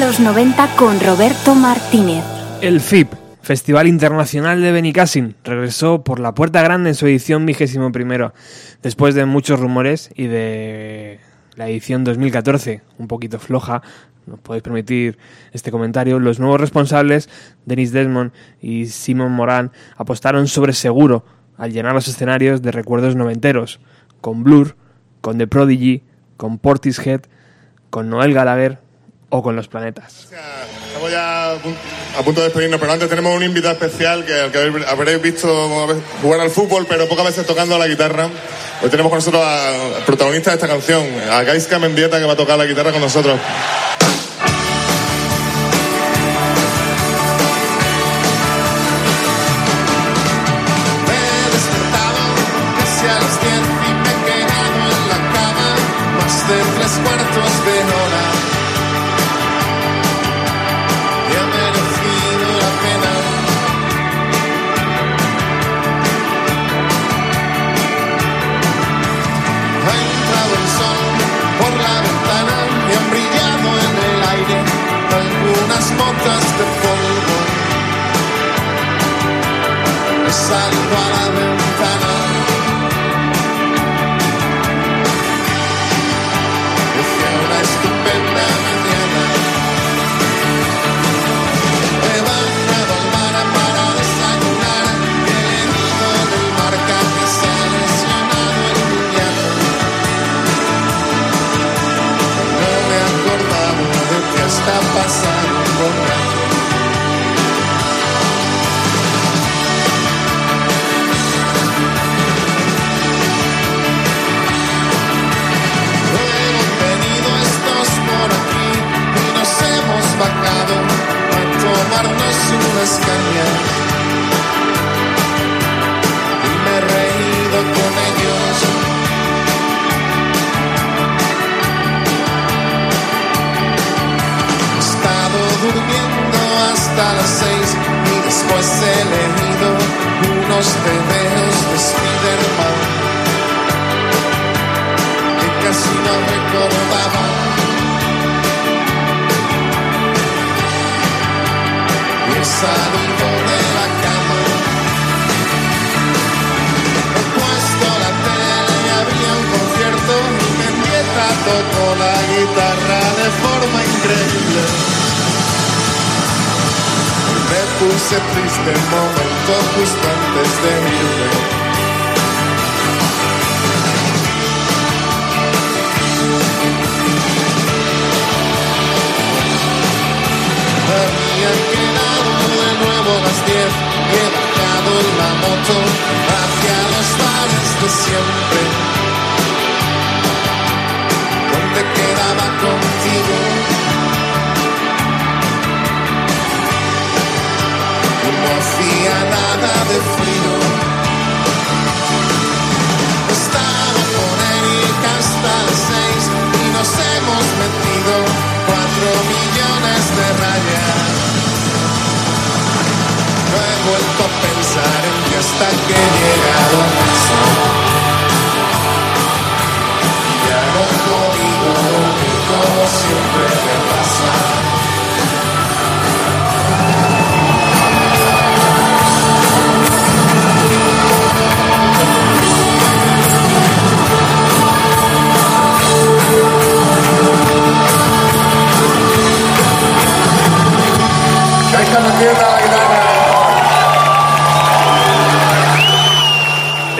los 0.00 0.20
90 0.20 0.76
con 0.76 1.00
Roberto 1.00 1.56
Martínez. 1.56 2.22
El 2.60 2.80
FIP, 2.80 3.12
Festival 3.42 3.88
Internacional 3.88 4.62
de 4.62 4.70
Benicassim, 4.70 5.32
regresó 5.42 6.04
por 6.04 6.20
la 6.20 6.34
puerta 6.34 6.62
grande 6.62 6.90
en 6.90 6.94
su 6.94 7.06
edición 7.06 7.44
vigésimo 7.46 7.90
primero, 7.90 8.32
después 8.80 9.16
de 9.16 9.24
muchos 9.24 9.58
rumores 9.58 10.10
y 10.14 10.26
de 10.28 11.18
la 11.56 11.68
edición 11.68 12.04
2014, 12.04 12.82
un 12.98 13.08
poquito 13.08 13.40
floja, 13.40 13.82
no 14.26 14.36
podéis 14.36 14.62
permitir 14.62 15.18
este 15.52 15.72
comentario, 15.72 16.20
los 16.20 16.38
nuevos 16.38 16.60
responsables, 16.60 17.28
Denis 17.64 17.90
Desmond 17.90 18.30
y 18.60 18.86
Simon 18.86 19.32
Moran, 19.32 19.72
apostaron 19.96 20.46
sobre 20.46 20.74
seguro 20.74 21.24
al 21.56 21.72
llenar 21.72 21.94
los 21.94 22.06
escenarios 22.06 22.62
de 22.62 22.70
recuerdos 22.70 23.16
noventeros, 23.16 23.80
con 24.20 24.44
Blur, 24.44 24.76
con 25.22 25.38
The 25.38 25.48
Prodigy, 25.48 26.02
con 26.36 26.58
Portishead, 26.58 27.22
con 27.90 28.10
Noel 28.10 28.32
Gallagher 28.32 28.87
o 29.30 29.42
con 29.42 29.56
los 29.56 29.68
planetas. 29.68 30.28
Estamos 30.86 31.10
ya 31.10 31.52
a 31.52 32.22
punto 32.24 32.40
de 32.40 32.46
despedirnos, 32.46 32.80
pero 32.80 32.92
antes 32.92 33.08
tenemos 33.08 33.36
un 33.36 33.42
invitado 33.42 33.74
especial 33.74 34.24
que, 34.24 34.50
que 34.50 34.84
habréis 34.86 35.20
visto 35.20 35.48
jugar 36.22 36.40
al 36.40 36.50
fútbol, 36.50 36.86
pero 36.88 37.08
pocas 37.08 37.26
veces 37.26 37.46
tocando 37.46 37.78
la 37.78 37.86
guitarra. 37.86 38.28
Hoy 38.82 38.88
tenemos 38.88 39.10
con 39.10 39.18
nosotros 39.18 39.42
al 39.44 40.04
protagonista 40.04 40.50
de 40.50 40.56
esta 40.56 40.68
canción, 40.68 41.04
a 41.30 41.42
Gaiska 41.42 41.78
Mendieta, 41.78 42.18
que 42.18 42.24
va 42.24 42.32
a 42.32 42.36
tocar 42.36 42.56
la 42.56 42.64
guitarra 42.64 42.92
con 42.92 43.00
nosotros. 43.00 43.38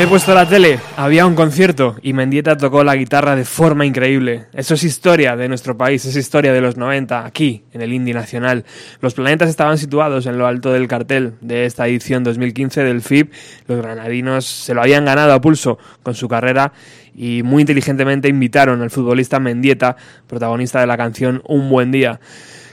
Puesto 0.09 0.33
la 0.33 0.49
tele, 0.49 0.79
había 0.97 1.27
un 1.27 1.35
concierto 1.35 1.97
y 2.01 2.15
Mendieta 2.15 2.57
tocó 2.57 2.83
la 2.83 2.97
guitarra 2.97 3.37
de 3.37 3.45
forma 3.45 3.85
increíble. 3.85 4.47
Eso 4.55 4.75
es 4.75 4.85
historia 4.85 5.37
de 5.37 5.49
nuestro 5.49 5.77
país, 5.77 6.05
es 6.07 6.17
historia 6.17 6.53
de 6.55 6.63
los 6.63 6.79
90, 6.79 7.27
aquí, 7.27 7.65
en 7.73 7.83
el 7.83 7.93
Indie 7.93 8.15
Nacional. 8.15 8.65
Los 9.03 9.13
planetas 9.13 9.51
estaban 9.51 9.77
situados 9.77 10.25
en 10.25 10.39
lo 10.39 10.47
alto 10.47 10.73
del 10.73 10.89
cartel 10.89 11.35
de 11.43 11.67
esta 11.67 11.87
edición 11.87 12.25
2015 12.25 12.85
del 12.85 13.03
FIB. 13.03 13.31
Los 13.67 13.83
granadinos 13.83 14.47
se 14.47 14.73
lo 14.73 14.81
habían 14.81 15.05
ganado 15.05 15.35
a 15.35 15.41
pulso 15.43 15.79
con 16.03 16.15
su 16.15 16.27
carrera 16.27 16.73
y 17.15 17.43
muy 17.43 17.63
inteligentemente 17.63 18.29
invitaron 18.29 18.81
al 18.81 18.91
futbolista 18.91 19.41
Mendieta, 19.41 19.97
protagonista 20.27 20.81
de 20.81 20.87
la 20.87 20.97
canción 20.97 21.43
Un 21.47 21.69
buen 21.69 21.93
día. 21.93 22.19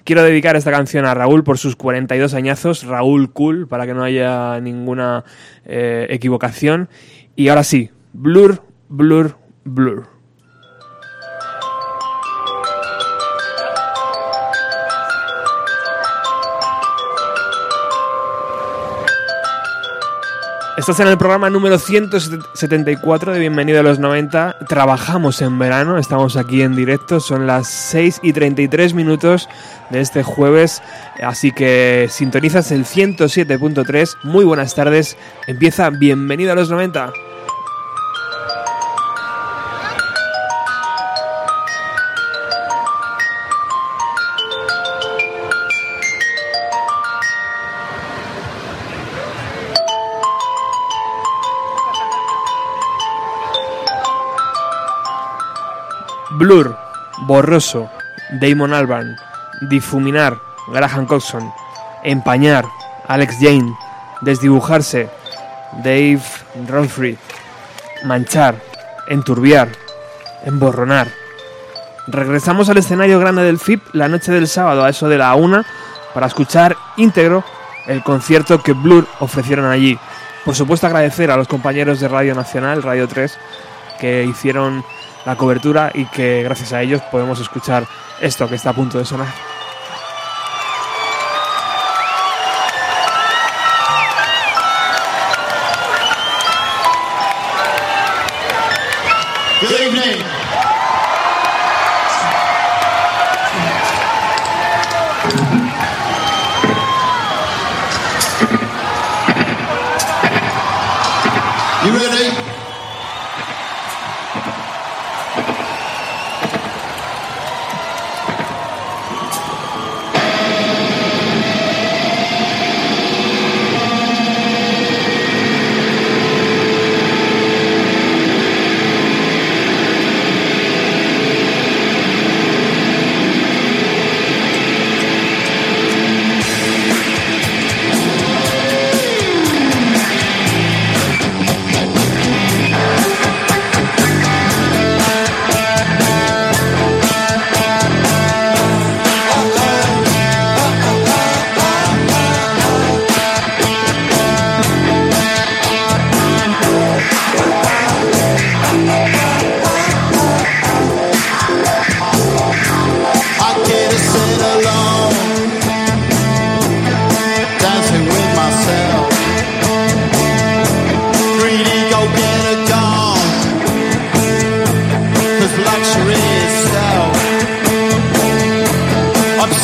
Quiero 0.05 0.21
dedicar 0.21 0.55
esta 0.55 0.69
canción 0.69 1.03
a 1.07 1.15
Raúl 1.15 1.43
por 1.43 1.57
sus 1.57 1.75
42 1.75 2.35
añazos, 2.35 2.83
Raúl 2.83 3.31
Cool, 3.33 3.67
para 3.67 3.87
que 3.87 3.95
no 3.95 4.03
haya 4.03 4.61
ninguna 4.61 5.25
eh, 5.65 6.05
equivocación. 6.11 6.89
Y 7.35 7.49
ahora 7.49 7.63
sí, 7.63 7.89
Blur, 8.13 8.61
Blur, 8.89 9.35
Blur. 9.63 10.14
Estás 20.77 20.99
en 20.99 21.07
el 21.07 21.17
programa 21.17 21.49
número 21.49 21.79
174 21.79 23.31
de 23.31 23.39
Bienvenido 23.39 23.79
a 23.79 23.83
los 23.83 23.97
90. 23.97 24.57
Trabajamos 24.67 25.41
en 25.41 25.57
verano, 25.57 25.97
estamos 25.97 26.35
aquí 26.35 26.63
en 26.63 26.75
directo, 26.75 27.21
son 27.21 27.47
las 27.47 27.69
6 27.69 28.19
y 28.23 28.33
33 28.33 28.93
minutos 28.93 29.47
de 29.89 30.01
este 30.01 30.21
jueves, 30.21 30.83
así 31.23 31.53
que 31.53 32.07
sintonizas 32.09 32.73
el 32.73 32.83
107.3. 32.83 34.17
Muy 34.23 34.43
buenas 34.43 34.75
tardes, 34.75 35.15
empieza 35.47 35.89
Bienvenido 35.91 36.51
a 36.51 36.55
los 36.55 36.69
90. 36.69 37.13
Blur, 56.37 56.77
Borroso, 57.27 57.89
Damon 58.39 58.73
Albarn, 58.73 59.15
Difuminar, 59.69 60.37
Graham 60.67 61.05
Coxon, 61.05 61.51
Empañar, 62.03 62.65
Alex 63.07 63.37
Jane, 63.39 63.73
Desdibujarse, 64.21 65.09
Dave 65.83 66.21
Ronfried, 66.67 67.17
Manchar, 68.03 68.55
Enturbiar, 69.07 69.69
Emborronar. 70.45 71.07
Regresamos 72.07 72.69
al 72.69 72.77
escenario 72.77 73.19
grande 73.19 73.43
del 73.43 73.59
FIP 73.59 73.81
la 73.93 74.07
noche 74.07 74.31
del 74.31 74.47
sábado 74.47 74.83
a 74.83 74.89
eso 74.89 75.09
de 75.09 75.17
la 75.17 75.33
una 75.35 75.65
para 76.13 76.27
escuchar 76.27 76.75
íntegro 76.97 77.43
el 77.87 78.03
concierto 78.03 78.61
que 78.61 78.73
Blur 78.73 79.07
ofrecieron 79.19 79.65
allí. 79.65 79.97
Por 80.43 80.55
supuesto 80.55 80.87
agradecer 80.87 81.31
a 81.31 81.37
los 81.37 81.47
compañeros 81.47 81.99
de 81.99 82.07
Radio 82.07 82.35
Nacional, 82.35 82.83
Radio 82.83 83.07
3, 83.07 83.37
que 83.99 84.23
hicieron 84.23 84.83
la 85.25 85.35
cobertura 85.35 85.91
y 85.93 86.05
que 86.05 86.43
gracias 86.43 86.73
a 86.73 86.81
ellos 86.81 87.01
podemos 87.11 87.39
escuchar 87.39 87.85
esto 88.21 88.47
que 88.47 88.55
está 88.55 88.69
a 88.69 88.73
punto 88.73 88.97
de 88.97 89.05
sonar. 89.05 89.54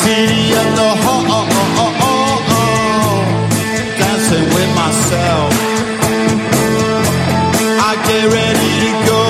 city 0.04 0.54
of 0.62 0.68
the 0.80 0.90
heart. 1.04 1.26
Oh, 1.30 1.84
oh, 1.84 2.06
oh, 2.10 3.22
Dancing 4.00 4.48
with 4.56 4.72
myself. 4.82 5.52
I 7.90 7.92
get 8.10 8.26
ready 8.40 8.72
to 8.86 8.92
go. 9.12 9.24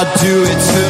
I 0.00 0.02
do 0.22 0.34
it 0.52 0.60
to 0.70 0.80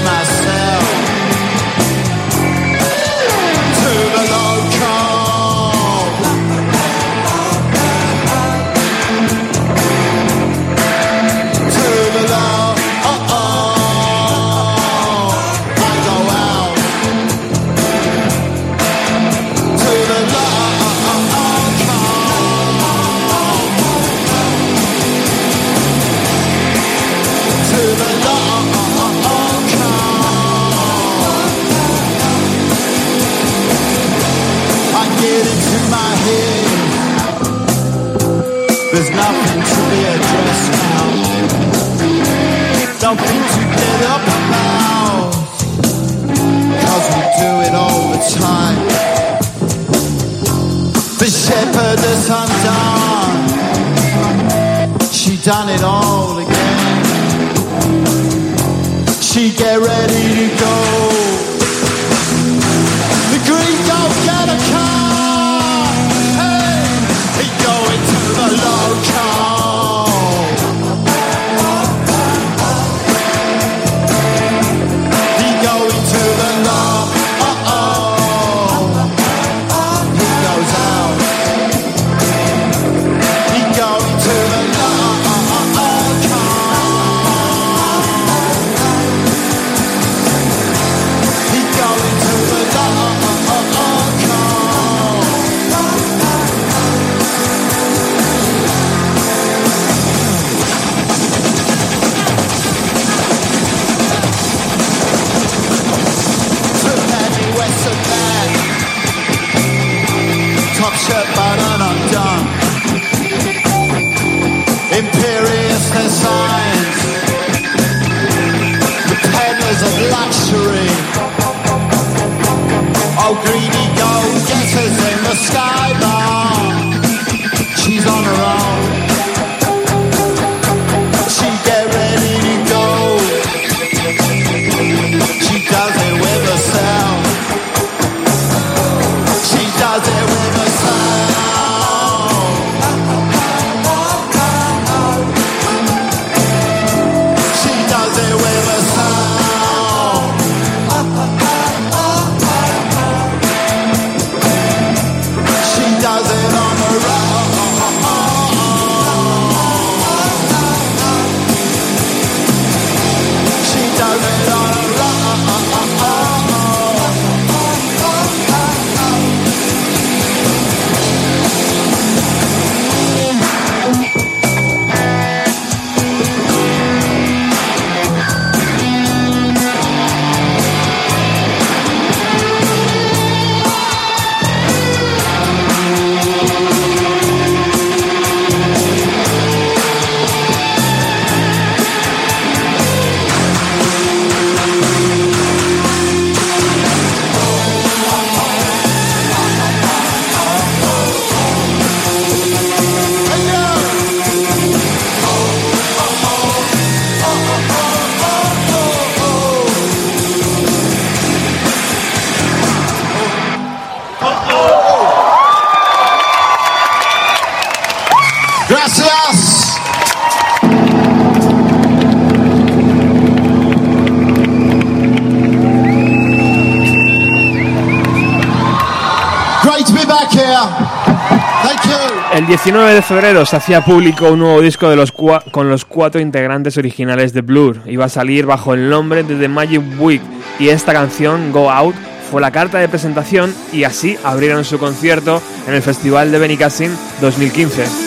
19 232.54 232.94
de 232.94 233.02
febrero 233.02 233.44
se 233.44 233.56
hacía 233.56 233.84
público 233.84 234.30
un 234.30 234.38
nuevo 234.38 234.60
disco 234.60 234.88
de 234.88 234.94
los 234.94 235.10
con 235.10 235.68
los 235.68 235.84
cuatro 235.84 236.20
integrantes 236.20 236.78
originales 236.78 237.32
de 237.32 237.40
Blur. 237.40 237.80
Iba 237.84 238.04
a 238.04 238.08
salir 238.08 238.46
bajo 238.46 238.74
el 238.74 238.88
nombre 238.88 239.24
de 239.24 239.34
The 239.34 239.48
Magic 239.48 239.82
Week 239.98 240.22
y 240.60 240.68
esta 240.68 240.92
canción, 240.92 241.50
Go 241.50 241.68
Out, 241.68 241.96
fue 242.30 242.40
la 242.40 242.52
carta 242.52 242.78
de 242.78 242.88
presentación 242.88 243.52
y 243.72 243.82
así 243.82 244.16
abrieron 244.22 244.64
su 244.64 244.78
concierto 244.78 245.42
en 245.66 245.74
el 245.74 245.82
Festival 245.82 246.30
de 246.30 246.38
Benicassin 246.38 246.96
2015. 247.20 248.03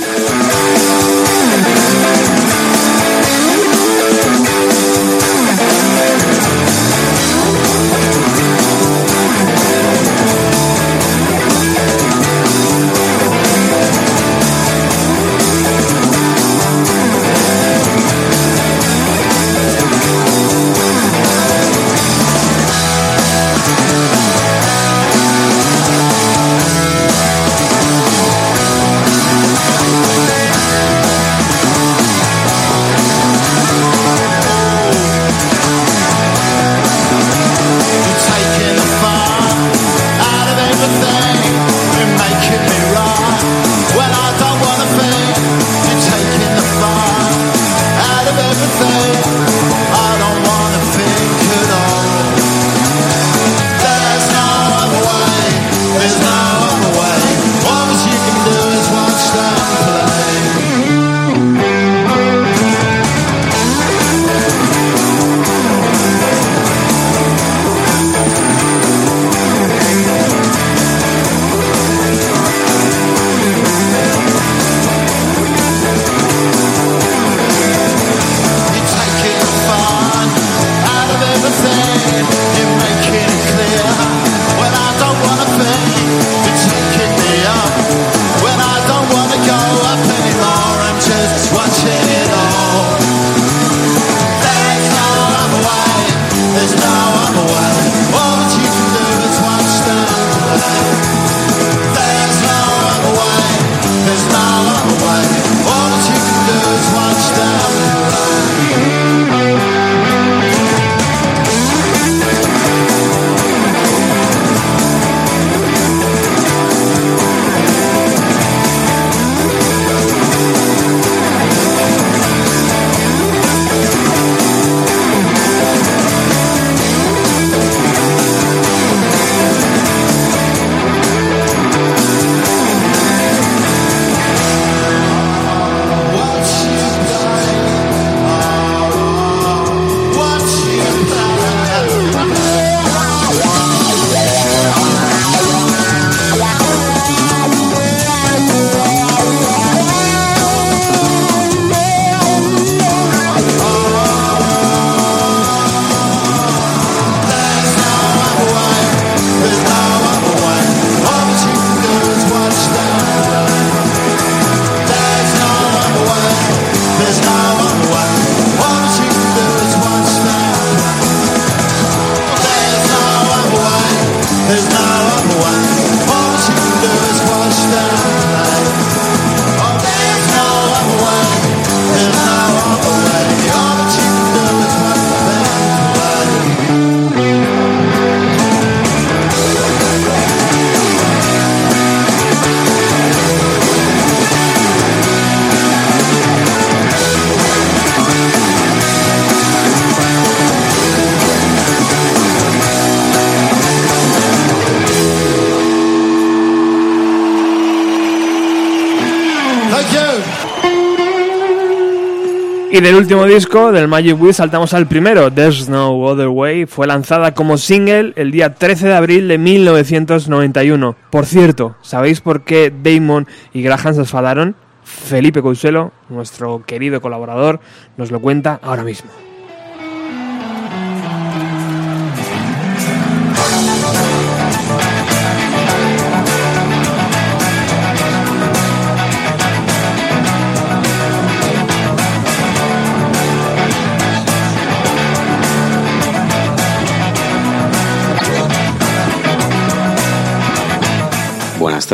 Y 212.78 212.80
del 212.80 212.94
último 212.94 213.26
disco, 213.26 213.72
del 213.72 213.88
Magic 213.88 214.22
Wheel, 214.22 214.36
saltamos 214.36 214.72
al 214.76 214.86
primero, 214.86 215.34
There's 215.34 215.68
No 215.68 215.98
Other 216.00 216.28
Way. 216.28 216.68
Fue 216.68 216.86
lanzada 216.86 217.34
como 217.34 217.58
single 217.58 218.14
el 218.16 218.30
día 218.30 218.54
13 218.54 218.90
de 218.90 218.94
abril 218.94 219.28
de 219.28 219.40
1991. 219.40 220.96
Por 221.10 221.26
cierto, 221.26 221.76
¿sabéis 221.82 222.22
por 222.22 222.44
qué 222.44 222.72
Damon 222.72 223.26
y 223.52 223.64
Graham 223.64 223.96
se 223.96 224.02
enfadaron? 224.02 224.56
Felipe 224.84 225.42
Consuelo, 225.42 225.92
nuestro 226.10 226.64
querido 226.68 227.02
colaborador, 227.02 227.62
nos 227.98 228.12
lo 228.12 228.20
cuenta 228.20 228.60
ahora 228.62 228.84
mismo. 228.84 229.10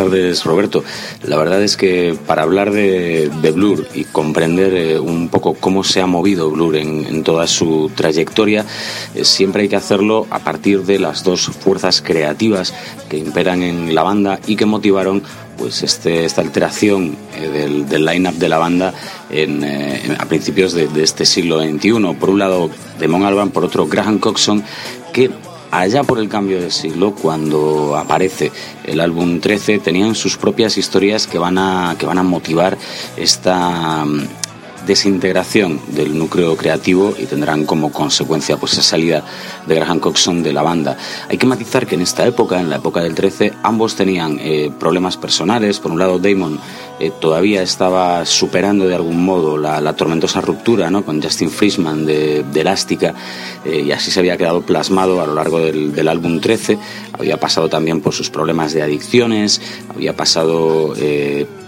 Tardes, 0.03 0.43
Roberto. 0.43 0.83
La 1.23 1.37
verdad 1.37 1.63
es 1.63 1.77
que 1.77 2.17
para 2.27 2.43
hablar 2.43 2.71
de, 2.71 3.29
Blur 3.53 3.87
y 3.93 4.03
comprender 4.05 4.73
eh, 4.73 4.99
un 4.99 5.29
poco 5.29 5.53
cómo 5.53 5.83
se 5.83 6.01
ha 6.01 6.07
movido 6.07 6.49
Blur 6.51 6.75
en, 6.75 7.23
toda 7.23 7.47
su 7.47 7.91
trayectoria, 7.95 8.65
eh, 9.15 9.23
siempre 9.23 9.63
hay 9.63 9.69
que 9.69 9.75
hacerlo 9.75 10.27
a 10.29 10.39
partir 10.39 10.83
de 10.83 10.99
las 10.99 11.23
dos 11.23 11.45
fuerzas 11.45 12.01
creativas 12.01 12.73
que 13.09 13.17
imperan 13.17 13.63
en 13.63 13.95
la 13.95 14.03
banda 14.03 14.39
y 14.45 14.55
que 14.55 14.65
motivaron 14.65 15.23
pues 15.57 15.83
este, 15.83 16.25
esta 16.25 16.41
alteración 16.41 17.15
eh, 17.37 17.85
del, 17.87 18.05
line-up 18.05 18.35
de 18.35 18.49
la 18.49 18.57
banda 18.57 18.93
en, 19.29 19.63
a 20.19 20.25
principios 20.25 20.73
de, 20.73 20.89
este 21.01 21.25
siglo 21.25 21.61
XXI. 21.61 22.15
Por 22.19 22.29
un 22.29 22.39
lado, 22.39 22.69
Damon 22.99 23.23
Albarn, 23.23 23.51
por 23.51 23.63
otro, 23.63 23.87
Graham 23.87 24.19
Coxon, 24.19 24.63
que 25.13 25.29
allá 25.79 26.03
por 26.03 26.19
el 26.19 26.29
cambio 26.29 26.61
de 26.61 26.71
siglo, 26.71 27.13
cuando 27.15 27.95
aparece 27.97 28.51
el 28.85 28.99
álbum 28.99 29.39
13, 29.39 29.79
tenían 29.79 30.15
sus 30.15 30.37
propias 30.37 30.77
historias 30.77 31.27
que 31.27 31.37
van 31.37 31.57
a, 31.57 31.95
que 31.97 32.05
van 32.05 32.17
a 32.17 32.23
motivar 32.23 32.77
esta 33.17 34.05
desintegración 34.85 35.79
del 35.87 36.17
núcleo 36.17 36.55
creativo 36.57 37.13
y 37.17 37.25
tendrán 37.25 37.65
como 37.65 37.91
consecuencia 37.91 38.57
pues 38.57 38.73
esa 38.73 38.83
salida 38.83 39.23
de 39.65 39.75
Graham 39.75 39.99
Coxon 39.99 40.43
de 40.43 40.53
la 40.53 40.61
banda. 40.61 40.97
Hay 41.29 41.37
que 41.37 41.45
matizar 41.45 41.87
que 41.87 41.95
en 41.95 42.01
esta 42.01 42.25
época, 42.25 42.59
en 42.59 42.69
la 42.69 42.77
época 42.77 43.01
del 43.01 43.15
13, 43.15 43.53
ambos 43.63 43.95
tenían 43.95 44.37
eh, 44.39 44.71
problemas 44.79 45.17
personales. 45.17 45.79
Por 45.79 45.91
un 45.91 45.99
lado, 45.99 46.19
Damon 46.19 46.59
eh, 46.99 47.11
todavía 47.19 47.61
estaba 47.61 48.25
superando 48.25 48.87
de 48.87 48.95
algún 48.95 49.23
modo 49.23 49.57
la, 49.57 49.93
tormentosa 49.93 50.41
ruptura 50.41 50.89
¿no? 50.89 51.05
con 51.05 51.21
Justin 51.21 51.49
Friesman 51.49 52.05
de, 52.05 52.43
de 52.43 52.61
Elástica 52.61 53.13
eh, 53.63 53.83
y 53.85 53.91
así 53.91 54.11
se 54.11 54.19
había 54.19 54.37
quedado 54.37 54.61
plasmado 54.61 55.21
a 55.21 55.27
lo 55.27 55.35
largo 55.35 55.59
del, 55.59 56.07
álbum 56.07 56.39
13. 56.39 56.77
Había 57.13 57.39
pasado 57.39 57.69
también 57.69 58.01
por 58.01 58.13
sus 58.13 58.29
problemas 58.29 58.73
de 58.73 58.81
adicciones, 58.81 59.61
había 59.89 60.15
pasado 60.15 60.93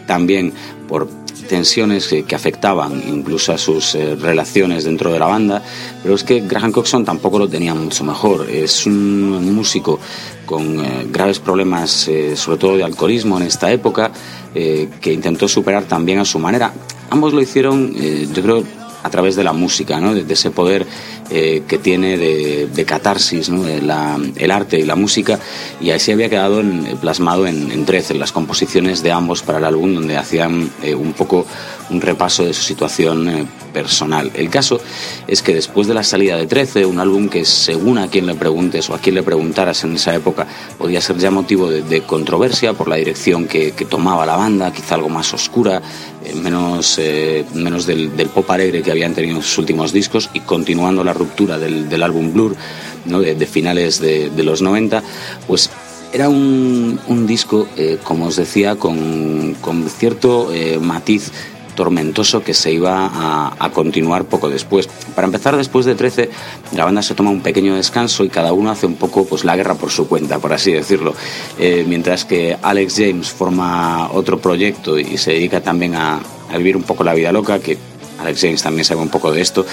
también 0.06 0.54
por 0.88 1.08
tensiones 1.48 2.08
que, 2.08 2.24
que, 2.24 2.36
afectaban 2.36 3.02
incluso 3.08 3.54
a 3.54 3.58
sus 3.58 3.96
eh, 3.96 4.16
relaciones 4.16 4.84
dentro 4.84 5.12
de 5.12 5.20
la 5.20 5.28
banda, 5.28 5.62
pero 6.02 6.16
es 6.16 6.24
que 6.24 6.42
Graham 6.42 6.72
Coxon 6.72 7.06
tampoco 7.06 7.40
lo 7.40 7.48
tenía 7.48 7.74
mucho 7.74 8.04
mejor. 8.04 8.50
Es 8.50 8.86
un, 8.86 9.54
músico 9.56 10.00
con 10.46 10.80
eh, 10.84 11.08
graves 11.10 11.40
problemas, 11.40 12.08
eh, 12.08 12.36
sobre 12.36 12.58
todo 12.58 12.78
de 12.78 12.84
alcoholismo 12.84 13.38
en 13.38 13.44
esta 13.44 13.72
época, 13.72 14.12
que 14.54 15.12
intentó 15.12 15.50
superar 15.50 15.84
también 15.84 16.20
a 16.20 16.24
su 16.24 16.40
manera. 16.40 16.72
Ambos 17.10 17.34
lo 17.34 17.42
hicieron, 17.42 17.94
yo 17.94 18.42
creo, 18.42 18.64
a 19.06 19.10
través 19.12 19.36
de 19.36 19.44
la 19.44 19.54
música, 19.54 20.00
¿no? 20.02 20.16
de, 20.16 20.24
de 20.24 20.34
ese 20.34 20.50
poder 20.50 20.88
eh, 21.30 21.62
que 21.68 21.78
tiene 21.78 22.18
de, 22.18 22.68
de 22.74 22.86
catarsis, 22.86 23.50
¿no? 23.50 23.64
la, 23.84 24.18
el 24.36 24.52
arte 24.52 24.80
y 24.80 24.84
la 24.84 24.96
música, 24.96 25.40
y 25.80 25.92
así 25.92 26.12
había 26.12 26.28
quedado 26.28 26.60
en, 26.60 26.98
plasmado 27.00 27.46
en, 27.46 27.72
en 27.72 27.86
13, 27.86 28.14
en 28.14 28.20
las 28.20 28.32
composiciones 28.32 29.04
de 29.04 29.12
ambos 29.12 29.44
para 29.44 29.60
el 29.60 29.66
álbum, 29.66 29.94
donde 29.94 30.18
hacían 30.18 30.72
eh, 30.82 30.96
un 30.96 31.14
poco 31.14 31.46
un 31.92 32.02
repaso 32.02 32.44
de 32.44 32.54
su 32.54 32.64
situación 32.64 33.30
eh, 33.30 33.46
personal. 33.74 34.32
El 34.34 34.50
caso 34.50 34.80
es 35.28 35.42
que 35.42 35.54
después 35.54 35.88
de 35.88 35.94
la 35.94 36.04
salida 36.04 36.38
de 36.38 36.48
13, 36.48 36.86
un 36.86 37.00
álbum 37.00 37.30
que 37.30 37.46
según 37.46 37.98
a 37.98 38.08
quien 38.08 38.26
le 38.26 38.34
preguntes 38.34 38.90
o 38.90 38.96
a 38.96 39.00
quien 39.00 39.16
le 39.16 39.24
preguntaras 39.24 39.84
en 39.84 39.96
esa 39.96 40.16
época, 40.16 40.48
podía 40.78 41.02
ser 41.02 41.18
ya 41.18 41.30
motivo 41.30 41.70
de, 41.70 41.84
de 41.84 42.02
controversia 42.02 42.74
por 42.74 42.88
la 42.88 42.96
dirección 42.96 43.48
que, 43.48 43.72
que, 43.74 43.86
tomaba 43.86 44.26
la 44.26 44.36
banda, 44.36 44.72
quizá 44.72 44.96
algo 44.96 45.10
más 45.10 45.34
oscura, 45.34 45.82
eh, 46.24 46.34
menos, 46.34 46.98
eh, 46.98 47.46
menos 47.54 47.86
del, 47.86 48.16
del, 48.16 48.30
pop 48.30 48.50
alegre 48.50 48.82
que 48.82 48.92
habían 48.96 49.14
tenido 49.14 49.38
en 49.38 49.44
sus 49.44 49.58
últimos 49.58 49.94
discos 49.94 50.30
y 50.34 50.42
continuando 50.42 51.04
la 51.04 51.14
ruptura 51.14 51.60
del, 51.60 52.04
álbum 52.04 52.34
Blur 52.34 52.56
de, 53.06 53.46
finales 53.46 54.00
de, 54.00 54.44
los 54.44 54.62
90, 54.62 55.04
pues 55.48 55.70
era 56.14 56.30
un, 56.30 57.26
disco, 57.28 57.68
eh, 57.78 57.98
como 58.04 58.28
os 58.28 58.36
decía, 58.38 58.76
con, 58.78 59.56
cierto 59.98 60.54
eh, 60.54 60.80
matiz 60.80 61.32
tormentoso 61.76 62.42
que 62.42 62.54
se 62.54 62.72
iba 62.72 63.06
a, 63.06 63.54
a, 63.60 63.70
continuar 63.72 64.24
poco 64.24 64.50
después. 64.50 64.88
Para 65.14 65.26
empezar, 65.28 65.58
después 65.58 65.86
de 65.86 65.94
13, 65.94 66.30
la 66.74 66.86
banda 66.86 67.02
se 67.02 67.16
toma 67.16 67.32
un 67.32 67.42
pequeño 67.42 67.76
descanso 67.76 68.24
y 68.24 68.30
cada 68.30 68.54
uno 68.54 68.72
hace 68.72 68.86
un 68.86 68.96
poco 68.96 69.26
pues, 69.26 69.44
la 69.44 69.58
guerra 69.58 69.76
por 69.76 69.92
su 69.92 70.08
cuenta, 70.08 70.40
por 70.40 70.54
así 70.54 70.72
decirlo. 70.72 71.14
Eh, 71.60 71.84
mientras 71.86 72.24
que 72.24 72.58
Alex 72.62 72.96
James 72.96 73.30
forma 73.30 74.10
otro 74.14 74.40
proyecto 74.40 74.98
y 74.98 75.18
se 75.18 75.32
dedica 75.32 75.60
también 75.60 75.96
a, 75.96 76.22
a 76.50 76.58
vivir 76.58 76.78
un 76.78 76.84
poco 76.84 77.04
la 77.04 77.14
vida 77.14 77.32
loca, 77.32 77.60
que 77.60 77.78
Alex 78.20 78.42
James 78.42 78.64
también 78.64 78.86
sabe 78.86 79.02
un 79.02 79.10
poco 79.10 79.32
de 79.32 79.42
esto, 79.42 79.66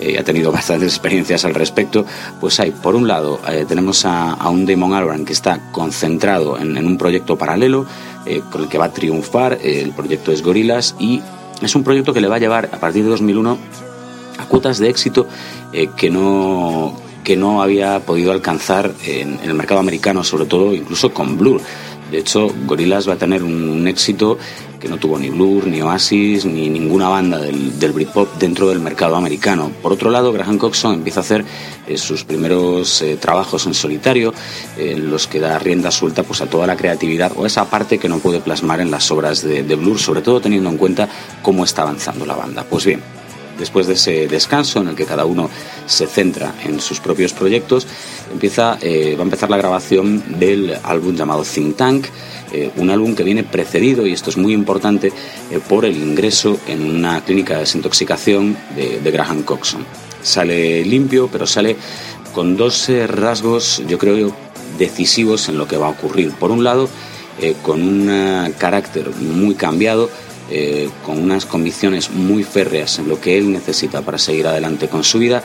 eh, 0.00 0.16
ha 0.18 0.24
tenido 0.24 0.52
bastantes 0.58 0.92
experiencias 0.92 1.44
al 1.44 1.54
respecto, 1.54 2.04
pues 2.40 2.58
hay, 2.60 2.70
por 2.70 2.94
un 2.94 3.08
lado, 3.08 3.40
eh, 3.48 3.64
tenemos 3.68 4.04
a, 4.04 4.36
un 4.48 4.66
Damon 4.66 4.94
Albarn 4.94 5.24
que 5.24 5.32
está 5.32 5.70
concentrado 5.72 6.58
en, 6.58 6.76
un 6.76 6.98
proyecto 6.98 7.36
paralelo, 7.36 7.86
eh, 8.26 8.42
con 8.50 8.62
el 8.62 8.68
que 8.68 8.78
va 8.78 8.86
a 8.86 8.92
triunfar, 8.92 9.58
eh, 9.62 9.80
el 9.82 9.92
proyecto 9.92 10.32
es 10.32 10.42
Gorilas, 10.42 10.94
y 10.98 11.22
es 11.62 11.74
un 11.74 11.84
proyecto 11.84 12.12
que 12.12 12.20
le 12.20 12.28
va 12.28 12.36
a 12.36 12.38
llevar, 12.38 12.70
a 12.72 12.78
partir 12.78 13.04
de 13.04 13.10
2001, 13.10 13.58
a 14.38 14.44
cuotas 14.46 14.78
de 14.78 14.88
éxito 14.88 15.26
que 15.96 16.10
no 16.10 16.94
que 17.24 17.36
no 17.36 17.60
había 17.60 18.00
podido 18.00 18.32
alcanzar 18.32 18.90
en, 19.04 19.38
en 19.42 19.50
el 19.50 19.52
mercado 19.52 19.80
americano, 19.80 20.24
sobre 20.24 20.46
todo 20.46 20.72
incluso 20.72 21.12
con 21.12 21.36
Blur. 21.36 21.60
De 22.10 22.18
hecho, 22.18 22.48
Gorillaz 22.66 23.08
va 23.08 23.14
a 23.14 23.18
tener 23.18 23.42
un, 23.42 23.86
éxito 23.86 24.38
que 24.80 24.88
no 24.88 24.96
tuvo 24.96 25.18
ni 25.18 25.28
Blur, 25.28 25.66
ni 25.66 25.82
Oasis, 25.82 26.44
ni 26.44 26.68
ninguna 26.68 27.08
banda 27.08 27.38
del, 27.38 27.78
del 27.78 27.92
Britpop 27.92 28.38
dentro 28.38 28.68
del 28.68 28.80
mercado 28.80 29.16
americano. 29.16 29.70
Por 29.82 29.92
otro 29.92 30.10
lado, 30.10 30.32
Graham 30.32 30.58
Coxon 30.58 30.94
empieza 30.94 31.20
a 31.20 31.22
hacer 31.22 31.44
eh, 31.86 31.96
sus 31.96 32.24
primeros 32.24 33.02
eh, 33.02 33.16
trabajos 33.16 33.66
en 33.66 33.74
solitario, 33.74 34.32
en 34.76 35.10
los 35.10 35.26
que 35.26 35.40
da 35.40 35.58
rienda 35.58 35.90
suelta 35.90 36.22
pues, 36.22 36.40
a 36.40 36.46
toda 36.46 36.66
la 36.66 36.76
creatividad 36.76 37.32
o 37.36 37.44
esa 37.44 37.68
parte 37.68 37.98
que 37.98 38.08
no 38.08 38.18
puede 38.18 38.40
plasmar 38.40 38.80
en 38.80 38.90
las 38.90 39.10
obras 39.10 39.42
de, 39.42 39.62
de 39.62 39.74
Blur, 39.74 39.98
sobre 39.98 40.22
todo 40.22 40.40
teniendo 40.40 40.70
en 40.70 40.76
cuenta 40.76 41.08
cómo 41.42 41.64
está 41.64 41.82
avanzando 41.82 42.24
la 42.24 42.36
banda. 42.36 42.64
Pues 42.64 42.84
bien, 42.84 43.02
después 43.58 43.86
de 43.86 43.94
ese 43.94 44.28
descanso 44.28 44.80
en 44.80 44.88
el 44.88 44.94
que 44.94 45.04
cada 45.04 45.24
uno 45.24 45.50
se 45.86 46.06
centra 46.06 46.54
en 46.64 46.80
sus 46.80 47.00
propios 47.00 47.32
proyectos, 47.32 47.86
empieza, 48.32 48.78
eh, 48.80 49.14
va 49.16 49.22
a 49.22 49.24
empezar 49.24 49.50
la 49.50 49.56
grabación 49.56 50.38
del 50.38 50.76
álbum 50.82 51.14
llamado 51.14 51.42
Think 51.42 51.76
Tank, 51.76 52.06
eh, 52.52 52.70
un 52.76 52.90
álbum 52.90 53.14
que 53.14 53.24
viene 53.24 53.44
precedido, 53.44 54.06
y 54.06 54.12
esto 54.12 54.30
es 54.30 54.36
muy 54.36 54.52
importante, 54.52 55.12
eh, 55.50 55.60
por 55.68 55.84
el 55.84 55.96
ingreso 55.96 56.58
en 56.66 56.84
una 56.84 57.22
clínica 57.24 57.54
de 57.54 57.60
desintoxicación 57.60 58.56
de, 58.76 59.00
de 59.00 59.10
Graham 59.10 59.42
Coxon. 59.42 59.84
Sale 60.22 60.84
limpio, 60.84 61.28
pero 61.30 61.46
sale 61.46 61.76
con 62.32 62.56
dos 62.56 62.88
rasgos, 63.06 63.82
yo 63.88 63.98
creo, 63.98 64.32
decisivos 64.78 65.48
en 65.48 65.58
lo 65.58 65.66
que 65.66 65.76
va 65.76 65.86
a 65.86 65.90
ocurrir. 65.90 66.32
Por 66.32 66.50
un 66.50 66.64
lado, 66.64 66.88
con 67.62 67.82
un 67.82 68.52
carácter 68.58 69.10
muy 69.20 69.54
cambiado, 69.54 70.10
eh, 70.50 70.88
con 71.04 71.18
unas 71.18 71.46
convicciones 71.46 72.10
muy 72.10 72.44
férreas 72.44 72.98
en 72.98 73.08
lo 73.08 73.20
que 73.20 73.38
él 73.38 73.52
necesita 73.52 74.02
para 74.02 74.18
seguir 74.18 74.46
adelante 74.46 74.88
con 74.88 75.04
su 75.04 75.18
vida. 75.18 75.42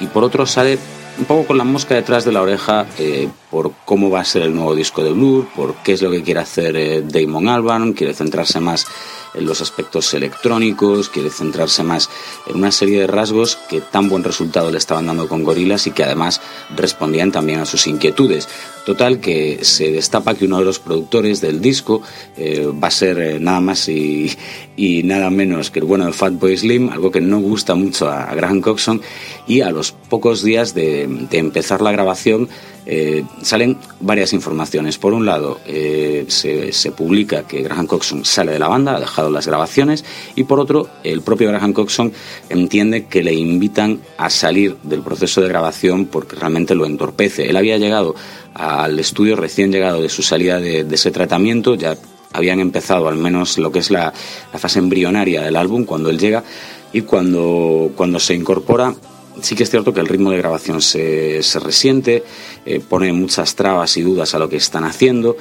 Y 0.00 0.06
por 0.06 0.24
otro 0.24 0.46
sale 0.46 0.78
un 1.18 1.24
poco 1.24 1.46
con 1.46 1.58
la 1.58 1.64
mosca 1.64 1.94
detrás 1.94 2.24
de 2.24 2.32
la 2.32 2.42
oreja 2.42 2.86
eh, 2.98 3.28
por 3.50 3.72
cómo 3.84 4.10
va 4.10 4.20
a 4.20 4.24
ser 4.24 4.42
el 4.42 4.54
nuevo 4.54 4.74
disco 4.74 5.02
de 5.04 5.12
Blur, 5.12 5.46
por 5.54 5.74
qué 5.76 5.92
es 5.92 6.02
lo 6.02 6.10
que 6.10 6.22
quiere 6.22 6.40
hacer 6.40 6.76
eh, 6.76 7.02
Damon 7.02 7.48
Albarn, 7.48 7.92
quiere 7.92 8.14
centrarse 8.14 8.60
más 8.60 8.86
en 9.34 9.46
los 9.46 9.60
aspectos 9.60 10.14
electrónicos, 10.14 11.08
quiere 11.08 11.30
centrarse 11.30 11.82
más 11.82 12.10
en 12.46 12.56
una 12.56 12.70
serie 12.70 13.00
de 13.00 13.06
rasgos 13.06 13.56
que 13.68 13.80
tan 13.80 14.08
buen 14.08 14.24
resultado 14.24 14.70
le 14.70 14.78
estaban 14.78 15.06
dando 15.06 15.28
con 15.28 15.44
Gorilas 15.44 15.86
y 15.86 15.90
que 15.90 16.04
además 16.04 16.40
respondían 16.74 17.32
también 17.32 17.60
a 17.60 17.66
sus 17.66 17.86
inquietudes. 17.86 18.48
Total 18.86 19.18
que 19.18 19.64
se 19.64 19.92
destapa 19.92 20.34
que 20.34 20.44
uno 20.44 20.58
de 20.58 20.64
los 20.64 20.78
productores 20.78 21.40
del 21.40 21.60
disco 21.60 22.02
eh, 22.36 22.66
va 22.66 22.88
a 22.88 22.90
ser 22.90 23.18
eh, 23.18 23.40
nada 23.40 23.60
más 23.60 23.88
y, 23.88 24.30
y, 24.76 25.02
nada 25.04 25.30
menos 25.30 25.70
que 25.70 25.78
el 25.78 25.86
bueno 25.86 26.06
de 26.06 26.12
Fatboy 26.12 26.56
Slim, 26.56 26.90
algo 26.90 27.10
que 27.10 27.20
no 27.20 27.40
gusta 27.40 27.74
mucho 27.74 28.08
a, 28.08 28.34
Graham 28.34 28.60
Coxon, 28.60 29.00
y 29.46 29.62
a 29.62 29.70
los 29.70 29.92
pocos 29.92 30.42
días 30.42 30.74
de 30.74 31.04
empezar 31.30 31.80
la 31.80 31.92
grabación 31.92 32.48
eh, 32.86 33.24
salen 33.42 33.78
varias 34.00 34.32
informaciones. 34.32 34.98
Por 34.98 35.14
un 35.14 35.24
lado, 35.24 35.60
eh, 35.66 36.26
se, 36.28 36.72
se, 36.72 36.92
publica 36.92 37.46
que 37.46 37.62
Graham 37.62 37.86
Coxon 37.86 38.24
sale 38.24 38.52
de 38.52 38.58
la 38.58 38.68
banda, 38.68 38.96
ha 38.96 39.00
dejado 39.00 39.30
las 39.30 39.46
grabaciones 39.46 40.04
y 40.34 40.44
por 40.44 40.60
otro, 40.60 40.88
el 41.02 41.22
propio 41.22 41.48
Graham 41.48 41.72
Coxon 41.72 42.12
entiende 42.50 43.06
que 43.06 43.22
le 43.22 43.32
invitan 43.32 44.00
a 44.18 44.28
salir 44.28 44.76
del 44.82 45.00
proceso 45.00 45.40
de 45.40 45.48
grabación 45.48 46.06
porque 46.06 46.36
realmente 46.36 46.74
lo 46.74 46.84
entorpece. 46.84 47.48
Él 47.48 47.56
había 47.56 47.78
llegado 47.78 48.14
al 48.54 48.98
estudio 48.98 49.36
recién 49.36 49.72
llegado 49.72 50.02
de 50.02 50.08
su 50.08 50.22
salida 50.22 50.60
de, 50.60 50.86
ese 50.90 51.10
tratamiento, 51.10 51.74
ya 51.74 51.96
habían 52.32 52.60
empezado 52.60 53.08
al 53.08 53.16
menos 53.16 53.58
lo 53.58 53.72
que 53.72 53.80
es 53.80 53.90
la, 53.90 54.12
la 54.52 54.58
fase 54.58 54.78
embrionaria 54.78 55.42
del 55.42 55.56
álbum 55.56 55.84
cuando 55.84 56.10
él 56.10 56.18
llega 56.18 56.44
y 56.92 57.02
cuando, 57.02 57.92
cuando 57.96 58.20
se 58.20 58.34
incorpora 58.34 58.94
sí 59.40 59.54
que 59.54 59.62
es 59.64 59.70
cierto 59.70 59.92
que 59.92 60.00
el 60.00 60.08
ritmo 60.08 60.30
de 60.30 60.38
grabación 60.38 60.80
se, 60.80 61.40
resiente, 61.60 62.24
eh, 62.66 62.80
pone 62.80 63.12
muchas 63.12 63.54
trabas 63.54 63.96
y 63.96 64.02
dudas 64.02 64.34
a 64.34 64.38
lo 64.38 64.48
que 64.48 64.56
están 64.56 64.84
haciendo 64.84 65.36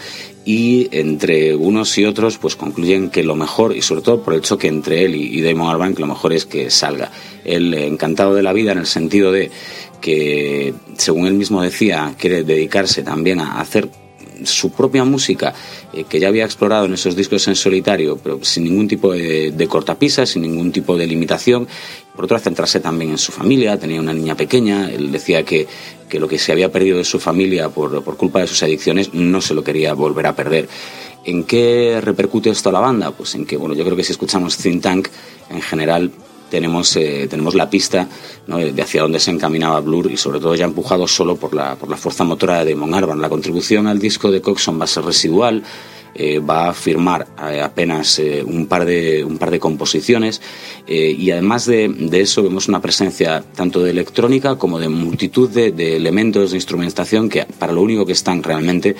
y 0.46 0.90
entre 0.92 1.56
unos 1.56 1.98
y 1.98 2.06
otros 2.06 2.38
pues 2.38 2.56
concluyen 2.56 3.10
que 3.10 3.24
lo 3.24 3.36
mejor, 3.36 3.76
y 3.76 3.82
sobre 3.82 4.02
todo 4.02 4.22
por 4.22 4.34
el 4.34 4.42
choque 4.42 4.68
entre 4.68 5.06
él 5.06 5.16
y, 5.16 5.42
Damon 5.42 5.70
Albarn, 5.70 5.96
que 5.96 6.02
lo 6.02 6.08
mejor 6.08 6.34
es 6.34 6.46
que 6.46 6.70
salga. 6.70 7.12
Él 7.46 7.74
encantado 7.74 8.36
de 8.36 8.44
la 8.44 8.54
vida 8.54 8.72
en 8.72 8.80
el 8.80 8.86
sentido 8.86 9.32
de 9.32 9.52
que, 10.02 10.74
según 10.98 11.28
él 11.28 11.34
mismo 11.34 11.62
decía, 11.62 12.14
quiere 12.18 12.44
dedicarse 12.44 13.04
también 13.04 13.40
a 13.40 13.62
hacer 13.62 13.90
su 14.44 14.72
propia 14.72 15.04
música, 15.04 15.54
eh, 15.94 16.06
que 16.10 16.20
ya 16.20 16.28
había 16.28 16.46
explorado 16.46 16.86
en 16.86 16.94
esos 16.94 17.16
discos 17.16 17.48
en 17.48 17.56
solitario, 17.56 18.20
pero 18.22 18.44
sin 18.44 18.66
ningún 18.66 18.88
tipo 18.88 19.14
de, 19.14 19.52
de 19.52 19.68
cortapisa, 19.68 20.26
sin 20.26 20.42
ningún 20.42 20.72
tipo 20.72 20.98
de 20.98 21.08
limitación. 21.08 21.68
Por 22.16 22.26
otro, 22.26 22.38
centrarse 22.38 22.80
también 22.80 23.12
en 23.12 23.18
su 23.18 23.32
familia, 23.32 23.78
tenía 23.80 24.00
una 24.00 24.14
niña 24.14 24.36
pequeña, 24.36 24.90
él 24.92 25.12
decía 25.12 25.44
que, 25.44 25.68
que 26.08 26.20
lo 26.20 26.28
que 26.28 26.38
se 26.38 26.52
había 26.52 26.72
perdido 26.72 26.98
de 26.98 27.04
su 27.04 27.20
familia 27.20 27.70
por, 27.70 28.04
por 28.04 28.18
culpa 28.18 28.40
de 28.40 28.48
sus 28.48 28.62
adicciones 28.62 29.14
no 29.14 29.42
se 29.42 29.54
lo 29.54 29.64
quería 29.64 29.94
volver 29.94 30.28
a 30.28 30.36
perder. 30.36 30.70
¿En 31.26 31.46
qué 31.46 32.00
repercute 32.02 32.50
esto 32.50 32.70
a 32.70 32.72
la 32.72 32.80
banda? 32.80 33.12
Pues 33.12 33.34
en 33.36 33.46
que, 33.46 33.58
bueno, 33.58 33.74
yo 33.74 33.84
creo 33.84 33.96
que 33.96 34.04
si 34.04 34.12
escuchamos 34.12 34.58
Think 34.58 34.82
Tank, 34.82 35.08
en 35.50 35.62
general 35.62 36.12
tenemos, 36.54 36.96
eh, 36.98 37.28
tenemos 37.28 37.56
la 37.56 37.68
pista 37.68 38.08
de 38.46 38.82
hacia 38.84 39.02
dónde 39.02 39.20
se 39.20 39.32
encaminaba 39.32 39.80
Blur 39.80 40.12
y 40.12 40.18
sobre 40.18 40.40
todo 40.40 40.54
ya 40.54 40.66
empujado 40.66 41.08
solo 41.08 41.36
por 41.36 41.56
la, 41.56 41.76
por 41.76 41.90
la 41.90 41.98
fuerza 41.98 42.24
motora 42.24 42.64
de 42.64 42.76
Mon 42.76 42.94
Arban. 42.94 43.20
La 43.20 43.30
contribución 43.30 43.88
al 43.88 43.98
disco 43.98 44.30
de 44.30 44.40
Coxon 44.40 44.80
va 44.80 44.84
a 44.84 44.88
ser 44.88 45.04
residual, 45.04 45.64
eh, 46.16 46.40
va 46.40 46.70
a 46.70 46.74
firmar 46.74 47.28
eh, 47.50 47.62
apenas 47.62 48.22
un, 48.46 48.68
par 48.68 48.86
de, 48.86 49.24
un 49.24 49.38
par 49.38 49.52
de 49.52 49.60
composiciones 49.60 50.42
y 50.86 51.32
además 51.32 51.66
de, 51.66 51.92
eso 52.12 52.44
vemos 52.44 52.68
una 52.68 52.82
presencia 52.82 53.44
tanto 53.56 53.82
de 53.82 53.92
electrónica 53.92 54.58
como 54.58 54.80
de 54.80 54.90
multitud 54.90 55.50
de, 55.50 55.96
elementos 55.96 56.52
de 56.52 56.58
instrumentación 56.58 57.30
que 57.30 57.46
para 57.46 57.72
lo 57.72 57.82
único 57.82 58.06
que 58.06 58.12
están 58.12 58.44
realmente 58.44 58.96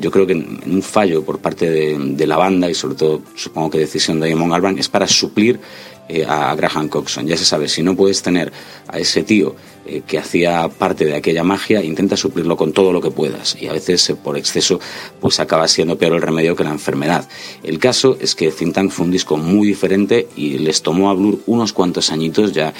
yo 0.00 0.10
creo 0.10 0.26
que 0.26 0.32
en, 0.32 0.60
un 0.66 0.82
fallo 0.82 1.24
por 1.24 1.40
parte 1.40 1.70
de, 1.70 1.98
de, 1.98 2.26
la 2.26 2.36
banda 2.36 2.70
y 2.70 2.74
sobre 2.74 2.94
todo 2.94 3.22
supongo 3.34 3.70
que 3.70 3.78
decisión 3.78 4.20
de 4.20 4.30
Damon 4.30 4.52
Albarn 4.52 4.78
es 4.78 4.88
para 4.88 5.06
suplir 5.06 5.60
eh, 6.08 6.24
a 6.26 6.54
Graham 6.54 6.88
Coxon. 6.88 7.26
Ya 7.26 7.36
se 7.36 7.44
sabe, 7.44 7.68
si 7.68 7.82
no 7.82 7.94
puedes 7.94 8.22
tener 8.22 8.50
a 8.86 8.98
ese 8.98 9.24
tío 9.24 9.54
eh, 9.90 10.02
que 10.06 10.18
hacía 10.18 10.68
parte 10.68 11.06
de 11.06 11.16
aquella 11.16 11.42
magia, 11.44 11.82
intenta 11.82 12.14
suplirlo 12.14 12.58
con 12.58 12.72
todo 12.74 12.92
lo 12.92 13.00
que 13.00 13.10
puedas. 13.10 13.56
Y 13.58 13.68
a 13.68 13.72
veces, 13.72 14.10
eh, 14.10 14.14
por 14.14 14.36
exceso, 14.36 14.78
pues 15.18 15.40
acaba 15.40 15.66
siendo 15.66 15.96
peor 15.96 16.12
el 16.12 16.20
remedio 16.20 16.54
que 16.54 16.62
la 16.62 16.72
enfermedad. 16.72 17.26
El 17.62 17.78
caso 17.78 18.18
es 18.20 18.34
que 18.34 18.50
Think 18.50 18.74
Tank 18.74 18.90
fue 18.90 19.06
un 19.06 19.12
disco 19.12 19.38
muy 19.38 19.66
diferente 19.66 20.28
y 20.36 20.58
les 20.58 20.82
tomó 20.82 21.08
a 21.08 21.14
Blur 21.14 21.40
unos 21.46 21.72
cuantos 21.72 22.12
añitos 22.12 22.52
ya 22.52 22.74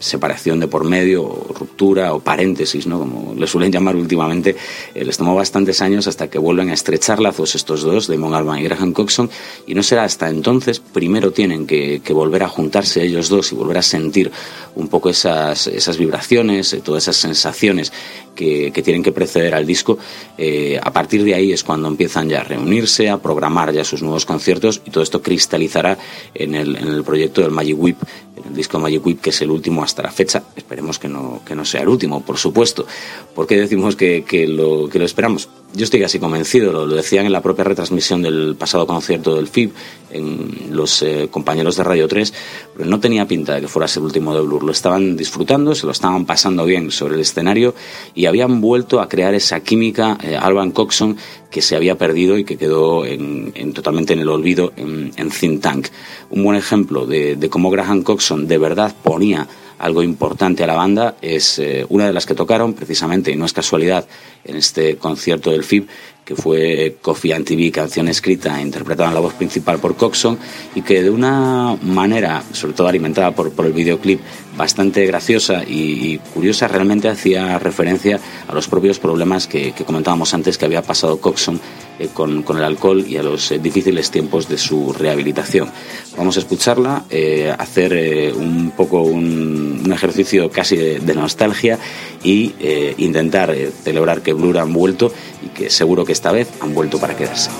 separación 0.00 0.60
de 0.60 0.68
por 0.68 0.84
medio, 0.84 1.24
o 1.24 1.52
ruptura 1.52 2.14
o 2.14 2.20
paréntesis, 2.20 2.86
¿no? 2.86 2.98
como 2.98 3.34
le 3.34 3.46
suelen 3.46 3.72
llamar 3.72 3.96
últimamente, 3.96 4.56
les 4.94 5.16
tomó 5.16 5.34
bastantes 5.34 5.82
años 5.82 6.06
hasta 6.06 6.28
que 6.28 6.38
vuelven 6.38 6.70
a 6.70 6.74
estrechar 6.74 7.20
lazos 7.20 7.54
estos 7.54 7.82
dos, 7.82 8.06
Damon 8.06 8.34
Albarn 8.34 8.60
y 8.60 8.64
Graham 8.64 8.92
Coxon, 8.92 9.30
y 9.66 9.74
no 9.74 9.82
será 9.82 10.04
hasta 10.04 10.28
entonces, 10.28 10.80
primero 10.80 11.32
tienen 11.32 11.66
que, 11.66 12.00
volver 12.18 12.42
a 12.42 12.48
juntarse 12.48 13.04
ellos 13.04 13.28
dos 13.28 13.52
y 13.52 13.54
volver 13.54 13.78
a 13.78 13.82
sentir 13.82 14.32
un 14.74 14.88
poco 14.88 15.08
esas, 15.10 15.68
esas 15.68 15.98
vibraciones, 15.98 16.72
eh, 16.72 16.80
todas 16.82 17.04
esas 17.04 17.16
sensaciones 17.16 17.92
que, 18.34 18.72
tienen 18.84 19.02
que 19.02 19.12
preceder 19.12 19.54
al 19.54 19.66
disco, 19.66 19.98
eh, 20.36 20.78
a 20.82 20.92
partir 20.92 21.24
de 21.24 21.34
ahí 21.34 21.52
es 21.52 21.64
cuando 21.64 21.88
empiezan 21.88 22.28
ya 22.28 22.40
a 22.40 22.44
reunirse, 22.44 23.08
a 23.08 23.18
programar 23.18 23.72
ya 23.72 23.84
sus 23.84 24.02
nuevos 24.02 24.24
conciertos 24.24 24.80
y 24.84 24.90
todo 24.90 25.02
esto 25.02 25.20
cristalizará 25.20 25.98
en 26.34 26.54
el, 26.54 26.76
en 26.76 26.88
el 26.88 27.02
proyecto 27.02 27.42
del 27.42 27.50
Magic 27.50 27.76
Whip, 27.78 27.98
el 28.46 28.54
disco 28.54 28.78
Magic 28.78 29.04
Whip, 29.04 29.20
que 29.20 29.30
es 29.30 29.42
el 29.42 29.50
último 29.50 29.82
hasta 29.82 30.02
la 30.02 30.10
fecha. 30.10 30.42
Esperemos 30.56 30.98
que 30.98 31.08
no, 31.08 31.40
que 31.44 31.54
no 31.54 31.64
sea 31.64 31.82
el 31.82 31.88
último, 31.88 32.22
por 32.22 32.38
supuesto. 32.38 32.86
¿Por 33.34 33.46
qué 33.46 33.56
decimos 33.56 33.96
que, 33.96 34.24
que, 34.24 34.46
lo, 34.46 34.88
que 34.88 34.98
lo 34.98 35.04
esperamos? 35.04 35.48
Yo 35.74 35.84
estoy 35.84 36.00
casi 36.00 36.18
convencido, 36.18 36.72
lo, 36.72 36.86
decían 36.86 37.26
en 37.26 37.32
la 37.32 37.42
propia 37.42 37.62
retransmisión 37.62 38.22
del 38.22 38.56
pasado 38.58 38.86
concierto 38.86 39.36
del 39.36 39.48
FIB, 39.48 39.70
en 40.10 40.70
los 40.70 41.02
eh, 41.02 41.28
compañeros 41.30 41.76
de 41.76 41.84
Radio 41.84 42.08
3, 42.08 42.32
pero 42.74 42.88
no 42.88 42.98
tenía 43.00 43.28
pinta 43.28 43.54
de 43.54 43.60
que 43.60 43.68
fuera 43.68 43.86
el 43.94 44.02
último 44.02 44.34
de 44.34 44.40
Blur. 44.40 44.64
Lo 44.64 44.72
estaban 44.72 45.14
disfrutando, 45.14 45.74
se 45.74 45.84
lo 45.84 45.92
estaban 45.92 46.24
pasando 46.24 46.64
bien 46.64 46.90
sobre 46.90 47.16
el 47.16 47.20
escenario 47.20 47.74
y 48.14 48.24
habían 48.24 48.62
vuelto 48.62 49.00
a 49.00 49.10
crear 49.10 49.34
esa 49.34 49.60
química 49.60 50.16
eh, 50.22 50.36
Alban 50.36 50.70
Coxon 50.70 51.18
que 51.50 51.60
se 51.60 51.76
había 51.76 51.98
perdido 51.98 52.38
y 52.38 52.44
que 52.44 52.56
quedó 52.56 53.04
en, 53.04 53.52
totalmente 53.74 54.14
en 54.14 54.20
el 54.20 54.28
olvido 54.28 54.72
en, 54.76 55.12
en 55.16 55.30
Think 55.30 55.60
Tank. 55.60 55.88
Un 56.30 56.44
buen 56.44 56.56
ejemplo 56.56 57.04
de, 57.04 57.36
de 57.36 57.50
cómo 57.50 57.70
Graham 57.70 58.02
Coxon 58.02 58.48
de 58.48 58.56
verdad 58.56 58.94
ponía 59.02 59.46
algo 59.78 60.02
importante 60.02 60.64
a 60.64 60.66
la 60.66 60.74
banda 60.74 61.16
es 61.22 61.58
eh, 61.58 61.86
una 61.88 62.06
de 62.06 62.12
las 62.12 62.26
que 62.26 62.34
tocaron 62.34 62.74
precisamente, 62.74 63.30
y 63.30 63.36
no 63.36 63.46
es 63.46 63.52
casualidad, 63.52 64.06
en 64.44 64.56
este 64.56 64.96
concierto 64.96 65.50
del 65.50 65.64
FIB, 65.64 65.86
que 66.28 66.36
fue 66.36 66.96
Coffee 67.00 67.32
and 67.32 67.46
TV, 67.46 67.72
canción 67.72 68.06
escrita 68.06 68.58
e 68.58 68.62
interpretada 68.62 69.08
en 69.08 69.14
la 69.14 69.20
voz 69.20 69.32
principal 69.32 69.78
por 69.78 69.96
Coxon, 69.96 70.38
y 70.74 70.82
que 70.82 71.02
de 71.02 71.08
una 71.08 71.74
manera, 71.80 72.42
sobre 72.52 72.74
todo 72.74 72.86
alimentada 72.86 73.30
por, 73.30 73.50
el 73.64 73.72
videoclip, 73.72 74.20
bastante 74.54 75.06
graciosa 75.06 75.64
y, 75.66 76.18
curiosa, 76.34 76.68
realmente 76.68 77.08
hacía 77.08 77.58
referencia 77.58 78.20
a 78.46 78.52
los 78.52 78.68
propios 78.68 78.98
problemas 78.98 79.46
que, 79.46 79.72
comentábamos 79.86 80.34
antes 80.34 80.58
que 80.58 80.66
había 80.66 80.82
pasado 80.82 81.18
Coxon 81.18 81.58
eh, 81.98 82.08
con, 82.12 82.44
el 82.46 82.64
alcohol 82.64 83.06
y 83.08 83.16
a 83.16 83.22
los 83.22 83.50
eh, 83.50 83.58
difíciles 83.58 84.10
tiempos 84.10 84.50
de 84.50 84.58
su 84.58 84.92
rehabilitación. 84.92 85.70
Vamos 86.18 86.36
a 86.36 86.40
escucharla, 86.40 87.04
eh, 87.08 87.54
hacer 87.56 88.34
un 88.36 88.72
poco 88.76 89.00
un, 89.00 89.90
ejercicio 89.90 90.50
casi 90.50 90.76
de, 90.76 91.14
nostalgia 91.14 91.78
y 92.22 92.52
intentar 92.98 93.54
celebrar 93.82 94.20
que 94.22 94.34
Blur 94.34 94.58
han 94.58 94.72
vuelto 94.72 95.12
que 95.48 95.70
seguro 95.70 96.04
que 96.04 96.12
esta 96.12 96.32
vez 96.32 96.48
han 96.60 96.74
vuelto 96.74 96.98
para 96.98 97.16
quedarse. 97.16 97.50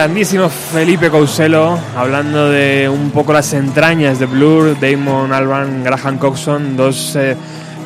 Grandísimo 0.00 0.48
Felipe 0.48 1.10
Couselo, 1.10 1.78
hablando 1.94 2.48
de 2.48 2.88
un 2.88 3.10
poco 3.10 3.34
las 3.34 3.52
entrañas 3.52 4.18
de 4.18 4.24
Blur, 4.24 4.74
Damon 4.80 5.30
Albarn, 5.30 5.84
Graham 5.84 6.16
Coxon, 6.16 6.74
dos 6.74 7.14
eh, 7.16 7.36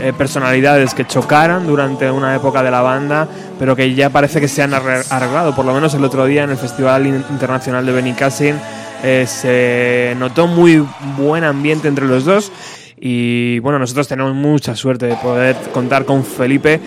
eh, 0.00 0.12
personalidades 0.16 0.94
que 0.94 1.04
chocaron 1.08 1.66
durante 1.66 2.08
una 2.08 2.32
época 2.36 2.62
de 2.62 2.70
la 2.70 2.82
banda, 2.82 3.26
pero 3.58 3.74
que 3.74 3.96
ya 3.96 4.10
parece 4.10 4.40
que 4.40 4.46
se 4.46 4.62
han 4.62 4.74
arre- 4.74 5.04
arreglado. 5.10 5.56
Por 5.56 5.64
lo 5.64 5.74
menos 5.74 5.92
el 5.94 6.04
otro 6.04 6.24
día 6.24 6.44
en 6.44 6.50
el 6.50 6.56
Festival 6.56 7.04
In- 7.04 7.24
Internacional 7.30 7.84
de 7.84 7.90
Benicassin 7.90 8.54
eh, 9.02 9.26
se 9.26 10.14
notó 10.16 10.46
muy 10.46 10.86
buen 11.18 11.42
ambiente 11.42 11.88
entre 11.88 12.06
los 12.06 12.24
dos. 12.24 12.52
Y 12.96 13.58
bueno, 13.58 13.80
nosotros 13.80 14.06
tenemos 14.06 14.34
mucha 14.36 14.76
suerte 14.76 15.06
de 15.06 15.16
poder 15.16 15.56
contar 15.72 16.04
con 16.04 16.24
Felipe. 16.24 16.80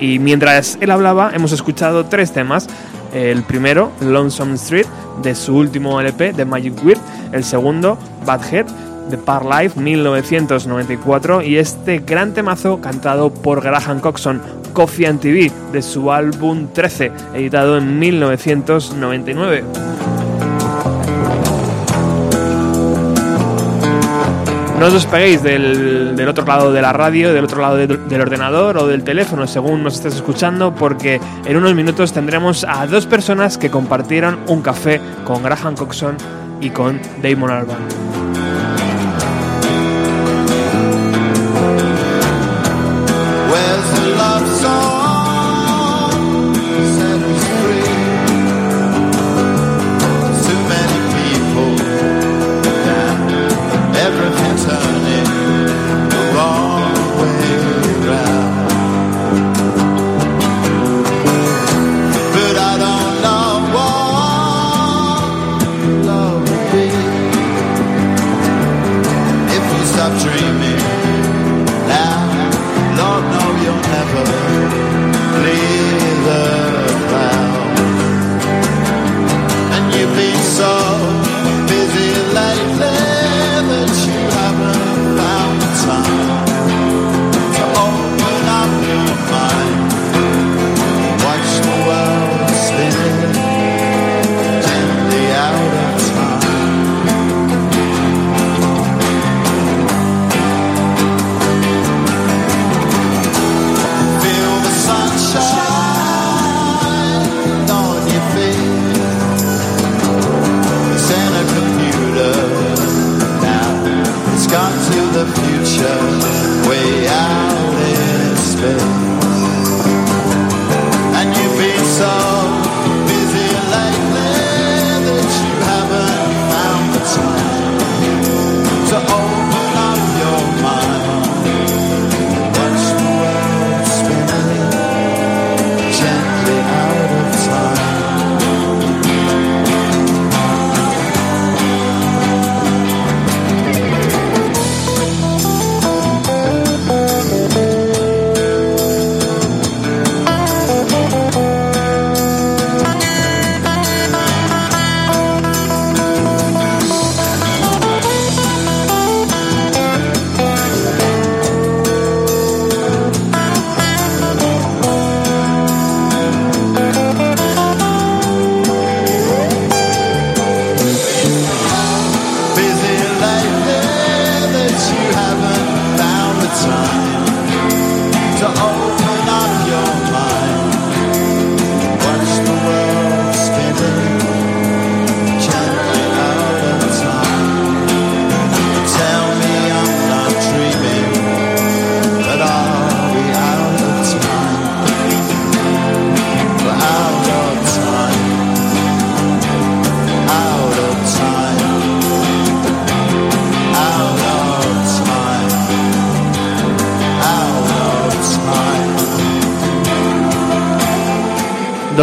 Y 0.00 0.18
mientras 0.18 0.78
él 0.80 0.90
hablaba, 0.90 1.32
hemos 1.34 1.52
escuchado 1.52 2.06
tres 2.06 2.32
temas. 2.32 2.66
El 3.12 3.42
primero, 3.42 3.90
Lonesome 4.00 4.54
Street, 4.54 4.86
de 5.22 5.34
su 5.34 5.56
último 5.56 6.00
LP, 6.00 6.32
The 6.32 6.44
Magic 6.44 6.84
Weird. 6.84 7.00
El 7.32 7.44
segundo, 7.44 7.98
Bad 8.24 8.42
Head, 8.52 8.66
de 9.10 9.18
Par 9.18 9.44
Life, 9.44 9.78
1994. 9.78 11.42
Y 11.42 11.56
este 11.56 11.98
gran 11.98 12.32
temazo 12.32 12.80
cantado 12.80 13.32
por 13.32 13.62
Graham 13.62 14.00
Coxon, 14.00 14.40
Coffee 14.72 15.06
and 15.06 15.20
TV, 15.20 15.50
de 15.72 15.82
su 15.82 16.10
álbum 16.12 16.68
13, 16.72 17.12
editado 17.34 17.78
en 17.78 17.98
1999. 17.98 19.89
No 24.80 24.86
os 24.86 24.94
despeguéis 24.94 25.42
del, 25.42 26.16
del 26.16 26.28
otro 26.28 26.46
lado 26.46 26.72
de 26.72 26.80
la 26.80 26.90
radio, 26.94 27.34
del 27.34 27.44
otro 27.44 27.60
lado 27.60 27.76
de- 27.76 27.86
del 27.86 28.20
ordenador 28.22 28.78
o 28.78 28.86
del 28.86 29.04
teléfono, 29.04 29.46
según 29.46 29.82
nos 29.84 29.96
estés 29.96 30.14
escuchando, 30.14 30.74
porque 30.74 31.20
en 31.44 31.56
unos 31.58 31.74
minutos 31.74 32.14
tendremos 32.14 32.64
a 32.66 32.86
dos 32.86 33.04
personas 33.04 33.58
que 33.58 33.70
compartieron 33.70 34.38
un 34.46 34.62
café 34.62 34.98
con 35.24 35.42
Graham 35.42 35.76
Coxon 35.76 36.16
y 36.62 36.70
con 36.70 36.98
Damon 37.22 37.50
Albarn. 37.50 37.84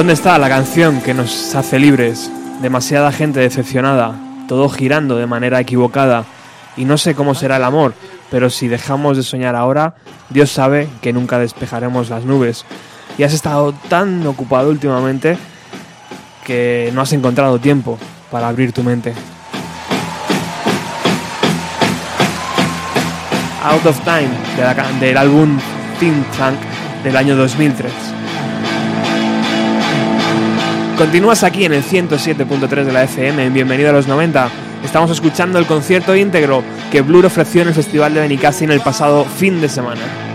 ¿Dónde 0.07 0.21
está 0.21 0.37
la 0.37 0.47
canción 0.47 1.01
que 1.01 1.13
nos 1.13 1.53
hace 1.53 1.79
libres? 1.79 2.31
Demasiada 2.61 3.11
gente 3.11 3.41
decepcionada, 3.41 4.15
todo 4.47 4.69
girando 4.69 5.17
de 5.17 5.27
manera 5.27 5.59
equivocada. 5.59 6.23
Y 6.77 6.85
no 6.85 6.97
sé 6.97 7.13
cómo 7.13 7.35
será 7.35 7.57
el 7.57 7.65
amor, 7.65 7.93
pero 8.31 8.49
si 8.49 8.69
dejamos 8.69 9.17
de 9.17 9.23
soñar 9.23 9.57
ahora, 9.57 9.95
Dios 10.29 10.49
sabe 10.49 10.87
que 11.01 11.11
nunca 11.11 11.39
despejaremos 11.39 12.09
las 12.09 12.23
nubes. 12.23 12.63
Y 13.17 13.23
has 13.23 13.33
estado 13.33 13.73
tan 13.89 14.25
ocupado 14.25 14.69
últimamente 14.69 15.37
que 16.45 16.89
no 16.93 17.01
has 17.01 17.11
encontrado 17.11 17.59
tiempo 17.59 17.99
para 18.31 18.47
abrir 18.47 18.71
tu 18.71 18.83
mente. 18.83 19.13
Out 23.61 23.85
of 23.85 23.99
Time, 24.05 24.29
del 25.01 25.17
álbum 25.17 25.59
Think 25.99 26.25
Tank 26.37 26.59
del 27.03 27.17
año 27.17 27.35
2003. 27.35 28.16
Continúas 30.97 31.43
aquí 31.43 31.63
en 31.63 31.73
el 31.73 31.83
107.3 31.83 32.83
de 32.83 32.91
la 32.91 33.03
FM, 33.03 33.45
en 33.45 33.53
Bienvenido 33.53 33.91
a 33.91 33.93
los 33.93 34.07
90. 34.07 34.49
Estamos 34.83 35.11
escuchando 35.11 35.59
el 35.59 35.67
concierto 35.67 36.15
íntegro 36.15 36.63
que 36.91 37.01
Blur 37.01 37.27
ofreció 37.27 37.61
en 37.61 37.67
el 37.67 37.75
Festival 37.75 38.15
de 38.15 38.21
Benicassin 38.21 38.71
el 38.71 38.81
pasado 38.81 39.23
fin 39.23 39.61
de 39.61 39.69
semana. 39.69 40.26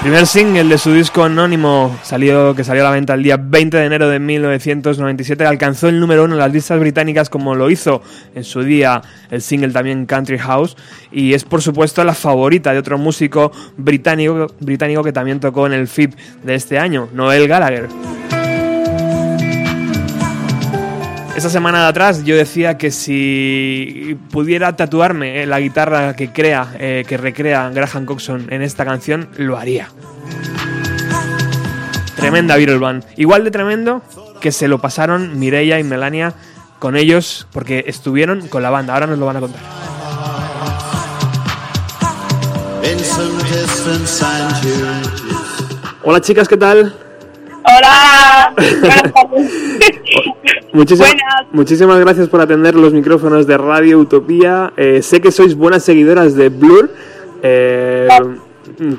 Primer 0.00 0.24
single 0.24 0.64
de 0.64 0.78
su 0.78 0.92
disco 0.92 1.24
anónimo 1.24 1.98
salió, 2.04 2.54
que 2.54 2.62
salió 2.62 2.82
a 2.82 2.84
la 2.84 2.90
venta 2.92 3.14
el 3.14 3.24
día 3.24 3.36
20 3.36 3.76
de 3.76 3.84
enero 3.84 4.08
de 4.08 4.20
1997, 4.20 5.44
alcanzó 5.44 5.88
el 5.88 5.98
número 5.98 6.24
uno 6.24 6.34
en 6.34 6.38
las 6.38 6.52
listas 6.52 6.78
británicas 6.78 7.28
como 7.28 7.56
lo 7.56 7.70
hizo 7.70 8.02
en 8.36 8.44
su 8.44 8.62
día 8.62 9.02
el 9.30 9.42
single 9.42 9.72
también 9.72 10.06
Country 10.06 10.38
House 10.38 10.76
y 11.10 11.34
es 11.34 11.42
por 11.42 11.60
supuesto 11.60 12.04
la 12.04 12.14
favorita 12.14 12.72
de 12.72 12.78
otro 12.78 12.98
músico 12.98 13.50
británico, 13.76 14.46
británico 14.60 15.02
que 15.02 15.12
también 15.12 15.40
tocó 15.40 15.66
en 15.66 15.72
el 15.72 15.88
FIP 15.88 16.14
de 16.44 16.54
este 16.54 16.78
año, 16.78 17.08
Noel 17.12 17.48
Gallagher. 17.48 17.88
Esa 21.40 21.48
semana 21.48 21.84
de 21.84 21.88
atrás 21.88 22.22
yo 22.22 22.36
decía 22.36 22.76
que 22.76 22.90
si 22.90 24.14
pudiera 24.30 24.76
tatuarme 24.76 25.42
eh, 25.42 25.46
la 25.46 25.58
guitarra 25.58 26.14
que 26.14 26.30
crea, 26.34 26.74
eh, 26.78 27.02
que 27.08 27.16
recrea 27.16 27.70
Graham 27.70 28.04
Coxon 28.04 28.52
en 28.52 28.60
esta 28.60 28.84
canción, 28.84 29.30
lo 29.38 29.56
haría. 29.56 29.88
Tremenda 32.14 32.56
Beatle 32.56 32.76
Band. 32.76 33.06
Igual 33.16 33.44
de 33.44 33.50
tremendo 33.50 34.02
que 34.42 34.52
se 34.52 34.68
lo 34.68 34.82
pasaron 34.82 35.38
Mireia 35.38 35.80
y 35.80 35.82
Melania 35.82 36.34
con 36.78 36.94
ellos 36.94 37.46
porque 37.54 37.84
estuvieron 37.86 38.46
con 38.48 38.62
la 38.62 38.68
banda. 38.68 38.92
Ahora 38.92 39.06
nos 39.06 39.18
lo 39.18 39.24
van 39.24 39.38
a 39.38 39.40
contar. 39.40 39.62
Hola 46.02 46.20
chicas, 46.20 46.46
¿qué 46.46 46.58
tal? 46.58 47.09
Hola. 47.64 48.54
Muchísimas, 50.72 51.14
muchísimas 51.52 51.98
gracias 51.98 52.28
por 52.28 52.40
atender 52.40 52.74
los 52.74 52.92
micrófonos 52.92 53.46
de 53.46 53.58
Radio 53.58 53.98
Utopía. 53.98 54.72
Eh, 54.76 55.02
sé 55.02 55.20
que 55.20 55.32
sois 55.32 55.56
buenas 55.56 55.84
seguidoras 55.84 56.36
de 56.36 56.48
Blur. 56.48 56.90
Eh, 57.42 58.08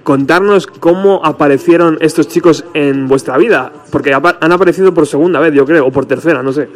contarnos 0.03 0.67
cómo 0.67 1.21
aparecieron 1.23 1.97
estos 2.01 2.27
chicos 2.27 2.65
en 2.73 3.07
vuestra 3.07 3.37
vida, 3.37 3.71
porque 3.91 4.13
han 4.13 4.51
aparecido 4.51 4.93
por 4.93 5.07
segunda 5.07 5.39
vez, 5.39 5.53
yo 5.53 5.65
creo, 5.65 5.87
o 5.87 5.91
por 5.91 6.05
tercera, 6.05 6.43
no 6.43 6.51
sé. 6.51 6.67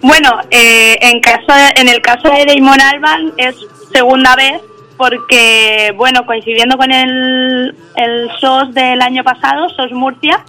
Bueno, 0.00 0.30
eh, 0.50 0.96
en, 1.00 1.20
caso 1.20 1.52
en 1.76 1.88
el 1.88 2.00
caso 2.00 2.28
de 2.28 2.44
Damon 2.46 2.80
Alban 2.80 3.32
es 3.36 3.56
segunda 3.92 4.36
vez 4.36 4.60
porque, 4.96 5.92
bueno, 5.96 6.24
coincidiendo 6.26 6.76
con 6.76 6.92
el, 6.92 7.74
el 7.96 8.30
SOS 8.40 8.72
del 8.74 9.00
año 9.02 9.24
pasado, 9.24 9.68
SOS 9.70 9.92
Murcia, 9.92 10.44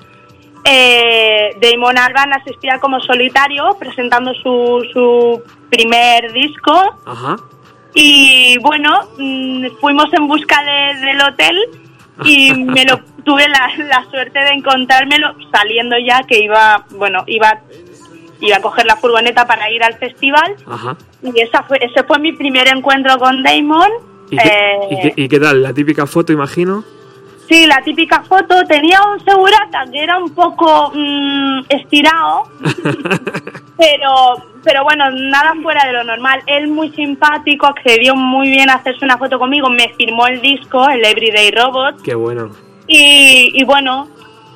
eh, 0.68 1.55
Damon 1.61 1.97
Alban 1.97 2.34
asistía 2.34 2.80
como 2.80 2.99
solitario 2.99 3.78
presentando 3.80 4.34
su, 4.34 4.84
su 4.91 5.43
primer 5.70 6.34
disco. 6.34 6.74
Y 7.93 8.57
bueno, 8.59 8.89
mm, 9.18 9.68
fuimos 9.80 10.11
en 10.13 10.28
busca 10.28 10.61
del 10.63 11.22
hotel 11.22 11.57
y 12.24 12.53
me 12.66 12.84
lo 12.84 12.99
tuve 13.24 13.47
la, 13.47 14.03
suerte 14.09 14.39
de 14.39 14.49
encontrármelo 14.49 15.36
saliendo 15.51 15.95
ya 15.99 16.24
que 16.24 16.39
iba, 16.39 16.86
bueno, 16.91 17.24
iba 17.28 17.61
iba 18.41 18.57
a 18.57 18.61
coger 18.61 18.86
la 18.86 18.97
furgoneta 18.97 19.47
para 19.47 19.72
ir 19.72 19.84
al 19.84 19.93
festival. 19.97 20.55
Y 21.22 21.39
esa 21.41 21.63
fue, 21.63 21.78
ese 21.82 22.03
fue 22.03 22.20
mi 22.20 22.34
primer 22.34 22.68
encuentro 22.68 23.18
con 23.18 23.43
Damon. 23.43 23.89
¿Y 24.30 24.38
qué, 24.38 25.13
¿y 25.16 25.28
qué 25.30 25.39
tal? 25.39 25.61
¿La 25.61 25.74
típica 25.74 26.05
foto, 26.05 26.34
imagino? 26.34 26.84
Sí, 27.47 27.67
la 27.67 27.81
típica 27.83 28.23
foto. 28.23 28.63
Tenía 28.65 28.99
un 29.03 29.23
segurata 29.23 29.85
que 29.91 30.03
era 30.03 30.17
un 30.17 30.33
poco 30.33 30.91
mm, 30.93 31.61
estirado, 31.69 32.43
pero, 33.77 34.11
pero 34.63 34.83
bueno, 34.83 35.11
nada 35.11 35.53
fuera 35.61 35.85
de 35.85 35.93
lo 35.93 36.03
normal. 36.03 36.41
Él 36.47 36.67
muy 36.67 36.91
simpático, 36.91 37.67
accedió 37.67 38.15
muy 38.15 38.49
bien 38.49 38.69
a 38.69 38.75
hacerse 38.75 39.05
una 39.05 39.17
foto 39.17 39.37
conmigo, 39.37 39.69
me 39.69 39.93
firmó 39.95 40.27
el 40.27 40.41
disco, 40.41 40.89
el 40.89 41.05
Everyday 41.05 41.51
Robot. 41.51 42.01
Qué 42.01 42.15
bueno. 42.15 42.49
Y, 42.87 43.51
y 43.53 43.63
bueno, 43.63 44.07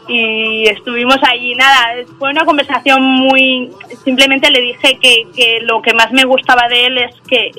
y 0.08 0.68
estuvimos 0.68 1.18
allí, 1.22 1.54
nada, 1.56 2.04
fue 2.18 2.32
una 2.32 2.44
conversación 2.44 3.04
muy... 3.04 3.72
Simplemente 4.04 4.50
le 4.50 4.62
dije 4.62 4.98
que, 5.00 5.28
que 5.36 5.60
lo 5.62 5.82
que 5.82 5.94
más 5.94 6.12
me 6.12 6.26
gustaba 6.26 6.68
de 6.68 6.88
él 6.88 6.98
es 6.98 7.16
que, 7.28 7.52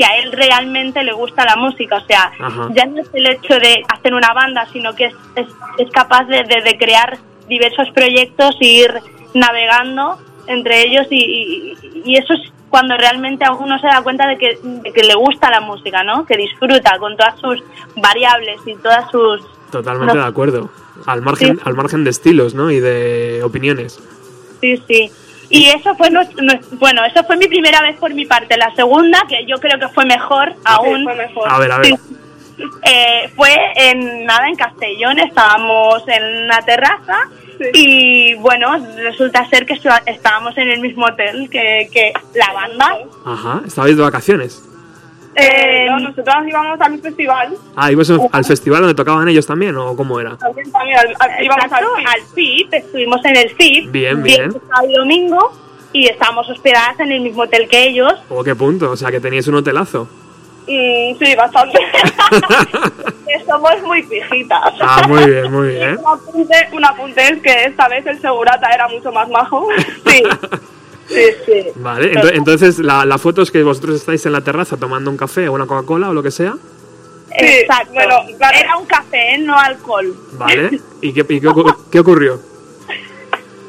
que 0.00 0.06
a 0.06 0.16
él 0.16 0.32
realmente 0.32 1.04
le 1.04 1.12
gusta 1.12 1.44
la 1.44 1.56
música. 1.56 1.98
O 1.98 2.06
sea, 2.06 2.32
ya 2.74 2.86
no 2.86 3.02
es 3.02 3.10
el 3.12 3.26
hecho 3.26 3.52
de 3.58 3.84
hacer 3.86 4.14
una 4.14 4.32
banda, 4.32 4.66
sino 4.72 4.94
que 4.94 5.04
es, 5.04 5.46
es, 5.76 5.90
capaz 5.90 6.24
de, 6.24 6.42
de, 6.42 6.78
crear 6.78 7.18
diversos 7.48 7.90
proyectos 7.90 8.56
e 8.62 8.66
ir 8.66 8.94
navegando 9.34 10.18
entre 10.46 10.84
ellos 10.86 11.06
y, 11.10 11.76
y, 12.02 12.16
eso 12.16 12.32
es 12.32 12.40
cuando 12.70 12.96
realmente 12.96 13.44
a 13.44 13.52
uno 13.52 13.78
se 13.78 13.88
da 13.88 14.00
cuenta 14.02 14.26
de 14.26 14.38
que, 14.38 14.58
que, 14.94 15.02
le 15.02 15.14
gusta 15.16 15.50
la 15.50 15.60
música, 15.60 16.02
¿no? 16.02 16.24
Que 16.24 16.38
disfruta 16.38 16.96
con 16.98 17.14
todas 17.18 17.38
sus 17.38 17.62
variables 17.96 18.58
y 18.64 18.76
todas 18.76 19.10
sus... 19.10 19.42
Totalmente 19.70 20.16
de 20.16 20.24
acuerdo. 20.24 20.70
Al 21.04 21.20
margen, 21.20 21.60
al 21.62 21.74
margen 21.74 22.04
de 22.04 22.10
estilos, 22.10 22.54
¿no? 22.54 22.70
Y 22.70 22.80
de 22.80 23.42
opiniones. 23.44 24.00
Sí, 24.62 24.82
sí. 24.88 25.12
Y 25.50 25.68
eso 25.68 25.94
fue, 25.96 26.08
bueno, 26.78 27.04
eso 27.04 27.24
fue 27.24 27.36
mi 27.36 27.46
primera 27.48 27.82
vez 27.82 27.96
por 27.98 28.14
mi 28.14 28.24
parte. 28.24 28.56
La 28.56 28.74
segunda, 28.74 29.20
que 29.28 29.44
yo 29.46 29.58
creo 29.58 29.78
que 29.78 29.88
fue 29.88 30.06
mejor 30.06 30.54
aún. 30.64 31.04
Fue 31.04 31.14
mejor. 31.16 31.48
A 31.48 31.58
ver, 31.58 31.72
a 31.72 31.78
ver. 31.78 31.94
Eh, 32.82 33.30
fue 33.34 33.54
en 33.74 34.24
nada 34.26 34.46
en 34.48 34.54
Castellón, 34.54 35.18
estábamos 35.18 36.06
en 36.06 36.44
una 36.44 36.60
terraza 36.60 37.28
y 37.72 38.34
bueno, 38.34 38.76
resulta 38.96 39.48
ser 39.48 39.66
que 39.66 39.78
estábamos 40.06 40.56
en 40.58 40.68
el 40.68 40.80
mismo 40.80 41.06
hotel 41.06 41.48
que, 41.50 41.88
que 41.92 42.12
la 42.34 42.52
banda. 42.52 42.98
Ajá, 43.24 43.62
¿estabais 43.66 43.96
de 43.96 44.02
vacaciones? 44.02 44.69
Eh, 45.34 45.86
no, 45.88 46.00
nosotros 46.00 46.36
íbamos 46.46 46.80
al 46.80 47.00
festival. 47.00 47.56
Ah, 47.76 47.92
¿ibas 47.92 48.10
al 48.10 48.44
festival 48.44 48.80
donde 48.80 48.94
tocaban 48.94 49.28
ellos 49.28 49.46
también 49.46 49.76
o 49.76 49.94
cómo 49.96 50.18
era? 50.18 50.36
También, 50.36 50.70
también 50.72 50.98
al, 50.98 51.44
íbamos 51.44 51.72
al, 51.72 51.84
al 51.84 52.22
FIP, 52.34 52.74
estuvimos 52.74 53.24
en 53.24 53.36
el 53.36 53.50
FIP. 53.50 53.90
Bien, 53.90 54.22
bien. 54.22 54.52
El 54.82 54.92
domingo 54.92 55.52
y 55.92 56.06
estábamos 56.06 56.48
hospedadas 56.48 56.98
en 57.00 57.12
el 57.12 57.20
mismo 57.20 57.42
hotel 57.42 57.68
que 57.68 57.88
ellos. 57.88 58.14
¿O 58.28 58.42
qué 58.42 58.54
punto? 58.54 58.90
O 58.90 58.96
sea, 58.96 59.10
que 59.10 59.20
teníais 59.20 59.46
un 59.48 59.56
hotelazo. 59.56 60.08
Mm, 60.66 61.18
sí, 61.18 61.34
bastante. 61.34 61.78
Somos 63.46 63.82
muy 63.82 64.02
pijitas. 64.04 64.74
Ah, 64.80 65.02
muy 65.08 65.24
bien, 65.28 65.50
muy 65.50 65.68
bien. 65.68 65.98
un, 66.04 66.06
apunte, 66.06 66.68
un 66.72 66.84
apunte 66.84 67.22
es 67.22 67.42
que 67.42 67.64
esta 67.64 67.88
vez 67.88 68.06
el 68.06 68.20
segurata 68.20 68.68
era 68.72 68.86
mucho 68.88 69.10
más 69.12 69.28
majo. 69.28 69.68
Sí. 70.06 70.22
Sí, 71.10 71.24
sí. 71.44 71.66
Vale, 71.74 72.12
entonces 72.34 72.78
la, 72.78 73.04
la, 73.04 73.18
foto 73.18 73.42
es 73.42 73.50
que 73.50 73.62
vosotros 73.64 73.96
estáis 73.96 74.24
en 74.26 74.32
la 74.32 74.42
terraza 74.42 74.76
tomando 74.76 75.10
un 75.10 75.16
café 75.16 75.48
o 75.48 75.54
una 75.54 75.66
Coca-Cola 75.66 76.10
o 76.10 76.14
lo 76.14 76.22
que 76.22 76.30
sea. 76.30 76.54
Exacto. 77.32 77.92
Era 77.94 78.76
un 78.76 78.86
café, 78.86 79.38
no 79.38 79.58
alcohol. 79.58 80.14
Vale. 80.32 80.80
¿Y 81.00 81.12
qué, 81.12 81.26
qué, 81.26 81.52
qué 81.90 82.00
ocurrió? 82.00 82.40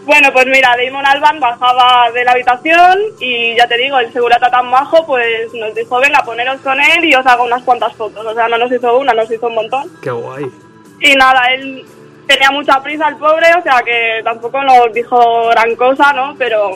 Bueno, 0.06 0.30
pues 0.34 0.46
mira, 0.48 0.76
Damon 0.78 1.06
Alban 1.06 1.40
bajaba 1.40 2.12
de 2.12 2.24
la 2.24 2.32
habitación 2.32 3.00
y 3.20 3.56
ya 3.56 3.68
te 3.68 3.78
digo, 3.78 4.00
el 4.00 4.12
segurata 4.12 4.50
tan 4.50 4.70
bajo, 4.72 5.06
pues 5.06 5.54
nos 5.54 5.76
dijo, 5.76 6.00
venga, 6.00 6.24
poneros 6.24 6.60
con 6.62 6.80
él 6.80 7.06
y 7.06 7.14
os 7.14 7.26
hago 7.26 7.44
unas 7.44 7.64
cuantas 7.64 7.96
fotos. 7.96 8.26
O 8.26 8.34
sea, 8.34 8.48
no 8.48 8.58
nos 8.58 8.72
hizo 8.72 8.98
una, 8.98 9.14
nos 9.14 9.32
hizo 9.32 9.48
un 9.48 9.56
montón. 9.56 9.90
Qué 10.02 10.12
guay. 10.12 10.52
Y 11.00 11.14
nada, 11.16 11.54
él 11.54 11.86
tenía 12.28 12.52
mucha 12.52 12.82
prisa 12.82 13.10
el 13.10 13.18
pobre, 13.18 13.48
o 13.58 13.62
sea 13.62 13.82
que 13.86 14.22
tampoco 14.24 14.62
nos 14.64 14.92
dijo 14.94 15.50
gran 15.50 15.76
cosa, 15.76 16.14
¿no? 16.14 16.36
Pero 16.38 16.72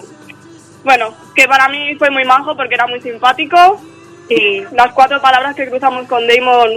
bueno, 0.85 1.13
que 1.35 1.47
para 1.47 1.67
mí 1.67 1.95
fue 1.95 2.09
muy 2.11 2.23
majo 2.23 2.55
porque 2.55 2.75
era 2.75 2.87
muy 2.87 3.01
simpático 3.01 3.81
y 4.29 4.61
las 4.71 4.91
cuatro 4.93 5.21
palabras 5.21 5.55
que 5.55 5.67
cruzamos 5.69 6.07
con 6.07 6.25
Damon, 6.27 6.69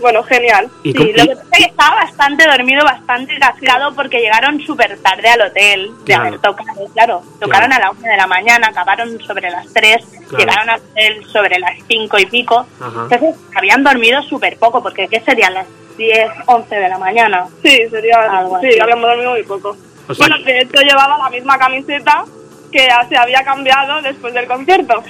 bueno, 0.00 0.22
genial. 0.22 0.68
¿Y 0.82 0.92
sí, 0.92 1.12
lo 1.12 1.24
que 1.24 1.36
pasa 1.36 1.42
es 1.52 1.58
que 1.58 1.64
estaba 1.64 1.94
bastante 1.96 2.46
dormido, 2.46 2.84
bastante 2.84 3.38
cascado 3.38 3.94
porque 3.94 4.20
llegaron 4.20 4.60
súper 4.60 4.98
tarde 4.98 5.28
al 5.28 5.40
hotel 5.42 5.90
de 6.04 6.14
haber 6.14 6.38
tocado, 6.38 6.86
claro. 6.92 7.22
Tocaron 7.40 7.72
a 7.72 7.78
la 7.78 7.90
una 7.90 8.10
de 8.10 8.16
la 8.16 8.26
mañana, 8.26 8.68
acabaron 8.68 9.20
sobre 9.20 9.50
las 9.50 9.72
tres, 9.72 10.04
llegaron 10.36 10.68
al 10.68 10.80
hotel 10.80 11.24
sobre 11.26 11.58
las 11.58 11.72
cinco 11.88 12.18
y 12.18 12.26
pico. 12.26 12.66
Entonces 12.80 13.36
habían 13.56 13.82
dormido 13.82 14.22
súper 14.22 14.56
poco 14.58 14.82
porque 14.82 15.08
¿qué 15.08 15.20
serían 15.20 15.54
las 15.54 15.66
10, 15.96 16.28
11 16.46 16.74
de 16.74 16.88
la 16.88 16.98
mañana? 16.98 17.46
Sí, 17.62 17.82
sería 17.90 18.38
algo 18.38 18.60
Sí, 18.60 18.78
habíamos 18.80 19.08
dormido 19.08 19.30
muy 19.32 19.42
poco. 19.42 19.76
bueno, 20.18 20.36
de 20.38 20.60
hecho 20.60 20.80
llevaba 20.82 21.18
la 21.18 21.30
misma 21.30 21.58
camiseta 21.58 22.24
que 22.72 22.88
se 23.08 23.16
había 23.16 23.44
cambiado 23.44 24.00
después 24.02 24.34
del 24.34 24.46
concierto. 24.46 25.02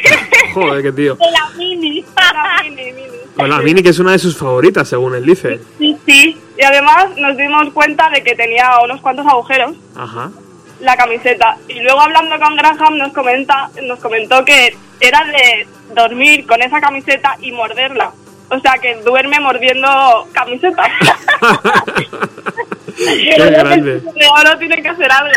Joder, 0.54 0.82
qué 0.82 0.92
tío. 0.92 1.18
La 1.20 1.50
mini. 1.56 2.04
La 2.16 2.62
mini, 2.62 2.92
mini. 2.92 3.18
Con 3.36 3.50
la 3.50 3.58
mini 3.58 3.82
que 3.82 3.90
es 3.90 3.98
una 3.98 4.12
de 4.12 4.18
sus 4.18 4.36
favoritas, 4.36 4.88
según 4.88 5.14
él 5.14 5.26
dice. 5.26 5.60
Sí, 5.78 5.96
sí. 6.06 6.38
Y 6.56 6.64
además 6.64 7.08
nos 7.16 7.36
dimos 7.36 7.72
cuenta 7.72 8.08
de 8.10 8.22
que 8.22 8.34
tenía 8.34 8.78
unos 8.82 9.00
cuantos 9.00 9.26
agujeros. 9.26 9.76
Ajá. 9.96 10.30
La 10.80 10.96
camiseta. 10.96 11.56
Y 11.68 11.80
luego 11.80 12.00
hablando 12.00 12.38
con 12.38 12.56
Graham 12.56 12.96
nos 12.96 13.12
comenta, 13.12 13.70
nos 13.82 13.98
comentó 14.00 14.44
que 14.44 14.76
era 15.00 15.24
de 15.24 15.66
dormir 15.94 16.46
con 16.46 16.62
esa 16.62 16.80
camiseta 16.80 17.36
y 17.40 17.52
morderla. 17.52 18.12
O 18.50 18.58
sea 18.60 18.74
que 18.80 18.94
duerme 19.02 19.38
mordiendo 19.40 20.26
camiseta. 20.32 20.82
Qué 22.96 23.34
grande. 23.36 24.02
Ahora 24.34 24.58
tiene 24.58 24.82
que 24.82 24.88
hacer 24.88 25.10
algo. 25.12 25.32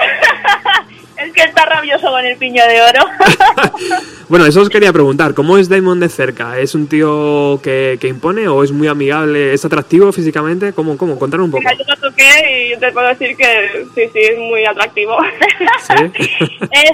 Es 1.23 1.33
que 1.33 1.41
está 1.43 1.65
rabioso 1.65 2.07
con 2.09 2.25
el 2.25 2.37
piño 2.37 2.63
de 2.67 2.81
oro. 2.81 3.05
Bueno, 4.29 4.45
eso 4.45 4.61
os 4.61 4.69
quería 4.69 4.93
preguntar, 4.93 5.33
¿cómo 5.33 5.57
es 5.57 5.67
Damon 5.67 5.99
de 5.99 6.07
cerca? 6.07 6.57
¿Es 6.57 6.73
un 6.73 6.87
tío 6.87 7.59
que, 7.61 7.97
que 7.99 8.07
impone 8.07 8.47
o 8.47 8.63
es 8.63 8.71
muy 8.71 8.87
amigable? 8.87 9.53
¿Es 9.53 9.65
atractivo 9.65 10.09
físicamente? 10.13 10.71
¿Cómo? 10.71 10.95
cómo? 10.97 11.19
Contar 11.19 11.41
un 11.41 11.51
poco. 11.51 11.59
Mira, 11.59 11.73
yo 11.73 11.83
lo 11.85 11.97
toqué 12.09 12.71
y 12.73 12.79
te 12.79 12.93
puedo 12.93 13.09
decir 13.09 13.35
que 13.35 13.85
sí, 13.93 14.03
sí, 14.13 14.19
es 14.19 14.37
muy 14.39 14.63
atractivo. 14.63 15.17
¿Sí? 15.81 15.93
es, 16.71 16.91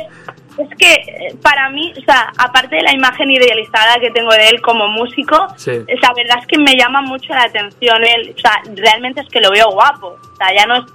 es 0.58 0.78
que 0.80 0.94
eh, 0.94 1.36
para 1.44 1.70
mí, 1.70 1.94
o 1.96 2.02
sea, 2.02 2.32
aparte 2.40 2.76
de 2.78 2.82
la 2.82 2.94
imagen 2.94 3.30
idealizada 3.30 4.00
que 4.00 4.10
tengo 4.10 4.32
de 4.32 4.50
él 4.50 4.60
como 4.62 4.88
músico, 4.88 5.46
Sí. 5.58 5.74
la 5.74 6.14
verdad 6.16 6.40
es 6.42 6.48
que 6.48 6.58
me 6.58 6.76
llama 6.76 7.02
mucho 7.04 7.36
la 7.36 7.44
atención 7.44 8.04
él. 8.04 8.34
O 8.36 8.40
sea, 8.40 8.54
realmente 8.76 9.22
es 9.22 9.28
que 9.30 9.42
lo 9.42 9.52
veo 9.52 9.70
guapo. 9.70 10.08
O 10.08 10.36
sea, 10.38 10.48
ya 10.58 10.66
no 10.66 10.78
es. 10.78 10.86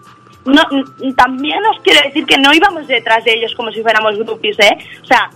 No, 0.45 0.62
n- 0.70 1.14
también 1.14 1.64
os 1.66 1.78
quiero 1.82 2.01
decir 2.03 2.26
que 2.26 2.38
no 2.38 2.53
íbamos 2.53 2.86
detrás 2.88 3.24
de 3.24 3.34
ellos 3.34 3.55
como 3.55 3.70
si 3.70 3.82
fuéramos 3.82 4.16
groupies, 4.18 4.59
¿eh? 4.59 4.76
O 5.03 5.05
sea, 5.07 5.30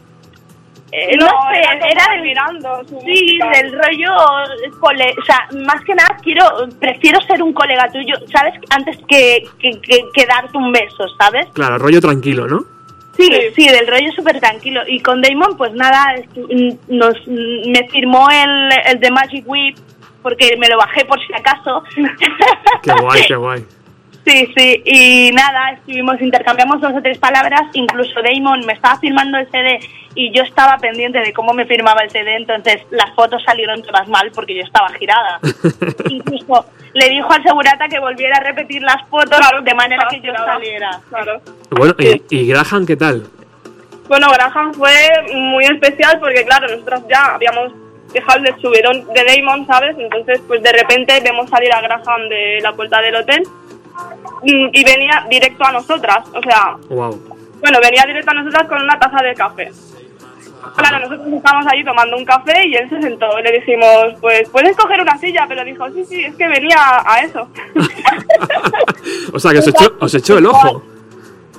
eh, 0.92 1.16
no, 1.16 1.26
sé, 1.26 1.60
era 1.90 2.08
del, 2.10 2.88
su 2.88 3.00
sí, 3.00 3.38
del 3.54 3.72
rollo, 3.72 4.14
cole- 4.80 5.14
o 5.20 5.24
sea, 5.24 5.48
más 5.66 5.82
que 5.84 5.94
nada 5.94 6.16
quiero, 6.22 6.44
prefiero 6.80 7.20
ser 7.22 7.42
un 7.42 7.52
colega 7.52 7.90
tuyo, 7.92 8.14
¿sabes? 8.32 8.54
Antes 8.70 8.96
que, 9.08 9.44
que, 9.58 9.80
que, 9.80 10.04
que 10.14 10.26
darte 10.26 10.56
un 10.56 10.72
beso, 10.72 11.06
¿sabes? 11.18 11.46
Claro, 11.52 11.78
rollo 11.78 12.00
tranquilo, 12.00 12.46
¿no? 12.46 12.60
Sí, 13.16 13.30
sí, 13.54 13.68
del 13.68 13.86
rollo 13.86 14.12
súper 14.12 14.38
tranquilo. 14.40 14.82
Y 14.86 15.00
con 15.00 15.22
Damon, 15.22 15.56
pues 15.56 15.72
nada, 15.72 16.14
nos, 16.88 17.14
me 17.26 17.88
firmó 17.90 18.28
el, 18.30 18.68
el 18.92 19.00
de 19.00 19.10
Magic 19.10 19.44
Whip 19.46 19.76
porque 20.22 20.56
me 20.58 20.68
lo 20.68 20.76
bajé 20.76 21.04
por 21.04 21.18
si 21.24 21.32
acaso. 21.32 21.82
Qué 22.82 22.92
guay, 23.00 23.22
qué 23.26 23.36
guay. 23.36 23.64
Sí, 24.26 24.52
sí, 24.56 24.82
y 24.84 25.30
nada, 25.30 25.70
estuvimos, 25.70 26.20
intercambiamos 26.20 26.80
dos 26.80 26.92
o 26.96 27.00
tres 27.00 27.16
palabras, 27.16 27.62
incluso 27.74 28.20
Damon 28.20 28.66
me 28.66 28.72
estaba 28.72 28.98
firmando 28.98 29.38
el 29.38 29.48
CD 29.52 29.78
y 30.16 30.32
yo 30.32 30.42
estaba 30.42 30.78
pendiente 30.78 31.20
de 31.20 31.32
cómo 31.32 31.52
me 31.52 31.64
firmaba 31.64 32.00
el 32.02 32.10
CD, 32.10 32.34
entonces 32.34 32.82
las 32.90 33.14
fotos 33.14 33.40
salieron 33.44 33.82
todas 33.82 34.08
mal 34.08 34.32
porque 34.34 34.56
yo 34.56 34.62
estaba 34.62 34.88
girada. 34.94 35.38
incluso 36.10 36.66
le 36.92 37.08
dijo 37.08 37.32
al 37.32 37.42
segurata 37.44 37.86
que 37.86 38.00
volviera 38.00 38.38
a 38.38 38.40
repetir 38.40 38.82
las 38.82 39.06
fotos 39.08 39.38
de 39.62 39.74
manera 39.74 40.08
que 40.10 40.20
yo 40.20 40.32
saliera. 40.34 41.00
Claro. 41.08 41.40
Bueno, 41.70 41.94
y, 42.00 42.20
y 42.28 42.48
Graham 42.48 42.84
qué 42.84 42.96
tal? 42.96 43.28
Bueno, 44.08 44.26
Graham 44.32 44.74
fue 44.74 44.92
muy 45.34 45.66
especial 45.66 46.18
porque, 46.18 46.44
claro, 46.44 46.66
nosotros 46.66 47.04
ya 47.08 47.36
habíamos 47.36 47.72
dejado 48.12 48.40
el 48.44 48.60
subidón 48.60 49.06
de 49.12 49.24
Damon, 49.24 49.68
¿sabes? 49.68 49.94
Entonces, 49.96 50.40
pues 50.48 50.60
de 50.64 50.72
repente 50.72 51.20
vemos 51.22 51.48
salir 51.48 51.72
a 51.72 51.80
Graham 51.80 52.28
de 52.28 52.58
la 52.60 52.72
puerta 52.72 53.00
del 53.00 53.14
hotel 53.14 53.44
mm, 54.42 54.68
y 54.72 54.84
venía 54.84 55.24
directo 55.30 55.64
a 55.64 55.72
nosotras. 55.72 56.18
O 56.34 56.42
sea, 56.42 56.76
Wow. 56.88 57.20
bueno, 57.60 57.78
venía 57.82 58.04
directo 58.06 58.30
a 58.30 58.34
nosotras 58.34 58.68
con 58.68 58.82
una 58.82 58.98
taza 58.98 59.22
de 59.22 59.34
café. 59.34 59.70
Claro, 60.76 60.98
nosotros 60.98 61.32
estábamos 61.32 61.66
ahí 61.72 61.84
tomando 61.84 62.16
un 62.16 62.24
café 62.24 62.66
y 62.66 62.74
él 62.74 62.88
se 62.90 63.00
sentó. 63.00 63.38
Le 63.40 63.52
dijimos, 63.52 64.14
pues 64.20 64.48
puedes 64.50 64.76
coger 64.76 65.00
una 65.00 65.16
silla, 65.18 65.44
pero 65.48 65.64
dijo, 65.64 65.88
sí, 65.90 66.04
sí, 66.04 66.24
es 66.24 66.34
que 66.34 66.48
venía 66.48 66.76
a 67.04 67.20
eso. 67.20 67.48
O 69.32 69.38
sea, 69.38 69.52
que 69.52 69.58
os 69.58 69.68
echó, 69.68 69.96
os 70.00 70.14
echó 70.14 70.38
el 70.38 70.46
ojo. 70.46 70.82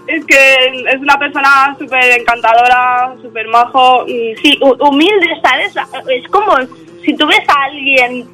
es 0.08 0.26
que 0.26 0.66
es 0.90 1.00
una 1.00 1.18
persona 1.18 1.76
súper 1.80 2.20
encantadora, 2.20 3.14
súper 3.22 3.48
majo. 3.48 4.06
Sí, 4.06 4.58
hu- 4.62 4.78
humilde, 4.90 5.28
¿sabes? 5.42 5.74
Es 6.10 6.28
como 6.30 6.54
si 7.04 7.16
tú 7.16 7.26
ves 7.28 7.40
a 7.48 7.64
alguien 7.66 8.28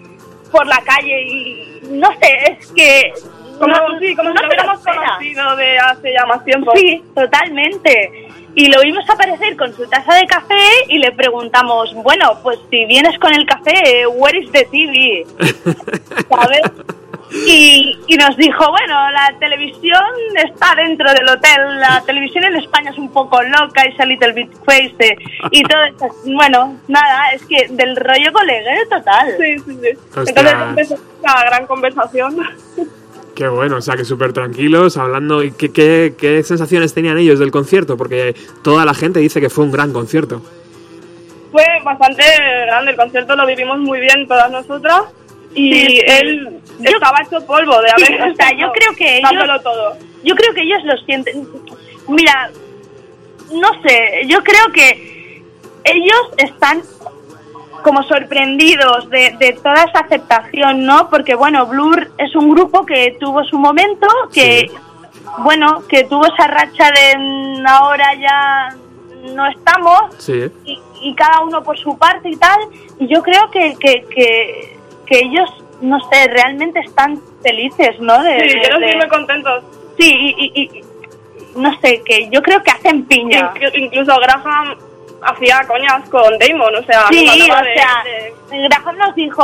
por 0.52 0.66
la 0.68 0.80
calle 0.82 1.22
y 1.24 1.82
no 1.92 2.10
sé, 2.20 2.58
es 2.60 2.72
que... 2.74 3.14
Como, 3.60 3.68
no- 3.76 4.00
sí, 4.00 4.16
como 4.16 4.30
no 4.30 4.36
si 4.36 4.42
lo 4.42 4.48
hubiéramos 4.48 4.80
conocido 4.80 5.56
de 5.56 5.78
hace 5.80 6.14
ya 6.14 6.26
más 6.26 6.44
tiempo. 6.46 6.72
Sí, 6.76 7.04
totalmente. 7.16 8.30
Y 8.56 8.68
lo 8.68 8.82
vimos 8.82 9.10
aparecer 9.10 9.58
con 9.58 9.74
su 9.76 9.88
taza 9.90 10.14
de 10.16 10.26
café 10.28 10.62
y 10.88 11.00
le 11.00 11.12
preguntamos, 11.12 11.92
bueno, 11.96 12.38
pues 12.44 12.60
si 12.70 12.86
vienes 12.86 13.18
con 13.20 13.34
el 13.34 13.46
café, 13.48 14.06
where 14.08 14.38
is 14.38 14.52
the 14.52 14.66
TV? 14.66 15.26
¿Sabes? 16.30 16.62
Y, 17.48 17.98
y 18.06 18.16
nos 18.16 18.38
dijo, 18.38 18.70
bueno, 18.70 19.10
la 19.10 19.34
televisión 19.40 20.04
está 20.36 20.76
dentro 20.76 21.12
del 21.14 21.28
hotel, 21.28 21.80
la 21.80 22.04
televisión 22.06 22.44
en 22.44 22.58
España 22.58 22.92
es 22.92 22.98
un 23.00 23.10
poco 23.12 23.42
loca, 23.42 23.82
es 23.82 24.00
a 24.00 24.06
little 24.06 24.34
bit 24.34 24.52
crazy. 24.64 25.16
Y 25.50 25.64
todo 25.64 25.84
eso, 25.86 26.10
bueno, 26.26 26.78
nada, 26.88 27.32
es 27.34 27.44
que 27.48 27.68
del 27.72 27.96
rollo 27.96 28.32
coleguero 28.32 28.88
total. 28.88 29.36
Sí, 29.40 29.58
sí, 29.66 29.80
sí. 29.82 29.90
Ostras. 30.16 30.28
Entonces 30.28 30.54
empezó 30.62 30.96
una 31.24 31.44
gran 31.46 31.66
conversación. 31.66 32.38
Qué 33.36 33.48
bueno, 33.48 33.78
o 33.78 33.82
sea, 33.82 33.96
que 33.96 34.06
súper 34.06 34.32
tranquilos, 34.32 34.96
hablando. 34.98 35.44
¿Y 35.44 35.52
qué, 35.52 35.72
qué, 35.72 36.14
qué 36.18 36.44
sensaciones 36.44 36.94
tenían 36.94 37.18
ellos 37.18 37.40
del 37.40 37.50
concierto? 37.52 37.98
Porque 37.98 38.36
toda 38.64 38.86
la 38.86 38.94
gente 38.94 39.20
dice 39.20 39.42
que 39.42 39.50
fue 39.50 39.64
un 39.66 39.72
gran 39.72 39.92
concierto. 39.92 40.42
Fue 41.52 41.66
bastante 41.84 42.24
grande, 42.68 42.92
el 42.92 42.98
concierto 42.98 43.36
lo 43.36 43.46
vivimos 43.48 43.80
muy 43.80 44.00
bien 44.00 44.28
todas 44.28 44.52
nosotras. 44.52 45.02
Y 45.56 45.74
Sí, 45.74 45.88
sí. 45.88 46.02
él 46.08 46.60
Yo- 46.80 46.90
estaba 46.92 47.18
hecho 47.26 47.46
polvo 47.46 47.80
de 47.82 47.88
Sí, 47.98 48.14
haber 48.14 48.22
o 48.32 48.36
sea, 48.36 48.52
yo 48.58 48.72
creo 48.72 48.94
que 48.96 49.18
ellos- 49.18 49.64
todo. 49.64 49.98
Yo 50.24 50.36
creo 50.36 50.54
que 50.54 50.62
ellos 50.62 50.80
lo 50.86 50.98
sienten. 51.06 51.48
Mira, 52.08 52.50
no 53.52 53.70
sé, 53.88 54.22
yo 54.28 54.42
creo 54.44 54.72
que 54.74 55.44
ellos 55.84 56.18
están 56.38 56.82
como 57.84 58.02
sorprendidos 58.04 59.10
de, 59.10 59.36
de 59.40 59.54
toda 59.54 59.84
esa 59.84 60.00
aceptación, 60.00 60.86
¿no? 60.86 61.10
Porque, 61.10 61.36
bueno, 61.36 61.66
Blur 61.68 62.12
es 62.18 62.36
un 62.36 62.50
grupo 62.50 62.86
que 62.86 63.18
tuvo 63.20 63.44
su 63.44 63.60
momento, 63.60 64.08
que, 64.34 64.72
bueno, 65.40 65.84
que 65.88 66.06
tuvo 66.06 66.26
esa 66.26 66.48
racha 66.48 66.90
de 66.92 67.18
"Mm, 67.20 67.68
ahora 67.68 68.14
ya 68.16 68.76
no 69.36 69.46
estamos, 69.48 70.16
Sí. 70.18 70.46
y, 70.66 70.80
y 71.02 71.16
cada 71.16 71.42
uno 71.42 71.62
por 71.64 71.78
su 71.78 71.98
parte 71.98 72.30
y 72.30 72.36
tal. 72.38 72.60
Y 73.00 73.08
yo 73.08 73.22
creo 73.22 73.50
que, 73.52 73.76
que, 73.80 74.06
que, 74.14 74.78
que 75.06 75.20
ellos, 75.20 75.50
no 75.82 76.00
sé, 76.10 76.28
realmente 76.30 76.80
están 76.80 77.20
felices, 77.42 78.00
¿no? 78.00 78.22
De, 78.24 78.40
Sí, 78.50 78.56
de- 78.60 78.62
ellos 78.66 78.80
de- 78.80 78.92
sí 78.92 78.98
muy 78.98 79.08
contentos. 79.10 79.64
Sí, 80.00 80.12
y, 80.38 80.52
y- 80.56 80.62
y- 80.80 80.84
no 81.60 81.78
sé, 81.82 82.02
que 82.06 82.30
yo 82.32 82.42
creo 82.42 82.64
que 82.64 82.72
hacen 82.72 83.06
piña. 83.06 83.54
Inclu- 83.54 83.72
incluso 83.76 84.18
Graham 84.20 84.76
hacía 85.26 85.62
coñas 85.68 86.08
con 86.10 86.38
Damon, 86.40 86.76
o 86.76 86.84
sea, 86.84 87.08
Sí, 87.10 87.28
o 87.28 87.32
de- 87.32 87.74
sea, 87.76 88.04
de- 88.04 88.68
Graham 88.68 88.98
nos 88.98 89.16
dijo 89.16 89.44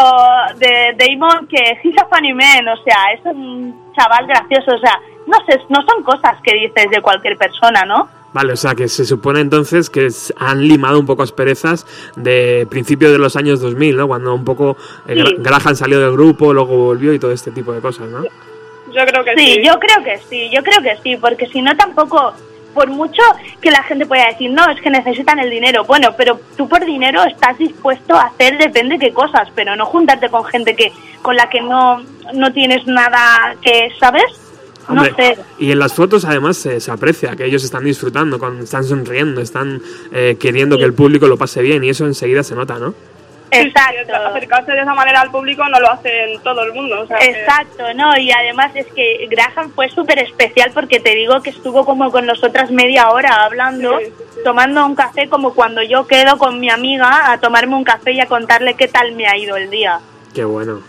de 0.57 0.95
Damon 0.97 1.47
que 1.47 1.77
he's 1.84 1.97
a 1.97 2.05
funny 2.05 2.34
man, 2.34 2.67
o 2.67 2.77
sea, 2.84 3.11
es 3.13 3.21
un 3.25 3.93
chaval 3.95 4.27
gracioso, 4.27 4.75
o 4.75 4.80
sea, 4.80 4.99
no 5.27 5.38
sé, 5.47 5.59
no 5.69 5.80
son 5.86 6.03
cosas 6.03 6.36
que 6.43 6.53
dices 6.53 6.89
de 6.91 7.01
cualquier 7.01 7.38
persona, 7.38 7.86
¿no? 7.86 8.07
Vale, 8.32 8.53
o 8.53 8.55
sea, 8.55 8.75
que 8.75 8.88
se 8.88 9.05
supone 9.05 9.39
entonces 9.39 9.89
que 9.89 10.07
han 10.38 10.67
limado 10.67 10.99
un 10.99 11.07
poco 11.07 11.23
asperezas 11.23 11.88
de 12.15 12.67
principio 12.69 13.11
de 13.11 13.17
los 13.17 13.36
años 13.36 13.59
2000, 13.59 13.97
¿no? 13.97 14.07
Cuando 14.07 14.36
un 14.36 14.45
poco 14.45 14.77
eh, 15.07 15.15
Sí. 15.25 15.36
Graham 15.39 15.75
salió 15.75 15.99
del 15.99 16.11
grupo, 16.11 16.53
luego 16.53 16.77
volvió 16.77 17.11
y 17.13 17.17
todo 17.19 17.32
este 17.32 17.49
tipo 17.51 17.73
de 17.73 17.82
cosas, 17.82 18.07
¿no? 18.07 18.21
yo 18.91 19.05
creo 19.05 19.23
que 19.23 19.36
Sí, 19.36 19.53
sí. 19.55 19.61
yo 19.63 19.80
creo 19.80 20.03
que 20.03 20.17
sí, 20.30 20.49
yo 20.51 20.63
creo 20.63 20.82
que 20.82 20.97
sí, 21.03 21.15
porque 21.17 21.47
si 21.47 21.61
no 21.61 21.75
tampoco, 21.77 22.34
por 22.80 22.88
mucho 22.88 23.21
que 23.59 23.71
la 23.71 23.84
gente 23.84 24.05
pueda 24.05 24.27
decir, 24.27 24.49
no, 24.49 24.63
es 24.71 24.80
que 24.80 24.89
necesitan 24.89 25.38
el 25.38 25.49
dinero, 25.49 25.84
bueno, 25.84 26.15
pero 26.15 26.39
tú 26.55 26.69
por 26.69 26.86
dinero 26.86 27.21
estás 27.25 27.57
dispuesto 27.57 28.15
a 28.15 28.27
hacer 28.27 28.57
depende 28.57 28.97
qué 28.97 29.11
cosas, 29.11 29.49
pero 29.53 29.75
no 29.75 29.86
juntarte 29.86 30.30
con 30.30 30.45
gente 30.45 30.77
que 30.77 30.93
con 31.21 31.36
la 31.36 31.49
que 31.49 31.59
no, 31.59 32.01
no 32.34 32.53
tienes 32.53 32.88
nada 32.88 33.53
que, 33.61 33.89
¿sabes? 33.99 34.23
No 34.88 35.01
Hombre, 35.01 35.13
sé. 35.36 35.38
Y 35.59 35.73
en 35.73 35.80
las 35.80 35.93
fotos 35.93 36.23
además 36.23 36.55
se, 36.55 36.80
se 36.80 36.89
aprecia 36.89 37.36
que 37.36 37.43
ellos 37.43 37.65
están 37.65 37.84
disfrutando, 37.84 38.39
con, 38.39 38.59
están 38.59 38.86
sonriendo, 38.86 39.41
están 39.41 39.82
eh, 40.13 40.38
queriendo 40.39 40.77
que 40.77 40.86
el 40.86 40.93
público 40.93 41.27
lo 41.27 41.36
pase 41.36 41.61
bien 41.61 41.84
y 41.84 41.89
eso 41.89 42.05
enseguida 42.05 42.43
se 42.43 42.55
nota, 42.55 42.80
¿no? 42.80 42.93
Exacto. 43.52 44.16
Acercarse 44.16 44.72
de 44.72 44.82
esa 44.82 44.93
manera 44.93 45.22
al 45.22 45.32
público 45.32 45.64
no 45.70 45.80
lo 45.80 45.89
hace 45.91 46.34
en 46.34 46.41
todo 46.41 46.64
el 46.64 46.74
mundo. 46.74 47.02
O 47.02 47.08
sea, 47.08 47.18
que- 47.18 47.26
Exacto, 47.32 47.93
¿no? 47.95 48.18
Y 48.18 48.32
además 48.32 48.72
es 48.76 48.86
que 48.88 49.28
Graham 49.30 49.72
fue 49.74 49.89
súper 49.89 50.20
especial 50.20 50.72
porque 50.74 51.00
te 51.00 51.16
digo 51.16 51.41
que 51.41 51.50
estuvo 51.50 51.86
como 51.86 52.12
con 52.12 52.26
nosotras 52.26 52.72
media 52.72 53.10
hora 53.10 53.43
hablando, 53.45 53.97
Sí, 54.00 54.06
sí, 54.06 54.14
sí. 54.36 54.39
tomando 54.43 54.86
un 54.86 54.95
café 54.95 55.28
como 55.30 55.54
cuando 55.54 55.82
yo 55.82 56.06
quedo 56.08 56.38
con 56.38 56.60
mi 56.60 56.70
amiga 56.70 57.32
a 57.32 57.39
tomarme 57.39 57.76
un 57.76 57.84
café 57.84 58.12
y 58.14 58.20
a 58.22 58.28
contarle 58.28 58.76
qué 58.76 58.88
tal 58.88 59.14
me 59.14 59.28
ha 59.28 59.36
ido 59.38 59.58
el 59.58 59.70
día. 59.70 60.00
Qué 60.34 60.43
bueno, 60.45 60.82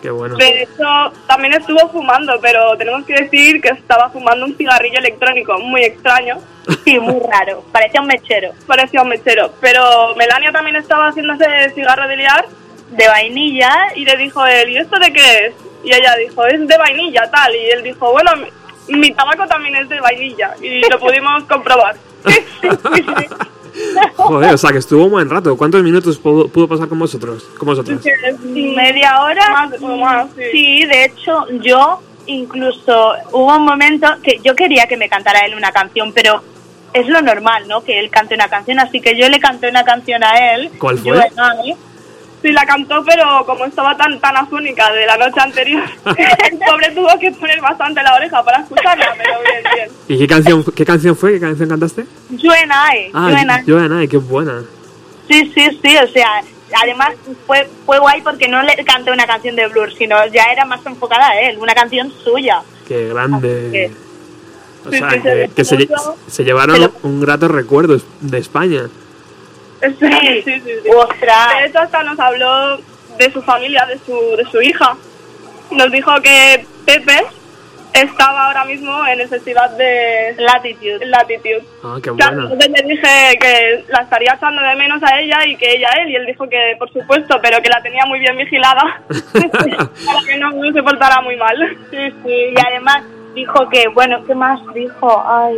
qué 0.00 0.10
bueno. 0.10 0.36
De 0.36 0.62
hecho, 0.62 1.12
también 1.26 1.54
estuvo 1.54 1.88
fumando, 1.88 2.38
pero 2.40 2.76
tenemos 2.76 3.04
que 3.04 3.14
decir 3.14 3.60
que 3.60 3.68
estaba 3.68 4.10
fumando 4.10 4.46
un 4.46 4.56
cigarrillo 4.56 4.98
electrónico 4.98 5.58
muy 5.58 5.82
extraño. 5.82 6.38
Sí, 6.84 6.98
muy 6.98 7.20
raro, 7.32 7.64
parecía 7.72 8.00
un 8.00 8.06
mechero. 8.06 8.52
Parecía 8.66 9.02
un 9.02 9.08
mechero. 9.08 9.52
Pero 9.60 10.14
Melania 10.16 10.52
también 10.52 10.76
estaba 10.76 11.08
haciéndose 11.08 11.44
cigarro 11.74 12.06
de 12.08 12.16
liar 12.16 12.46
De 12.90 13.08
vainilla 13.08 13.72
y 13.94 14.04
le 14.04 14.16
dijo 14.16 14.44
él, 14.46 14.70
¿y 14.70 14.78
esto 14.78 14.98
de 14.98 15.12
qué 15.12 15.46
es? 15.46 15.54
Y 15.84 15.92
ella 15.92 16.14
dijo, 16.16 16.44
es 16.46 16.66
de 16.66 16.76
vainilla, 16.76 17.30
tal. 17.30 17.54
Y 17.54 17.70
él 17.70 17.82
dijo, 17.82 18.12
bueno, 18.12 18.32
mi, 18.36 18.96
mi 18.96 19.12
tabaco 19.12 19.46
también 19.46 19.76
es 19.76 19.88
de 19.88 20.00
vainilla. 20.00 20.54
Y 20.60 20.80
lo 20.88 20.98
pudimos 20.98 21.44
comprobar. 21.44 21.96
Joder, 24.16 24.54
o 24.54 24.58
sea, 24.58 24.70
que 24.72 24.78
estuvo 24.78 25.04
un 25.04 25.12
buen 25.12 25.30
rato. 25.30 25.56
¿Cuántos 25.56 25.82
minutos 25.82 26.18
pudo, 26.18 26.48
pudo 26.48 26.68
pasar 26.68 26.88
con 26.88 26.98
vosotros? 26.98 27.44
Con 27.58 27.66
vosotros? 27.66 28.04
media 28.44 29.22
hora. 29.22 29.50
Más 29.50 29.82
o 29.82 29.96
más, 29.96 30.28
sí. 30.36 30.42
Sí, 30.52 30.84
de 30.84 31.04
hecho, 31.04 31.46
yo 31.60 32.00
incluso 32.26 33.14
hubo 33.32 33.56
un 33.56 33.64
momento 33.64 34.06
que 34.22 34.38
yo 34.44 34.54
quería 34.54 34.86
que 34.86 34.96
me 34.96 35.08
cantara 35.08 35.46
él 35.46 35.54
una 35.54 35.72
canción, 35.72 36.12
pero 36.12 36.42
es 36.92 37.06
lo 37.08 37.22
normal, 37.22 37.66
¿no? 37.68 37.82
Que 37.82 37.98
él 37.98 38.10
cante 38.10 38.34
una 38.34 38.48
canción, 38.48 38.78
así 38.80 39.00
que 39.00 39.16
yo 39.16 39.28
le 39.28 39.40
canté 39.40 39.68
una 39.68 39.84
canción 39.84 40.22
a 40.24 40.54
él. 40.54 40.70
¿Cuál 40.78 40.98
fue? 40.98 41.30
Sí, 42.40 42.52
la 42.52 42.64
cantó, 42.64 43.02
pero 43.04 43.44
como 43.46 43.64
estaba 43.64 43.96
tan 43.96 44.20
tan 44.20 44.36
afónica 44.36 44.92
de 44.92 45.06
la 45.06 45.16
noche 45.16 45.40
anterior, 45.40 45.82
el 46.06 46.58
pobre 46.58 46.90
tuvo 46.94 47.08
que 47.18 47.32
poner 47.32 47.60
bastante 47.60 48.00
la 48.02 48.14
oreja 48.14 48.42
para 48.44 48.58
escucharla, 48.60 49.12
pero 49.16 49.40
bien, 49.42 49.62
bien. 49.74 49.88
¿Y 50.06 50.18
qué 50.18 50.26
canción, 50.28 50.64
qué 50.64 50.84
canción 50.84 51.16
fue? 51.16 51.32
¿Qué 51.32 51.40
canción 51.40 51.68
cantaste? 51.68 52.06
You 52.30 52.52
and 52.52 52.70
I. 52.72 53.10
Ah, 53.12 53.30
you 53.30 53.36
and 53.36 53.50
I. 53.50 53.64
yo 53.66 53.78
Ana, 53.78 54.06
qué 54.06 54.16
buena. 54.18 54.62
Sí, 55.28 55.50
sí, 55.54 55.78
sí, 55.82 55.96
o 55.96 56.06
sea, 56.08 56.28
además 56.80 57.10
fue, 57.46 57.68
fue 57.84 57.98
guay 57.98 58.22
porque 58.22 58.46
no 58.46 58.62
le 58.62 58.76
canté 58.84 59.10
una 59.10 59.26
canción 59.26 59.56
de 59.56 59.66
Blur, 59.66 59.92
sino 59.94 60.16
ya 60.28 60.44
era 60.52 60.64
más 60.64 60.84
enfocada 60.86 61.28
a 61.30 61.40
él, 61.40 61.58
una 61.58 61.74
canción 61.74 62.12
suya. 62.22 62.62
Qué 62.86 63.08
grande. 63.08 63.68
que- 63.72 63.90
O 64.86 64.90
sea, 64.90 65.10
sí, 65.10 65.20
que, 65.20 65.22
se 65.48 65.50
que 65.54 65.64
se, 65.64 65.76
disfrutó. 65.76 66.16
se 66.28 66.44
llevaron 66.44 66.76
Pero- 66.76 66.92
un 67.02 67.20
grato 67.20 67.48
recuerdo 67.48 68.00
de 68.20 68.38
España. 68.38 68.88
Sí, 69.80 70.42
sí, 70.44 70.60
sí. 70.60 70.72
sí. 70.82 70.88
Ostras. 70.96 71.58
De 71.60 71.66
hecho, 71.66 71.78
hasta 71.80 72.02
nos 72.02 72.18
habló 72.18 72.78
de 73.18 73.32
su 73.32 73.42
familia, 73.42 73.86
de 73.86 73.98
su, 73.98 74.36
de 74.36 74.44
su 74.50 74.60
hija. 74.60 74.96
Nos 75.70 75.90
dijo 75.92 76.12
que 76.22 76.64
Pepe 76.86 77.20
estaba 77.92 78.46
ahora 78.46 78.64
mismo 78.64 79.06
en 79.06 79.20
el 79.20 79.28
festival 79.28 79.76
de 79.76 80.34
Latitude. 80.38 81.04
Latitude. 81.06 81.64
Ah, 81.82 81.96
qué 82.02 82.10
Claro, 82.12 82.36
buena. 82.36 82.52
entonces 82.52 82.70
le 82.70 82.88
dije 82.94 83.38
que 83.40 83.84
la 83.88 84.02
estaría 84.02 84.34
echando 84.34 84.62
de 84.62 84.74
menos 84.76 85.02
a 85.02 85.18
ella 85.20 85.44
y 85.46 85.56
que 85.56 85.72
ella 85.72 85.88
a 85.92 86.02
él, 86.02 86.10
y 86.10 86.16
él 86.16 86.26
dijo 86.26 86.48
que 86.48 86.76
por 86.78 86.92
supuesto, 86.92 87.38
pero 87.42 87.60
que 87.60 87.68
la 87.70 87.82
tenía 87.82 88.04
muy 88.06 88.20
bien 88.20 88.36
vigilada 88.36 89.00
para 89.32 90.26
que 90.26 90.36
no, 90.38 90.50
no 90.52 90.72
se 90.72 90.82
portara 90.82 91.20
muy 91.22 91.36
mal. 91.36 91.56
Sí, 91.90 91.96
sí, 92.24 92.30
y 92.30 92.54
además 92.66 93.02
dijo 93.34 93.68
que, 93.68 93.88
bueno, 93.88 94.22
¿qué 94.26 94.34
más 94.34 94.60
dijo? 94.74 95.24
Ay, 95.26 95.56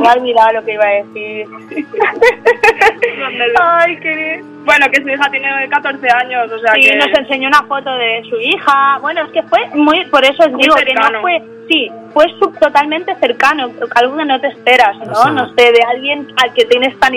me 0.00 0.08
he 0.08 0.12
olvidado 0.18 0.52
lo 0.54 0.64
que 0.64 0.72
iba 0.74 0.84
a 0.84 0.90
decir. 1.04 1.46
Ay, 3.60 3.96
qué... 4.00 4.42
Bueno, 4.64 4.86
que 4.92 5.00
su 5.02 5.08
hija 5.08 5.30
tiene 5.30 5.48
14 5.70 6.06
años, 6.10 6.52
o 6.52 6.58
sea 6.58 6.74
Sí, 6.74 6.82
que... 6.82 6.96
nos 6.96 7.08
enseñó 7.18 7.48
una 7.48 7.62
foto 7.62 7.90
de 7.94 8.22
su 8.28 8.36
hija. 8.40 8.98
Bueno, 9.00 9.22
es 9.24 9.32
que 9.32 9.42
fue 9.44 9.60
muy, 9.74 10.04
por 10.06 10.22
eso 10.24 10.42
os 10.44 10.52
Muy 10.52 10.62
digo 10.62 10.74
que 10.74 10.92
no 10.94 11.20
fue, 11.22 11.42
sí, 11.70 11.90
fue 12.12 12.26
sub- 12.38 12.58
totalmente 12.58 13.14
cercano, 13.16 13.70
algo 13.94 14.16
que 14.16 14.24
no 14.26 14.38
te 14.40 14.48
esperas, 14.48 14.96
¿no? 14.98 15.12
O 15.12 15.22
sea- 15.22 15.32
no 15.32 15.48
sé, 15.54 15.72
de 15.72 15.82
alguien 15.90 16.28
al 16.42 16.52
que 16.52 16.66
tienes 16.66 16.98
tan, 17.00 17.12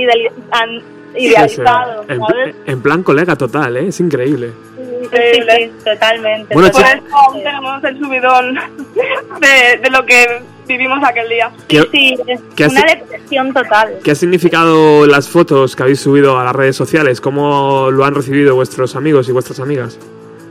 tan 0.50 0.82
idealizado, 1.14 2.06
en, 2.08 2.20
¿sabes? 2.22 2.56
en 2.68 2.82
plan 2.82 3.04
colega 3.04 3.36
total, 3.36 3.76
¿eh? 3.76 3.88
Es 3.88 4.00
increíble. 4.00 4.52
Sí, 4.78 5.20
sí, 5.34 5.42
sí, 5.42 5.72
totalmente. 5.84 6.54
Bueno, 6.54 6.72
Por 6.72 6.82
eso 6.82 7.04
aún 7.18 7.44
tenemos 7.44 7.84
el 7.84 8.00
subidón 8.00 8.56
de, 8.96 9.78
de 9.82 9.90
lo 9.90 10.06
que 10.06 10.42
vivimos 10.68 10.99
aquel 11.03 11.30
día. 11.30 11.51
¿Qué, 11.68 11.82
Sí, 11.91 12.16
¿Qué 12.55 12.68
una 12.68 12.82
depresión 12.84 13.53
total. 13.53 13.99
qué 14.03 14.12
ha 14.12 14.16
significado 14.16 15.05
las 15.07 15.30
fotos 15.30 15.76
que 15.76 15.84
habéis 15.84 15.99
subido 15.99 16.38
a 16.39 16.43
las 16.43 16.55
redes 16.55 16.76
sociales? 16.76 17.20
¿Cómo 17.22 17.89
lo 17.91 18.05
han 18.05 18.16
recibido 18.16 18.55
vuestros 18.55 18.95
amigos 18.95 19.28
y 19.30 19.32
vuestras 19.32 19.59
amigas? 19.59 19.97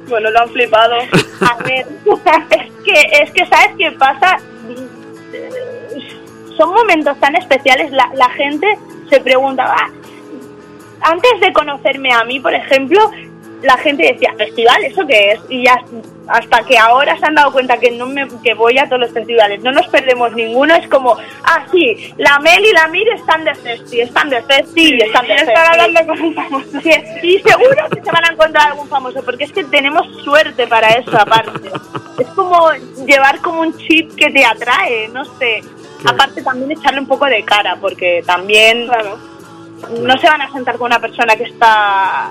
Bueno, 0.08 0.30
lo 0.30 0.40
han 0.40 0.48
flipado. 0.50 0.96
A 1.40 1.62
ver, 1.64 1.86
es 2.50 2.72
que, 2.84 3.22
es 3.22 3.30
que 3.32 3.46
¿sabes 3.46 3.70
qué 3.78 3.92
pasa? 3.92 4.38
Son 6.56 6.70
momentos 6.74 7.18
tan 7.20 7.34
especiales, 7.36 7.90
la, 7.92 8.10
la 8.14 8.28
gente 8.30 8.66
se 9.08 9.20
pregunta, 9.20 9.64
"Ah, 9.66 9.88
antes 11.02 11.40
de 11.40 11.52
conocerme 11.52 12.12
a 12.12 12.24
mí, 12.24 12.38
por 12.40 12.52
ejemplo, 12.52 12.98
la 13.62 13.76
gente 13.78 14.04
decía, 14.12 14.32
festival, 14.36 14.82
¿eso 14.84 15.06
qué 15.06 15.32
es? 15.32 15.40
Y 15.48 15.64
ya 15.64 15.82
hasta 16.28 16.62
que 16.62 16.78
ahora 16.78 17.18
se 17.18 17.26
han 17.26 17.34
dado 17.34 17.52
cuenta 17.52 17.76
que 17.78 17.90
no 17.90 18.06
me, 18.06 18.26
que 18.44 18.54
voy 18.54 18.78
a 18.78 18.84
todos 18.84 19.00
los 19.00 19.10
festivales, 19.12 19.62
no 19.64 19.72
nos 19.72 19.88
perdemos 19.88 20.32
ninguno, 20.32 20.74
es 20.76 20.86
como, 20.88 21.16
ah, 21.42 21.66
sí, 21.72 22.14
la 22.18 22.38
Mel 22.38 22.64
y 22.64 22.72
la 22.72 22.86
Mir 22.88 23.08
están 23.08 23.42
de 23.44 23.54
festi, 23.54 24.00
están 24.00 24.30
de 24.30 24.40
festi 24.42 24.94
y 24.94 25.02
están 25.02 25.26
de 25.26 25.34
Están 25.34 25.46
festi. 25.56 25.70
hablando 25.80 26.06
con 26.06 26.20
un 26.22 26.34
famoso. 26.34 26.80
Sí, 26.82 26.90
y 27.22 27.38
seguro 27.40 27.88
que 27.92 28.00
se 28.02 28.10
van 28.12 28.24
a 28.24 28.32
encontrar 28.32 28.68
algún 28.68 28.88
famoso, 28.88 29.22
porque 29.24 29.44
es 29.44 29.52
que 29.52 29.64
tenemos 29.64 30.06
suerte 30.22 30.66
para 30.68 30.88
eso 30.90 31.18
aparte. 31.18 31.68
Es 32.18 32.28
como 32.28 32.70
llevar 33.06 33.40
como 33.40 33.62
un 33.62 33.76
chip 33.78 34.14
que 34.14 34.30
te 34.30 34.44
atrae, 34.44 35.08
no 35.08 35.24
sé. 35.38 35.62
Aparte 36.06 36.42
también 36.42 36.70
echarle 36.70 37.00
un 37.00 37.08
poco 37.08 37.26
de 37.26 37.42
cara, 37.44 37.76
porque 37.80 38.22
también 38.24 38.86
Claro. 38.86 39.18
No 40.00 40.18
se 40.18 40.26
van 40.28 40.42
a 40.42 40.52
sentar 40.52 40.76
con 40.76 40.86
una 40.86 41.00
persona 41.00 41.36
que 41.36 41.44
está 41.44 42.30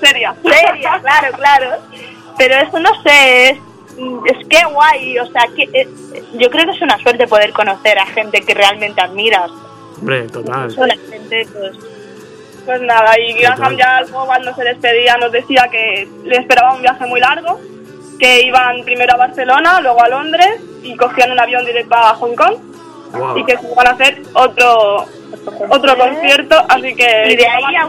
Seria. 0.00 0.34
seria, 0.42 1.00
claro, 1.00 1.36
claro. 1.36 1.70
Pero 2.38 2.54
eso 2.56 2.78
no 2.78 3.02
sé, 3.02 3.50
es, 3.50 3.58
es 4.26 4.46
que 4.48 4.64
guay, 4.64 5.18
o 5.18 5.26
sea, 5.26 5.46
que 5.54 5.68
eh, 5.72 5.88
yo 6.34 6.48
creo 6.50 6.64
que 6.64 6.70
es 6.70 6.82
una 6.82 6.98
suerte 6.98 7.26
poder 7.26 7.52
conocer 7.52 7.98
a 7.98 8.06
gente 8.06 8.40
que 8.40 8.54
realmente 8.54 9.00
admiras. 9.00 9.50
Hombre, 9.98 10.22
total. 10.28 10.74
La 10.74 10.96
gente, 10.96 11.46
pues, 11.52 11.76
Pues 12.64 12.80
nada, 12.82 13.18
y 13.18 13.34
Graham 13.34 13.76
ya 13.76 14.00
luego 14.02 14.26
cuando 14.26 14.54
se 14.54 14.64
despedía 14.64 15.16
nos 15.18 15.32
decía 15.32 15.68
que 15.70 16.08
le 16.24 16.36
esperaba 16.36 16.74
un 16.74 16.82
viaje 16.82 17.04
muy 17.06 17.20
largo, 17.20 17.60
que 18.18 18.42
iban 18.42 18.82
primero 18.84 19.14
a 19.14 19.16
Barcelona, 19.18 19.80
luego 19.80 20.02
a 20.02 20.08
Londres 20.08 20.60
y 20.82 20.96
cogían 20.96 21.32
un 21.32 21.40
avión 21.40 21.64
directo 21.66 21.94
a 21.94 22.14
Hong 22.14 22.34
Kong 22.34 22.54
Wow. 23.12 23.38
y 23.38 23.44
que 23.44 23.58
se 23.58 23.66
iban 23.68 23.88
a 23.88 23.90
hacer 23.90 24.22
otro 24.34 25.04
otro 25.68 25.96
concierto, 25.96 26.56
así 26.68 26.94
que 26.94 27.32
Y 27.32 27.36
de 27.36 27.46
ahí 27.46 27.62
a- 27.76 27.88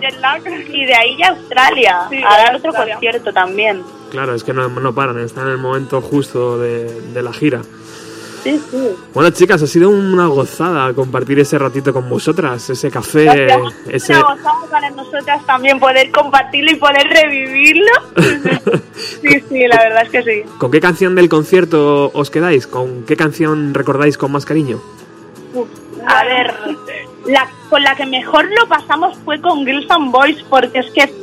y 0.73 0.85
de 0.85 0.93
ahí 0.95 1.21
a 1.23 1.29
Australia, 1.29 1.97
Sí, 2.09 2.17
a 2.23 2.37
dar 2.37 2.55
otro 2.55 2.69
Australia. 2.69 2.95
concierto 2.95 3.33
también. 3.33 3.83
Claro, 4.11 4.33
es 4.35 4.43
que 4.43 4.53
no, 4.53 4.67
no 4.69 4.93
paran, 4.93 5.19
están 5.19 5.45
en 5.47 5.53
el 5.53 5.57
momento 5.57 6.01
justo 6.01 6.57
de, 6.59 6.85
de 7.13 7.21
la 7.21 7.31
gira. 7.33 7.61
Sí, 8.43 8.59
sí. 8.71 8.89
Bueno, 9.13 9.29
chicas, 9.29 9.61
ha 9.61 9.67
sido 9.67 9.89
una 9.91 10.25
gozada 10.25 10.91
compartir 10.95 11.39
ese 11.39 11.59
ratito 11.59 11.93
con 11.93 12.09
vosotras, 12.09 12.67
ese 12.71 12.89
café, 12.89 13.25
Gracias. 13.25 13.73
ese... 13.87 14.13
Una 14.13 14.33
gozada 14.33 14.65
para 14.71 14.89
nosotras 14.89 15.45
también 15.45 15.79
poder 15.79 16.09
compartirlo 16.09 16.71
y 16.71 16.75
poder 16.75 17.07
revivirlo. 17.07 17.91
Sí, 19.21 19.39
sí, 19.49 19.67
la 19.67 19.77
verdad 19.77 20.03
es 20.03 20.09
que 20.09 20.23
sí. 20.23 20.49
¿Con 20.59 20.69
qué 20.71 20.79
canción 20.79 21.15
del 21.15 21.27
concierto 21.29 22.11
os 22.13 22.29
quedáis? 22.29 22.67
¿Con 22.67 23.03
qué 23.03 23.15
canción 23.15 23.73
recordáis 23.73 24.17
con 24.17 24.31
más 24.31 24.45
cariño? 24.45 24.79
A 26.07 26.23
ver, 26.23 26.53
la, 27.25 27.47
con 27.69 27.83
la 27.83 27.95
que 27.95 28.05
mejor 28.05 28.45
lo 28.45 28.67
pasamos 28.67 29.17
fue 29.23 29.39
con 29.41 29.65
Girls 29.65 29.89
and 29.89 30.11
Boys 30.11 30.41
porque 30.49 30.79
es 30.79 30.91
que 30.91 31.13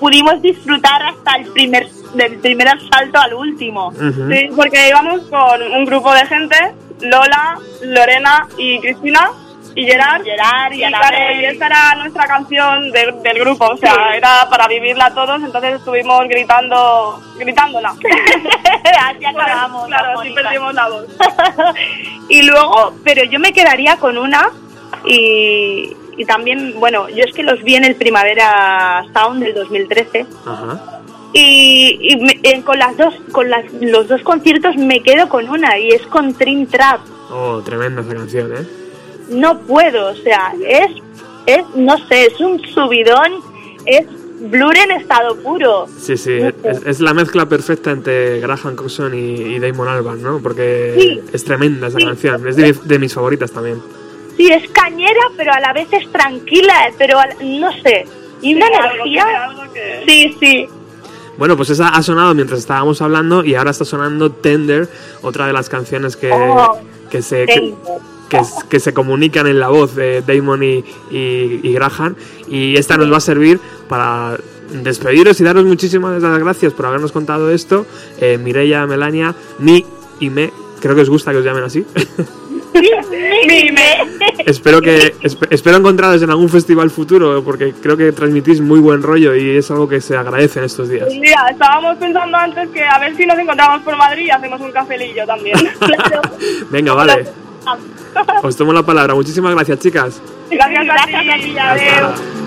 pudimos 0.00 0.40
disfrutar 0.42 1.02
hasta 1.02 1.36
el 1.36 1.46
primer 1.52 1.88
del 2.14 2.38
primer 2.38 2.68
asalto 2.68 3.18
al 3.18 3.34
último. 3.34 3.88
Ujú. 3.88 4.30
Sí, 4.30 4.48
porque 4.56 4.88
íbamos 4.88 5.22
con 5.28 5.62
un 5.62 5.84
grupo 5.84 6.12
de 6.14 6.26
gente, 6.26 6.56
Lola, 7.00 7.58
Lorena 7.82 8.46
y 8.56 8.78
Cristina 8.80 9.30
y 9.74 9.84
Gerard. 9.84 10.22
Gerard 10.24 10.72
y 10.72 10.82
y, 10.82 10.88
claro, 10.88 11.16
y 11.38 11.44
esta 11.44 11.66
era 11.66 11.94
nuestra 11.96 12.26
canción 12.26 12.90
de- 12.92 13.14
del 13.22 13.38
grupo, 13.40 13.66
o 13.66 13.76
sea, 13.76 14.14
era 14.14 14.48
para 14.48 14.66
vivirla 14.68 15.12
todos, 15.12 15.42
entonces 15.42 15.74
estuvimos 15.74 16.26
gritando, 16.28 17.20
gritándola. 17.38 17.90
así 19.08 19.24
acabamos. 19.24 19.86
claro, 19.86 20.20
así 20.20 20.30
perdimos 20.32 20.72
la 20.74 20.88
voz. 20.88 21.04
y 22.30 22.42
luego, 22.42 22.94
pero 23.04 23.24
yo 23.24 23.38
me 23.38 23.52
quedaría 23.52 23.96
con 23.98 24.16
una 24.16 24.48
y, 25.06 25.96
y 26.16 26.24
también, 26.24 26.74
bueno, 26.78 27.08
yo 27.08 27.22
es 27.24 27.32
que 27.32 27.42
los 27.42 27.62
vi 27.62 27.74
en 27.76 27.84
el 27.84 27.94
Primavera 27.94 29.04
Sound 29.14 29.42
del 29.42 29.54
2013 29.54 30.26
Ajá. 30.44 31.00
y, 31.32 31.98
y 32.00 32.16
me- 32.16 32.40
eh, 32.42 32.62
con 32.64 32.78
las 32.78 32.96
dos, 32.96 33.14
con 33.32 33.48
las, 33.50 33.64
los 33.80 34.08
dos 34.08 34.22
conciertos 34.22 34.76
me 34.76 35.00
quedo 35.02 35.28
con 35.28 35.48
una 35.48 35.78
y 35.78 35.88
es 35.90 36.02
con 36.06 36.34
Trim 36.34 36.66
Trap. 36.66 37.00
Oh, 37.30 37.60
tremenda 37.64 38.02
esa 38.02 38.14
canción, 38.14 38.52
¿eh? 38.56 38.66
No 39.30 39.58
puedo, 39.60 40.10
o 40.10 40.14
sea, 40.16 40.54
es, 40.66 40.90
es, 41.46 41.64
no 41.74 41.96
sé, 42.06 42.26
es 42.26 42.40
un 42.40 42.60
subidón, 42.68 43.32
es 43.84 44.06
Blur 44.38 44.76
en 44.76 44.90
estado 44.92 45.34
puro. 45.36 45.86
Sí, 45.98 46.16
sí, 46.18 46.34
es, 46.62 46.82
es 46.84 47.00
la 47.00 47.14
mezcla 47.14 47.46
perfecta 47.48 47.90
entre 47.90 48.38
Graham 48.40 48.76
Coxon 48.76 49.14
y, 49.14 49.18
y 49.54 49.58
Damon 49.58 49.88
Albarn, 49.88 50.22
¿no? 50.22 50.40
Porque 50.42 50.94
Sí. 50.98 51.20
es 51.32 51.42
tremenda 51.44 51.86
esa 51.88 51.98
Sí. 51.98 52.04
canción, 52.04 52.46
es 52.46 52.56
de 52.86 52.98
mis 52.98 53.14
favoritas 53.14 53.50
también. 53.50 53.80
Sí, 54.36 54.48
es 54.52 54.68
cañera, 54.70 55.20
pero 55.36 55.52
a 55.52 55.60
la 55.60 55.72
vez 55.72 55.88
es 55.92 56.10
tranquila, 56.12 56.90
pero 56.98 57.16
la- 57.16 57.36
no 57.42 57.72
sé. 57.82 58.04
Y 58.42 58.54
una 58.54 58.66
algo, 58.66 58.78
energía. 58.94 59.24
tiene 59.24 59.36
algo 59.38 59.72
que- 59.72 60.04
Sí, 60.06 60.36
sí. 60.40 60.66
Bueno, 61.38 61.56
pues 61.56 61.70
esa 61.70 61.88
ha 61.88 62.02
sonado 62.02 62.34
mientras 62.34 62.60
estábamos 62.60 63.00
hablando 63.02 63.44
y 63.44 63.54
ahora 63.54 63.70
está 63.70 63.84
sonando 63.84 64.30
Tender, 64.32 64.88
otra 65.22 65.46
de 65.46 65.52
las 65.52 65.68
canciones 65.68 66.16
que, 66.16 66.30
Oh, 66.32 66.78
que 67.10 67.22
se... 67.22 67.46
que- 67.46 67.74
que, 68.28 68.40
que 68.68 68.80
se 68.80 68.92
comunican 68.92 69.46
en 69.46 69.60
la 69.60 69.68
voz 69.68 69.94
de 69.94 70.20
Damon 70.26 70.60
y, 70.62 70.84
y- 71.12 71.60
y 71.62 71.72
Graham. 71.74 72.16
Y 72.48 72.76
esta 72.76 72.96
nos 72.96 73.12
va 73.12 73.18
a 73.18 73.20
servir 73.20 73.60
para 73.88 74.36
despediros 74.82 75.40
y 75.40 75.44
daros 75.44 75.64
muchísimas 75.64 76.20
gracias 76.20 76.72
por 76.72 76.86
habernos 76.86 77.12
contado 77.12 77.50
esto. 77.52 77.86
Eh, 78.20 78.36
Mireia, 78.36 78.84
Melania, 78.86 79.32
Mi 79.60 79.86
y 80.18 80.28
Me. 80.30 80.52
Creo 80.80 80.96
que 80.96 81.02
os 81.02 81.08
gusta 81.10 81.30
que 81.30 81.38
os 81.38 81.44
llamen 81.44 81.62
así. 81.64 81.86
Dime. 83.48 83.84
espero 84.44 84.80
que 84.80 85.14
esp- 85.22 85.46
espero 85.50 85.76
encontraros 85.78 86.22
en 86.22 86.30
algún 86.30 86.48
festival 86.48 86.90
futuro 86.90 87.42
porque 87.44 87.72
creo 87.72 87.96
que 87.96 88.12
transmitís 88.12 88.60
muy 88.60 88.80
buen 88.80 89.02
rollo 89.02 89.34
y 89.34 89.56
es 89.56 89.70
algo 89.70 89.88
que 89.88 90.00
se 90.00 90.16
agradece 90.16 90.58
en 90.60 90.64
estos 90.66 90.88
días. 90.88 91.08
Mira, 91.20 91.46
estábamos 91.50 91.96
pensando 91.98 92.36
antes 92.36 92.68
que 92.70 92.82
a 92.84 92.98
ver 92.98 93.16
si 93.16 93.26
nos 93.26 93.38
encontramos 93.38 93.82
por 93.82 93.96
Madrid 93.96 94.26
y 94.26 94.30
hacemos 94.30 94.60
un 94.60 94.72
cafelillo 94.72 95.24
también. 95.26 95.56
Venga, 96.70 96.92
vale. 96.94 97.26
Os 98.42 98.56
tomo 98.56 98.72
la 98.72 98.82
palabra. 98.84 99.14
Muchísimas 99.14 99.54
gracias, 99.54 99.78
chicas. 99.80 100.22
Gracias, 100.50 100.84
Gracias 100.84 101.14
a 101.14 102.14
ti, 102.14 102.45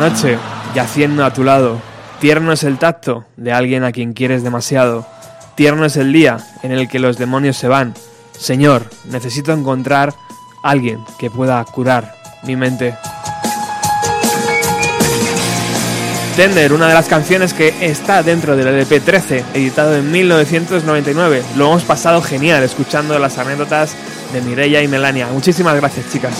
noche, 0.00 0.38
yaciendo 0.74 1.26
a 1.26 1.32
tu 1.32 1.44
lado. 1.44 1.78
Tierno 2.20 2.52
es 2.52 2.64
el 2.64 2.78
tacto 2.78 3.26
de 3.36 3.52
alguien 3.52 3.84
a 3.84 3.92
quien 3.92 4.14
quieres 4.14 4.42
demasiado. 4.42 5.06
Tierno 5.56 5.84
es 5.84 5.96
el 5.98 6.10
día 6.12 6.38
en 6.62 6.72
el 6.72 6.88
que 6.88 6.98
los 6.98 7.18
demonios 7.18 7.58
se 7.58 7.68
van. 7.68 7.94
Señor, 8.32 8.86
necesito 9.10 9.52
encontrar 9.52 10.14
alguien 10.62 11.04
que 11.18 11.30
pueda 11.30 11.62
curar 11.66 12.14
mi 12.44 12.56
mente. 12.56 12.96
Tender, 16.34 16.72
una 16.72 16.88
de 16.88 16.94
las 16.94 17.06
canciones 17.06 17.52
que 17.52 17.74
está 17.82 18.22
dentro 18.22 18.56
del 18.56 18.68
LP 18.68 19.00
13, 19.00 19.44
editado 19.52 19.94
en 19.94 20.10
1999. 20.10 21.42
Lo 21.56 21.66
hemos 21.66 21.82
pasado 21.82 22.22
genial 22.22 22.62
escuchando 22.62 23.18
las 23.18 23.36
anécdotas 23.36 23.94
de 24.32 24.40
Mireia 24.40 24.82
y 24.82 24.88
Melania. 24.88 25.26
Muchísimas 25.26 25.76
gracias, 25.76 26.10
chicas. 26.10 26.32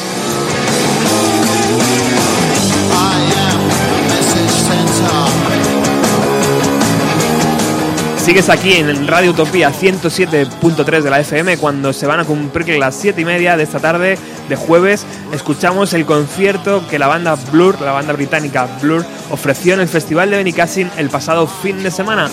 Sigues 8.25 8.51
aquí 8.51 8.75
en 8.75 9.09
Radio 9.09 9.31
Utopía 9.31 9.73
107.3 9.73 11.01
de 11.03 11.11
la 11.11 11.21
FM 11.21 11.57
cuando 11.57 11.93
se 11.93 12.07
van 12.07 12.21
a 12.21 12.25
cumplir 12.25 12.79
las 12.79 12.95
7 12.95 13.19
y 13.21 13.25
media 13.25 13.57
de 13.57 13.63
esta 13.63 13.81
tarde 13.81 14.19
de 14.49 14.57
jueves. 14.57 15.07
Escuchamos 15.33 15.95
el 15.95 16.05
concierto 16.05 16.87
que 16.89 16.99
la 16.99 17.07
banda 17.07 17.37
Blur, 17.51 17.81
la 17.81 17.93
banda 17.93 18.13
británica 18.13 18.69
Blur, 18.83 19.07
ofreció 19.31 19.75
en 19.75 19.81
el 19.81 19.89
Festival 19.89 20.31
de 20.31 20.37
Benicassin 20.37 20.91
el 20.99 21.09
pasado 21.09 21.47
fin 21.47 21.83
de 21.83 21.91
semana. 21.91 22.29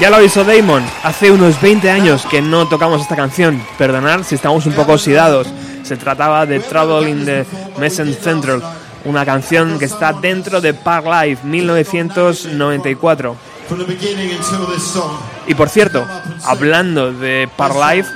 Ya 0.00 0.08
lo 0.10 0.16
avisó 0.16 0.44
Damon, 0.44 0.82
hace 1.02 1.30
unos 1.30 1.60
20 1.60 1.90
años 1.90 2.24
que 2.30 2.40
no 2.40 2.68
tocamos 2.68 3.02
esta 3.02 3.16
canción. 3.16 3.62
Perdonad 3.76 4.22
si 4.22 4.34
estamos 4.34 4.64
un 4.66 4.72
poco 4.72 4.92
oxidados. 4.94 5.46
Se 5.82 5.96
trataba 5.96 6.46
de 6.46 6.60
Trouble 6.60 7.10
in 7.10 7.24
the 7.24 7.44
Messen 7.78 8.14
Central, 8.14 8.62
una 9.04 9.26
canción 9.26 9.78
que 9.78 9.84
está 9.84 10.12
dentro 10.12 10.60
de 10.60 10.72
Park 10.72 11.06
Life 11.06 11.46
1994. 11.46 13.36
From 13.68 13.78
the 13.78 13.84
beginning 13.84 14.30
until 14.30 14.66
this 14.74 14.82
song. 14.82 15.18
Y 15.46 15.54
por 15.54 15.68
cierto, 15.68 16.06
hablando 16.44 17.12
de 17.12 17.48
Park 17.56 17.74
Life, 17.76 18.08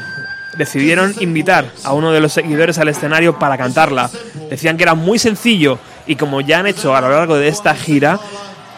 decidieron 0.57 1.15
invitar 1.21 1.71
a 1.85 1.93
uno 1.93 2.13
de 2.13 2.21
los 2.21 2.33
seguidores 2.33 2.79
al 2.79 2.89
escenario 2.89 3.39
para 3.39 3.59
cantarla. 3.59 4.11
Decían 4.49 4.77
que 4.77 4.85
era 4.85 4.95
muy 4.95 5.19
sencillo 5.19 5.79
y 6.07 6.17
como 6.17 6.41
ya 6.41 6.61
han 6.61 6.67
hecho 6.67 6.95
a 6.95 7.01
lo 7.01 7.11
largo 7.11 7.37
de 7.37 7.49
esta 7.49 7.75
gira, 7.75 8.19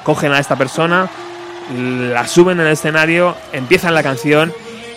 cogen 0.05 0.33
a 0.33 0.39
esta 0.39 0.57
persona, 0.57 1.11
la 1.75 2.27
suben 2.27 2.61
en 2.61 2.67
el 2.67 2.73
escenario, 2.73 3.37
empiezan 3.53 3.95
la 3.95 4.03
canción 4.03 4.53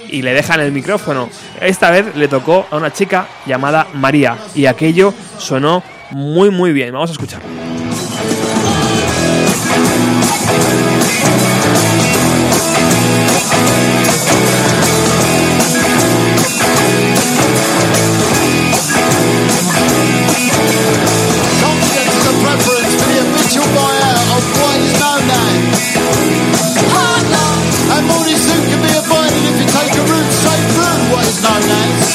y 0.10 0.22
le 0.22 0.34
dejan 0.34 0.60
el 0.60 0.72
micrófono. 0.72 1.30
Esta 1.62 1.92
vez 1.92 2.16
le 2.16 2.28
tocó 2.28 2.68
a 2.70 2.78
una 2.78 2.92
chica 2.92 3.28
llamada 3.46 3.88
María 3.94 4.38
y 4.56 4.66
aquello 4.66 5.14
sonó 5.38 5.84
muy 6.12 6.50
muy 6.50 6.74
bien. 6.74 6.94
Vamos 6.94 7.10
a 7.10 7.14
escuchar. 7.14 7.42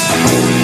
Peace. 0.07 0.54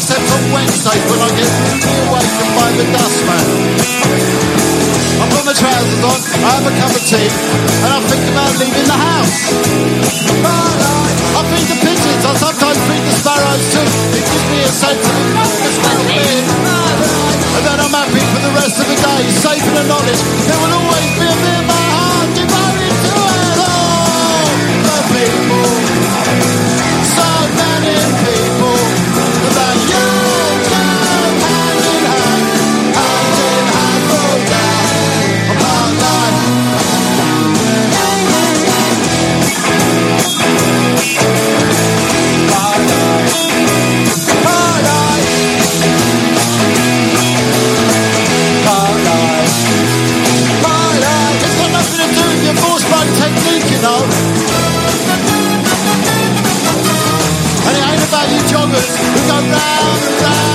Except 0.00 0.24
on 0.32 0.40
Wednesdays 0.48 1.04
when 1.12 1.20
I 1.20 1.28
get 1.36 1.44
really 1.44 1.92
awakened 2.08 2.52
by 2.56 2.68
the 2.72 2.86
dustman. 2.88 3.46
I 5.20 5.24
put 5.28 5.44
my 5.44 5.52
trousers 5.52 6.00
on, 6.08 6.18
I 6.40 6.50
have 6.56 6.64
a 6.64 6.72
cup 6.72 6.88
of 6.88 7.04
tea, 7.04 7.28
and 7.84 7.90
I 7.92 8.00
think 8.08 8.24
about 8.32 8.48
leaving 8.56 8.88
the 8.88 8.96
house. 8.96 9.36
But 10.40 10.80
I 11.36 11.40
feed 11.52 11.68
the 11.68 11.76
pigeons, 11.84 12.24
I 12.24 12.32
sometimes 12.32 12.80
feed 12.88 13.04
the 13.04 13.12
sparrows 13.12 13.60
too. 13.76 13.84
It 14.16 14.24
gives 14.24 14.46
me 14.48 14.64
a 14.64 14.72
sense 14.72 15.04
of 15.04 15.20
well-being. 15.84 16.48
And 16.48 17.62
then 17.68 17.76
I'm 17.84 17.92
happy 17.92 18.24
for 18.24 18.40
the 18.40 18.56
rest 18.56 18.80
of 18.80 18.88
the 18.88 18.96
day, 18.96 19.20
safe 19.36 19.60
in 19.68 19.74
the 19.76 19.84
knowledge 19.84 20.22
there 20.48 20.60
will 20.64 20.80
always 20.80 21.12
be 21.12 21.28
a 21.28 21.36
bit 21.44 21.60
of 21.60 21.66
my 21.68 21.84
heart 21.92 22.30
devoted 22.40 22.94
to 23.04 23.12
it. 23.20 23.52
All 23.68 24.48
the 24.80 24.96
people, 25.12 25.68
so 27.04 27.28
many 27.52 28.00
people 28.24 28.49
about 58.70 58.88
you 58.88 58.90
joggers 58.90 58.96
who 59.00 59.26
go 59.26 59.34
round 59.34 59.50
and 59.50 59.52
round 59.52 60.02
and 60.06 60.22
round 60.22 60.49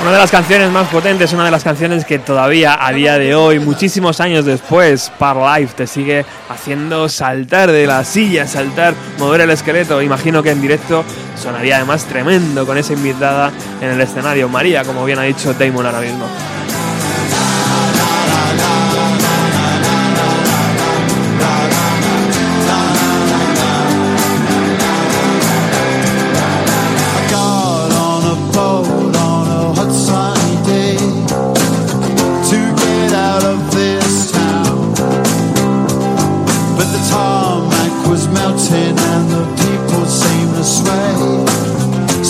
Una 0.00 0.12
de 0.12 0.18
las 0.18 0.30
canciones 0.30 0.70
más 0.70 0.88
potentes, 0.88 1.32
una 1.32 1.44
de 1.44 1.50
las 1.50 1.64
canciones 1.64 2.04
que 2.04 2.18
todavía 2.18 2.84
a 2.84 2.92
día 2.92 3.16
de 3.16 3.34
hoy, 3.34 3.58
muchísimos 3.58 4.20
años 4.20 4.44
después, 4.44 5.10
Par 5.18 5.36
Life 5.36 5.74
te 5.76 5.86
sigue 5.86 6.26
haciendo 6.48 7.08
saltar 7.08 7.70
de 7.70 7.86
la 7.86 8.04
silla, 8.04 8.46
saltar, 8.46 8.94
mover 9.18 9.42
el 9.42 9.50
esqueleto. 9.50 10.02
Imagino 10.02 10.42
que 10.42 10.50
en 10.50 10.60
directo 10.60 11.04
sonaría 11.40 11.76
además 11.76 12.04
tremendo 12.04 12.66
con 12.66 12.76
esa 12.76 12.92
invitada 12.92 13.52
en 13.80 13.90
el 13.90 14.00
escenario. 14.00 14.48
María, 14.48 14.84
como 14.84 15.04
bien 15.04 15.18
ha 15.20 15.22
dicho 15.22 15.54
Damon 15.54 15.86
ahora 15.86 16.00
mismo. 16.00 16.26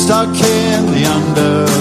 Stuck 0.04 0.28
in 0.28 0.84
the 0.92 1.06
underground. 1.06 1.73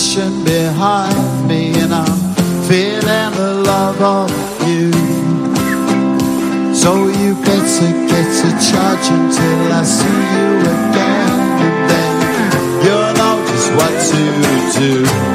mission 0.00 0.42
behind 0.44 1.46
me 1.46 1.78
and 1.78 1.92
I'm 1.92 2.34
feeling 2.66 3.32
the 3.36 3.62
love 3.66 4.00
of 4.00 4.30
you. 4.66 4.90
So 6.74 7.08
you 7.08 7.34
get 7.44 7.62
to 7.76 7.88
get 8.08 8.28
to 8.40 8.48
charge 8.68 9.06
until 9.18 9.72
I 9.72 9.82
see 9.84 10.20
you 10.36 10.50
again 10.74 11.40
and 11.66 11.90
then 11.90 12.16
you'll 12.84 13.12
know 13.20 13.44
just 13.46 13.70
what 13.76 13.94
to 14.10 14.80
do. 14.80 15.29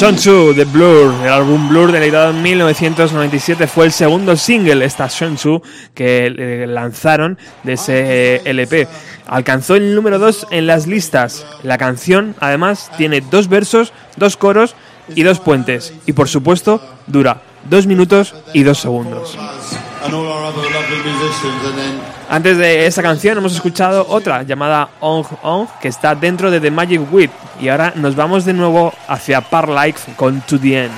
Tzu 0.00 0.54
de 0.54 0.64
Blur, 0.64 1.12
el 1.22 1.28
álbum 1.28 1.68
Blur 1.68 1.92
del 1.92 2.02
editado 2.02 2.30
en 2.30 2.40
1997 2.40 3.66
fue 3.66 3.84
el 3.84 3.92
segundo 3.92 4.34
single, 4.34 4.82
esta 4.82 5.10
Son 5.10 5.34
Tzu, 5.34 5.60
que 5.92 6.26
eh, 6.26 6.66
lanzaron 6.66 7.36
de 7.64 7.74
ese 7.74 8.36
eh, 8.36 8.42
LP. 8.46 8.88
Alcanzó 9.26 9.76
el 9.76 9.94
número 9.94 10.18
2 10.18 10.46
en 10.52 10.66
las 10.66 10.86
listas. 10.86 11.44
La 11.62 11.76
canción, 11.76 12.34
además, 12.40 12.90
tiene 12.96 13.20
dos 13.20 13.48
versos, 13.48 13.92
dos 14.16 14.38
coros 14.38 14.74
y 15.14 15.22
dos 15.22 15.38
puentes. 15.38 15.92
Y 16.06 16.14
por 16.14 16.28
supuesto, 16.28 16.82
dura 17.06 17.42
dos 17.68 17.86
minutos 17.86 18.34
y 18.54 18.62
dos 18.62 18.78
segundos. 18.78 19.36
Antes 22.28 22.56
de 22.56 22.86
esa 22.86 23.02
canción 23.02 23.38
hemos 23.38 23.52
escuchado 23.52 24.06
otra 24.08 24.42
llamada 24.42 24.88
On 25.00 25.24
On 25.42 25.68
que 25.80 25.88
está 25.88 26.14
dentro 26.14 26.50
de 26.50 26.60
The 26.60 26.70
Magic 26.70 27.02
Whip 27.12 27.30
y 27.60 27.68
ahora 27.68 27.92
nos 27.96 28.16
vamos 28.16 28.44
de 28.44 28.54
nuevo 28.54 28.94
hacia 29.08 29.40
Par 29.40 29.68
Life 29.68 30.12
con 30.16 30.40
To 30.42 30.58
The 30.58 30.84
End. 30.84 30.94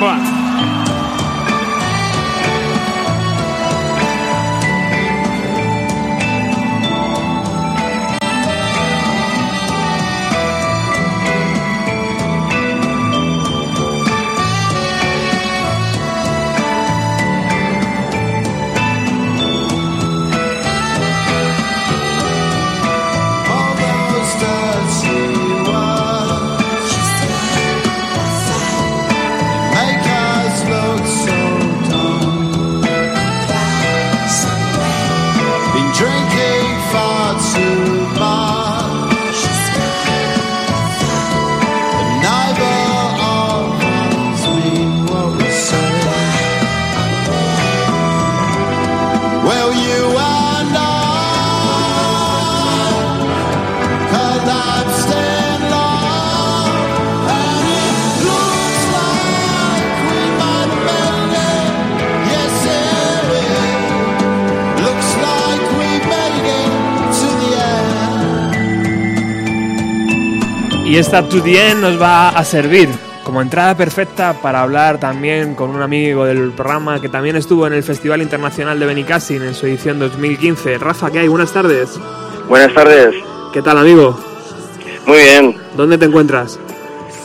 Buah. 0.00 0.30
all 0.30 0.39
To 71.10 71.42
The 71.42 71.70
End 71.70 71.80
nos 71.80 72.00
va 72.00 72.28
a 72.28 72.44
servir 72.44 72.88
como 73.24 73.42
entrada 73.42 73.76
perfecta 73.76 74.32
para 74.40 74.62
hablar 74.62 75.00
también 75.00 75.56
con 75.56 75.70
un 75.70 75.82
amigo 75.82 76.24
del 76.24 76.52
programa 76.52 77.00
que 77.00 77.08
también 77.08 77.34
estuvo 77.34 77.66
en 77.66 77.72
el 77.72 77.82
Festival 77.82 78.22
Internacional 78.22 78.78
de 78.78 78.86
Benicassin 78.86 79.42
en 79.42 79.54
su 79.54 79.66
edición 79.66 79.98
2015. 79.98 80.78
Rafa, 80.78 81.10
¿qué 81.10 81.18
hay? 81.18 81.28
Buenas 81.28 81.52
tardes. 81.52 81.98
Buenas 82.48 82.72
tardes. 82.74 83.16
¿Qué 83.52 83.60
tal, 83.60 83.78
amigo? 83.78 84.16
Muy 85.04 85.18
bien. 85.18 85.56
¿Dónde 85.76 85.98
te 85.98 86.04
encuentras? 86.04 86.60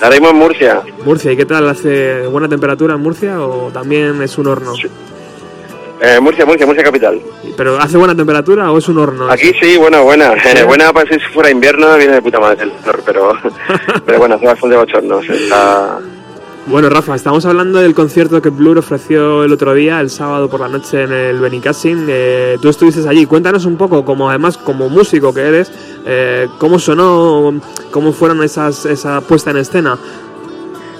Mismo 0.09 0.29
en 0.29 0.35
Murcia. 0.35 0.81
Murcia, 1.05 1.31
¿y 1.31 1.37
qué 1.37 1.45
tal? 1.45 1.69
¿Hace 1.69 2.25
buena 2.25 2.49
temperatura 2.49 2.95
en 2.95 3.01
Murcia 3.01 3.39
o 3.39 3.69
también 3.71 4.19
es 4.23 4.35
un 4.39 4.47
horno? 4.47 4.73
Eh, 6.01 6.19
Murcia, 6.19 6.45
Murcia, 6.45 6.65
Murcia 6.65 6.83
capital. 6.83 7.21
¿Pero 7.55 7.79
hace 7.79 7.97
buena 7.97 8.15
temperatura 8.15 8.71
o 8.71 8.77
es 8.77 8.87
un 8.89 8.97
horno? 8.97 9.29
Aquí 9.29 9.53
sí, 9.61 9.77
bueno, 9.77 10.03
buena. 10.03 10.33
Eh, 10.33 10.63
buena 10.67 10.91
para 10.91 11.09
si 11.11 11.19
fuera 11.33 11.49
invierno, 11.49 11.95
viene 11.97 12.13
de 12.13 12.21
puta 12.21 12.39
madre 12.39 12.63
el 12.63 12.71
calor, 12.83 13.01
pero, 13.05 13.33
pero 14.05 14.19
bueno, 14.19 14.35
hace 14.35 14.45
bastante 14.45 14.75
bochorno. 14.75 15.21
Está, 15.21 15.99
Bueno, 16.65 16.89
Rafa, 16.89 17.15
estamos 17.15 17.45
hablando 17.45 17.79
del 17.79 17.93
concierto 17.93 18.41
que 18.41 18.49
Blur 18.49 18.77
ofreció 18.77 19.45
el 19.45 19.53
otro 19.53 19.73
día, 19.73 20.01
el 20.01 20.09
sábado 20.09 20.49
por 20.49 20.59
la 20.59 20.67
noche 20.67 21.03
en 21.03 21.13
el 21.13 21.39
Benicassin. 21.39 22.07
Eh, 22.09 22.57
tú 22.61 22.67
estuviste 22.69 23.07
allí. 23.07 23.25
Cuéntanos 23.25 23.65
un 23.65 23.77
poco, 23.77 24.03
como 24.03 24.29
además 24.29 24.57
como 24.57 24.89
músico 24.89 25.33
que 25.33 25.41
eres, 25.41 25.71
eh, 26.05 26.49
cómo 26.57 26.77
sonó, 26.77 27.53
cómo 27.91 28.11
fueron 28.11 28.43
esas 28.43 28.85
esa 28.85 29.21
puesta 29.21 29.51
en 29.51 29.57
escena. 29.57 29.97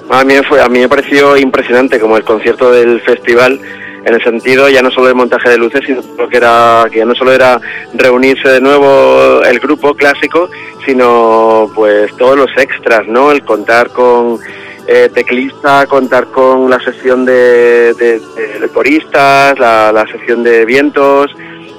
A 0.08 0.24
mí, 0.24 0.34
me 0.34 0.42
fue, 0.44 0.62
a 0.62 0.68
mí 0.68 0.78
me 0.78 0.88
pareció 0.88 1.36
impresionante 1.36 1.98
como 1.98 2.16
el 2.16 2.22
concierto 2.22 2.70
del 2.70 3.00
festival 3.00 3.60
en 4.06 4.14
el 4.14 4.22
sentido 4.22 4.68
ya 4.68 4.80
no 4.82 4.90
solo 4.90 5.08
del 5.08 5.16
montaje 5.16 5.50
de 5.50 5.58
luces, 5.58 5.82
sino 5.84 6.00
que 6.28 6.36
era 6.36 6.86
que 6.90 6.98
ya 6.98 7.04
no 7.04 7.14
solo 7.14 7.32
era 7.32 7.60
reunirse 7.94 8.48
de 8.48 8.60
nuevo 8.60 9.42
el 9.42 9.58
grupo 9.58 9.94
clásico, 9.94 10.48
sino 10.86 11.70
pues 11.74 12.16
todos 12.16 12.36
los 12.38 12.50
extras, 12.56 13.06
¿no? 13.08 13.32
El 13.32 13.44
contar 13.44 13.90
con 13.90 14.38
eh, 14.86 15.10
teclista, 15.12 15.86
contar 15.86 16.26
con 16.28 16.70
la 16.70 16.78
sección 16.80 17.24
de, 17.24 17.92
de- 17.94 18.20
de 18.60 18.68
coristas, 18.72 19.58
la, 19.58 19.90
la 19.92 20.06
sección 20.06 20.42
de 20.44 20.64
vientos, 20.64 21.34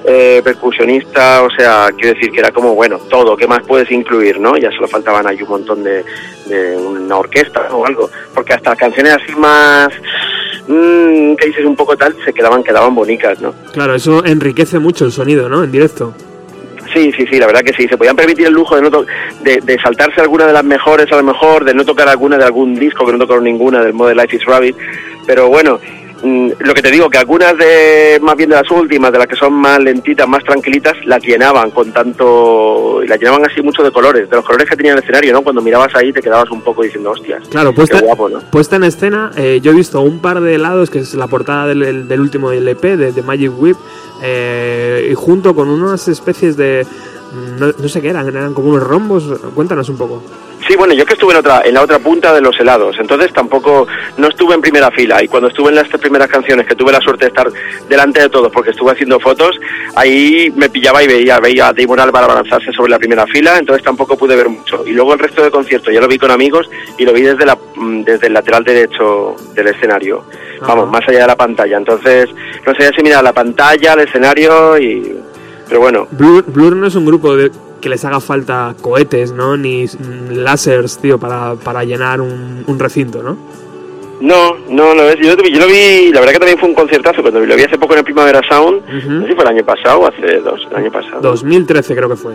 eh, 0.10 0.42
percusionista, 0.42 1.44
o 1.44 1.50
sea, 1.50 1.90
quiero 1.98 2.14
decir 2.16 2.32
que 2.32 2.40
era 2.40 2.52
como, 2.52 2.74
bueno, 2.74 2.98
todo, 3.10 3.36
¿qué 3.36 3.46
más 3.46 3.60
puedes 3.68 3.92
incluir, 3.92 4.40
no? 4.40 4.56
Ya 4.58 4.72
solo 4.72 4.88
faltaban 4.88 5.28
ahí 5.28 5.42
un 5.42 5.50
montón 5.50 5.84
de, 5.84 6.04
de 6.46 6.78
una 6.78 7.18
orquesta 7.18 7.68
o 7.76 7.86
algo, 7.86 8.10
porque 8.34 8.54
hasta 8.54 8.74
canciones 8.78 9.14
así 9.22 9.36
más, 9.36 9.90
mm, 10.68 11.36
que 11.36 11.48
dices 11.48 11.66
un 11.66 11.76
poco 11.76 11.98
tal, 11.98 12.16
se 12.24 12.32
quedaban, 12.34 12.64
quedaban 12.64 12.96
bonitas, 12.96 13.40
¿no? 13.42 13.54
Claro, 13.74 13.96
eso 13.96 14.24
enriquece 14.26 14.80
mucho 14.80 15.04
el 15.06 15.12
sonido, 15.12 15.50
¿no? 15.50 15.64
En 15.64 15.72
directo. 15.74 16.14
Sí, 16.94 17.12
sí, 17.12 17.28
sí, 17.30 17.38
la 17.38 17.48
verdad 17.48 17.62
que 17.64 17.74
sí. 17.74 17.86
Se 17.90 17.98
podían 17.98 18.16
permitir 18.16 18.48
el 18.48 18.54
lujo 18.54 18.78
de, 18.78 18.82
no 18.82 18.90
to- 18.90 19.06
de, 19.44 19.60
de 19.62 19.78
saltarse 19.80 20.22
alguna 20.22 20.48
de 20.48 20.54
las 20.54 20.64
mejores, 20.64 21.12
a 21.12 21.18
lo 21.18 21.24
mejor, 21.24 21.66
de 21.66 21.74
no 21.74 21.84
tocar 21.84 22.08
alguna 22.08 22.38
de 22.38 22.46
algún 22.46 22.76
disco, 22.76 23.06
que 23.06 23.12
no 23.12 23.18
tocaron 23.20 23.44
ninguna 23.44 23.82
del 23.84 23.94
Model 23.94 24.16
Life 24.16 24.38
is 24.38 24.46
Rabbit. 24.46 24.76
Pero 25.26 25.50
bueno, 25.50 25.80
lo 26.24 26.74
que 26.74 26.82
te 26.82 26.92
digo, 26.92 27.10
que 27.10 27.18
algunas 27.18 27.58
de, 27.58 28.20
más 28.22 28.36
bien 28.36 28.50
de 28.50 28.56
las 28.56 28.70
últimas, 28.72 29.12
de 29.12 29.18
las 29.20 29.28
que 29.28 29.36
son 29.36 29.54
más 29.54 29.80
lentitas, 29.80 30.28
más 30.28 30.44
tranquilitas, 30.44 30.94
las 31.06 31.22
llenaban 31.24 31.72
con 31.72 31.92
tanto, 31.92 33.02
y 33.04 33.08
las 33.08 33.20
llenaban 33.20 33.46
así 33.46 33.62
mucho 33.62 33.84
de 33.84 33.92
colores, 33.92 34.30
de 34.30 34.36
los 34.36 34.46
colores 34.46 34.70
que 34.70 34.76
tenía 34.76 34.94
el 34.94 35.00
escenario, 35.00 35.34
¿no? 35.34 35.42
Cuando 35.44 35.62
mirabas 35.62 35.94
ahí 35.96 36.12
te 36.12 36.22
quedabas 36.22 36.50
un 36.52 36.62
poco 36.62 36.84
diciendo, 36.84 37.12
hostias, 37.12 37.48
Claro, 37.50 37.70
qué 37.72 37.76
puesta, 37.78 38.00
guapo, 38.02 38.30
¿no? 38.30 38.40
puesta 38.52 38.76
en 38.78 38.84
escena, 38.84 39.32
eh, 39.38 39.60
yo 39.62 39.72
he 39.72 39.76
visto 39.76 40.02
un 40.02 40.20
par 40.20 40.42
de 40.42 40.56
helados, 40.56 40.90
que 40.90 41.00
es 41.00 41.14
la 41.14 41.28
portada 41.28 41.68
del, 41.68 41.84
el- 41.84 42.08
del 42.08 42.20
último 42.22 42.52
LP, 42.52 42.98
de, 42.98 43.12
de 43.12 43.22
Magic 43.22 43.52
Whip, 43.58 43.78
eh, 44.24 45.10
y 45.12 45.14
junto 45.14 45.54
con 45.56 45.70
unas 45.70 46.08
especies 46.08 46.58
de... 46.58 46.86
mm, 47.32 47.60
No, 47.60 47.68
no 47.78 47.88
sé 47.90 48.02
qué 48.02 48.10
eran, 48.10 48.28
eran 48.28 48.54
como 48.54 48.70
unos 48.70 48.84
rombos. 48.84 49.24
Cuéntanos 49.54 49.90
un 49.90 49.98
poco. 49.98 50.24
Sí, 50.68 50.76
bueno, 50.76 50.94
yo 50.94 51.06
que 51.06 51.14
estuve 51.14 51.32
en 51.32 51.40
otra, 51.40 51.62
en 51.64 51.74
la 51.74 51.82
otra 51.82 51.98
punta 51.98 52.34
de 52.34 52.42
los 52.42 52.60
helados, 52.60 52.98
entonces 53.00 53.32
tampoco, 53.32 53.88
no 54.18 54.28
estuve 54.28 54.54
en 54.54 54.60
primera 54.60 54.92
fila 54.92 55.24
y 55.24 55.30
cuando 55.30 55.48
estuve 55.48 55.70
en 55.70 55.76
las 55.76 55.88
tres 55.88 56.02
primeras 56.02 56.28
canciones, 56.28 56.68
que 56.68 56.76
tuve 56.76 56.92
la 56.92 57.00
suerte 57.00 57.26
de 57.26 57.30
estar 57.30 57.48
delante 57.88 58.20
de 58.20 58.30
todos 58.30 58.52
porque 58.52 58.72
estuve 58.72 58.92
haciendo 58.92 59.18
fotos, 59.18 59.58
ahí 59.96 60.52
me 60.58 60.70
pillaba 60.70 61.02
y 61.02 61.08
veía, 61.08 61.40
veía 61.40 61.70
a 61.70 61.74
Damon 61.74 62.02
Albarn 62.02 62.26
abalanzarse 62.26 62.74
sobre 62.74 62.92
la 62.92 63.00
primera 63.00 63.26
fila, 63.28 63.58
entonces 63.58 63.82
tampoco 63.82 64.18
pude 64.18 64.36
ver 64.36 64.50
mucho. 64.50 64.84
Y 64.86 64.92
luego 64.92 65.14
el 65.14 65.20
resto 65.20 65.42
del 65.42 65.52
concierto 65.52 65.90
ya 65.90 66.02
lo 66.02 66.08
vi 66.10 66.18
con 66.18 66.32
amigos 66.32 66.70
y 66.98 67.06
lo 67.06 67.14
vi 67.14 67.22
desde, 67.22 67.46
la, 67.46 67.56
mm, 67.56 68.04
desde 68.04 68.28
el 68.28 68.34
lateral 68.34 68.66
derecho 68.66 69.36
del 69.54 69.68
escenario, 69.68 70.26
vamos, 70.60 70.90
más 70.90 71.08
allá 71.08 71.22
de 71.22 71.28
la 71.28 71.38
pantalla. 71.38 71.78
Entonces, 71.78 72.30
no 72.66 72.74
sabía 72.74 72.92
si 72.94 73.04
mirar 73.04 73.24
la 73.24 73.34
pantalla, 73.34 73.94
el 73.94 74.02
escenario 74.02 74.78
y... 74.78 75.16
Pero 75.68 75.82
bueno, 75.82 76.08
Blur, 76.12 76.46
Blur 76.46 76.76
no 76.76 76.88
es 76.88 76.96
un 76.96 77.06
grupo 77.06 77.36
de, 77.36 77.52
que 77.82 77.90
les 77.90 78.04
haga 78.06 78.20
falta 78.20 78.76
cohetes, 78.82 79.32
¿no? 79.32 79.56
Ni 79.58 79.86
lásers, 80.32 80.98
tío, 81.00 81.18
para, 81.20 81.56
para 81.56 81.84
llenar 81.84 82.22
un, 82.22 82.64
un 82.68 82.80
recinto, 82.80 83.22
¿no? 83.24 83.38
No, 84.20 84.56
no, 84.70 84.96
no 84.96 85.04
es. 85.04 85.18
Yo, 85.20 85.36
lo 85.36 85.44
vi- 85.44 85.54
yo 85.54 85.60
lo 85.60 85.68
vi, 85.68 86.12
la 86.12 86.20
verdad 86.22 86.34
que 86.34 86.40
también 86.40 86.58
fue 86.58 86.70
un 86.70 86.74
conciertazo 86.76 87.22
cuando 87.22 87.40
lo 87.40 87.56
vi 87.56 87.62
hace 87.62 87.78
poco 87.78 87.94
en 87.94 88.00
el 88.00 88.06
Primavera 88.06 88.42
Sound. 88.50 88.82
No 88.88 89.22
sé 89.22 89.28
si 89.28 89.36
fue 89.36 89.44
el 89.44 89.50
año 89.52 89.64
pasado 89.64 90.00
o 90.00 90.08
hace 90.08 90.40
dos, 90.40 90.68
el 90.72 90.76
año 90.76 90.92
pasado. 90.92 91.22
2013 91.22 91.96
creo 91.96 92.10
que 92.10 92.16
fue. 92.16 92.34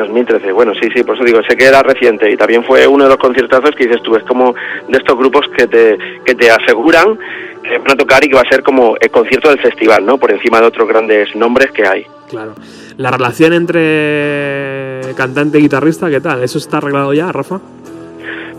2013, 0.00 0.52
bueno, 0.52 0.72
sí, 0.74 0.88
sí, 0.94 1.02
por 1.02 1.16
eso 1.16 1.24
digo, 1.24 1.40
sé 1.48 1.56
que 1.56 1.66
era 1.66 1.82
reciente 1.82 2.30
y 2.30 2.36
también 2.36 2.64
fue 2.64 2.86
uno 2.86 3.04
de 3.04 3.10
los 3.10 3.18
conciertazos 3.18 3.70
que 3.76 3.86
dices 3.86 4.02
tú, 4.02 4.16
es 4.16 4.24
como 4.24 4.54
de 4.88 4.98
estos 4.98 5.16
grupos 5.16 5.46
que 5.56 5.66
te, 5.66 5.98
que 6.24 6.34
te 6.34 6.50
aseguran 6.50 7.18
que 7.62 7.78
van 7.78 7.90
a 7.90 7.96
tocar 7.96 8.24
y 8.24 8.28
que 8.28 8.34
va 8.34 8.42
a 8.42 8.48
ser 8.48 8.62
como 8.62 8.96
el 9.00 9.10
concierto 9.10 9.48
del 9.50 9.60
festival, 9.60 10.04
¿no? 10.04 10.18
Por 10.18 10.32
encima 10.32 10.60
de 10.60 10.66
otros 10.66 10.88
grandes 10.88 11.34
nombres 11.36 11.70
que 11.72 11.86
hay. 11.86 12.06
Claro. 12.28 12.54
La 12.96 13.10
relación 13.10 13.52
entre 13.52 15.14
cantante 15.14 15.58
y 15.58 15.62
guitarrista, 15.62 16.08
¿qué 16.10 16.20
tal? 16.20 16.42
¿Eso 16.42 16.58
está 16.58 16.78
arreglado 16.78 17.12
ya, 17.12 17.30
Rafa? 17.32 17.60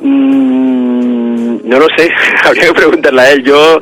Mm, 0.01 1.30
no 1.63 1.79
lo 1.79 1.87
sé, 1.97 2.09
habría 2.43 2.67
que 2.67 2.73
preguntarle 2.73 3.21
a 3.21 3.31
él. 3.31 3.43
Yo, 3.43 3.79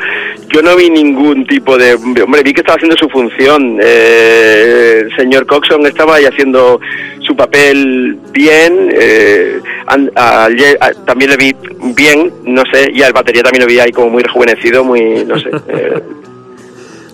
yo 0.50 0.62
no 0.62 0.76
vi 0.76 0.90
ningún 0.90 1.46
tipo 1.46 1.78
de. 1.78 1.94
Hombre, 1.94 2.44
vi 2.44 2.54
que 2.54 2.62
estaba 2.62 2.76
haciendo 2.78 2.96
su 2.98 3.10
función. 3.10 3.80
Eh, 3.82 5.02
el 5.06 5.16
señor 5.16 5.46
Coxon 5.46 5.86
estaba 5.86 6.16
ahí 6.16 6.26
haciendo 6.26 6.80
su 7.26 7.36
papel 7.36 8.18
bien. 8.32 8.90
eh, 8.94 9.60
a- 9.88 10.46
a- 10.46 10.94
también 11.06 11.32
le 11.32 11.38
vi 11.38 11.56
bien, 11.96 12.32
no 12.46 12.64
sé, 12.72 12.90
y 12.94 13.02
al 13.02 13.14
batería 13.14 13.44
también 13.44 13.62
lo 13.64 13.68
vi 13.68 13.80
ahí 13.80 13.92
como 13.92 14.10
muy 14.10 14.24
rejuvenecido, 14.24 14.84
muy. 14.84 15.24
no 15.26 15.40
sé. 15.40 15.50
eh, 15.68 16.00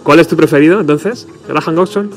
¿Cuál 0.04 0.20
es 0.20 0.28
tu 0.28 0.38
preferido 0.38 0.80
entonces? 0.82 1.28
¿Graham 1.48 1.76
Coxon? 1.76 2.12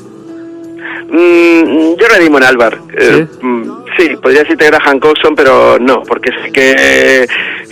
Mm, 1.11 1.95
yo 1.99 2.07
le 2.07 2.19
di 2.19 2.27
en 2.27 2.43
Álvar. 2.43 2.77
Eh, 2.97 3.25
mm, 3.41 3.63
¿Sí? 3.97 4.09
podría 4.21 4.41
decirte 4.43 4.65
Graham 4.67 4.99
Coxon, 4.99 5.35
pero 5.35 5.79
no, 5.79 6.03
porque 6.03 6.29
es 6.29 6.51
que 6.53 7.27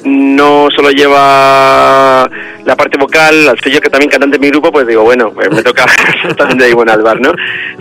no 0.07 0.69
solo 0.75 0.89
lleva 0.91 2.29
la 2.65 2.75
parte 2.75 2.97
vocal, 2.97 3.47
al 3.49 3.59
ser 3.59 3.73
yo 3.73 3.81
que 3.81 3.89
también 3.89 4.09
cantante 4.09 4.37
en 4.37 4.41
mi 4.41 4.49
grupo, 4.49 4.71
pues 4.71 4.87
digo, 4.87 5.03
bueno, 5.03 5.31
pues 5.31 5.49
me 5.51 5.61
toca 5.61 5.85
también 6.37 6.57
de 6.57 6.69
Damon 6.69 6.89
Albar, 6.89 7.19
¿no? 7.19 7.33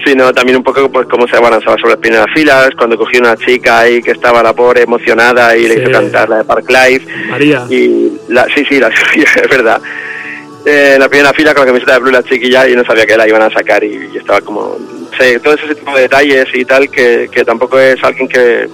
Sino 0.04 0.32
también 0.32 0.58
un 0.58 0.64
poco 0.64 0.90
pues 0.90 1.06
cómo 1.08 1.26
se 1.26 1.36
abalanzaba 1.36 1.76
sobre 1.76 1.94
las 1.94 2.00
primeras 2.00 2.26
filas, 2.34 2.70
cuando 2.76 2.96
cogió 2.96 3.20
una 3.20 3.36
chica 3.36 3.80
ahí 3.80 4.02
que 4.02 4.12
estaba 4.12 4.42
la 4.42 4.52
pobre 4.52 4.82
emocionada 4.82 5.56
y 5.56 5.68
le 5.68 5.82
hizo 5.82 5.90
cantar 5.90 6.28
la 6.28 6.38
de 6.38 6.44
Park 6.44 6.68
Life. 6.68 7.06
María. 7.28 7.64
Y 7.70 8.12
la, 8.28 8.46
sí, 8.54 8.64
sí, 8.68 8.78
la, 8.78 8.88
es 9.14 9.48
verdad. 9.48 9.80
Eh, 10.64 10.96
la 10.98 11.08
primera 11.08 11.32
fila 11.32 11.54
con 11.54 11.62
la 11.62 11.66
camiseta 11.66 11.92
de 11.92 11.98
Blue 12.00 12.10
la 12.10 12.24
chiquilla 12.24 12.68
y 12.68 12.74
no 12.74 12.84
sabía 12.84 13.06
que 13.06 13.16
la 13.16 13.28
iban 13.28 13.42
a 13.42 13.50
sacar 13.50 13.84
y, 13.84 14.10
y 14.12 14.16
estaba 14.18 14.40
como... 14.40 14.76
Sí, 15.18 15.38
todo 15.42 15.54
ese 15.54 15.74
tipo 15.74 15.94
de 15.94 16.02
detalles 16.02 16.46
y 16.52 16.64
tal 16.64 16.90
que, 16.90 17.30
que 17.32 17.44
tampoco 17.44 17.78
es 17.78 18.02
alguien 18.04 18.28
que, 18.28 18.68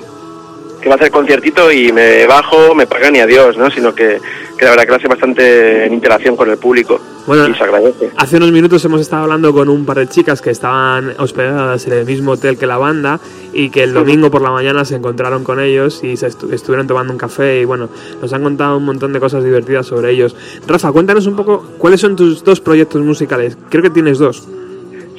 que 0.82 0.88
va 0.88 0.96
a 0.96 0.98
hacer 0.98 1.10
conciertito 1.10 1.70
y 1.70 1.92
me 1.92 2.26
bajo, 2.26 2.74
me 2.74 2.86
pagan 2.86 3.14
y 3.16 3.20
adiós, 3.20 3.56
¿no? 3.56 3.70
Sino 3.70 3.94
que, 3.94 4.18
que 4.59 4.64
la 4.64 4.70
verdad 4.72 4.84
que 4.84 4.90
lo 4.90 4.96
hace 4.96 5.09
bastante 5.09 5.86
en 5.86 5.92
interacción 5.94 6.36
con 6.36 6.50
el 6.50 6.59
público 6.59 7.00
Bueno, 7.26 7.48
y 7.48 7.54
se 7.54 7.62
agradece. 7.62 8.10
Hace 8.16 8.36
unos 8.36 8.50
minutos 8.52 8.84
hemos 8.84 9.00
estado 9.00 9.22
hablando 9.22 9.52
con 9.52 9.68
un 9.68 9.86
par 9.86 9.98
de 9.98 10.09
chicas 10.09 10.42
que 10.42 10.50
estaban 10.50 11.14
hospedadas 11.18 11.86
en 11.86 11.92
el 11.92 12.04
mismo 12.04 12.32
hotel 12.32 12.59
que 12.59 12.66
la 12.66 12.78
banda 12.78 13.20
y 13.52 13.70
que 13.70 13.84
el 13.84 13.94
domingo 13.94 14.30
por 14.30 14.42
la 14.42 14.50
mañana 14.50 14.84
se 14.84 14.96
encontraron 14.96 15.44
con 15.44 15.60
ellos 15.60 16.02
y 16.02 16.16
se 16.16 16.26
estu- 16.28 16.52
estuvieron 16.52 16.86
tomando 16.88 17.12
un 17.12 17.18
café 17.18 17.60
y 17.60 17.64
bueno, 17.64 17.88
nos 18.20 18.32
han 18.32 18.42
contado 18.42 18.76
un 18.76 18.84
montón 18.84 19.12
de 19.12 19.20
cosas 19.20 19.44
divertidas 19.44 19.86
sobre 19.86 20.10
ellos. 20.10 20.34
Rafa, 20.66 20.90
cuéntanos 20.90 21.26
un 21.26 21.36
poco 21.36 21.64
cuáles 21.78 22.00
son 22.00 22.16
tus 22.16 22.42
dos 22.42 22.60
proyectos 22.60 23.00
musicales. 23.02 23.56
Creo 23.70 23.82
que 23.82 23.90
tienes 23.90 24.18
dos. 24.18 24.48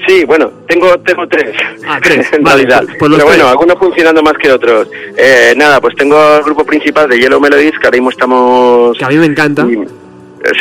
Sí, 0.08 0.26
bueno, 0.26 0.52
tengo 0.68 0.98
tengo 1.00 1.28
tres. 1.28 1.56
Ah, 1.88 2.00
tres, 2.04 2.28
en 2.34 2.44
vale, 2.44 2.64
realidad. 2.66 2.84
pues- 2.86 2.98
pues 3.00 3.12
Pero 3.14 3.26
bueno, 3.26 3.44
tres. 3.44 3.52
algunos 3.52 3.78
funcionando 3.80 4.22
más 4.22 4.34
que 4.34 4.52
otros. 4.52 4.88
Eh, 5.18 5.54
nada, 5.56 5.80
pues 5.80 5.96
tengo 5.96 6.38
el 6.38 6.44
grupo 6.44 6.66
principal 6.66 7.08
de 7.10 7.20
Yellow 7.20 7.40
Melodies, 7.40 7.72
que 7.80 7.86
ahora 7.88 7.96
mismo 7.98 8.10
estamos... 8.10 8.98
Que 8.98 9.06
a 9.06 9.10
mí 9.10 9.16
me 9.18 9.26
encanta. 9.28 9.66
y- 9.70 9.88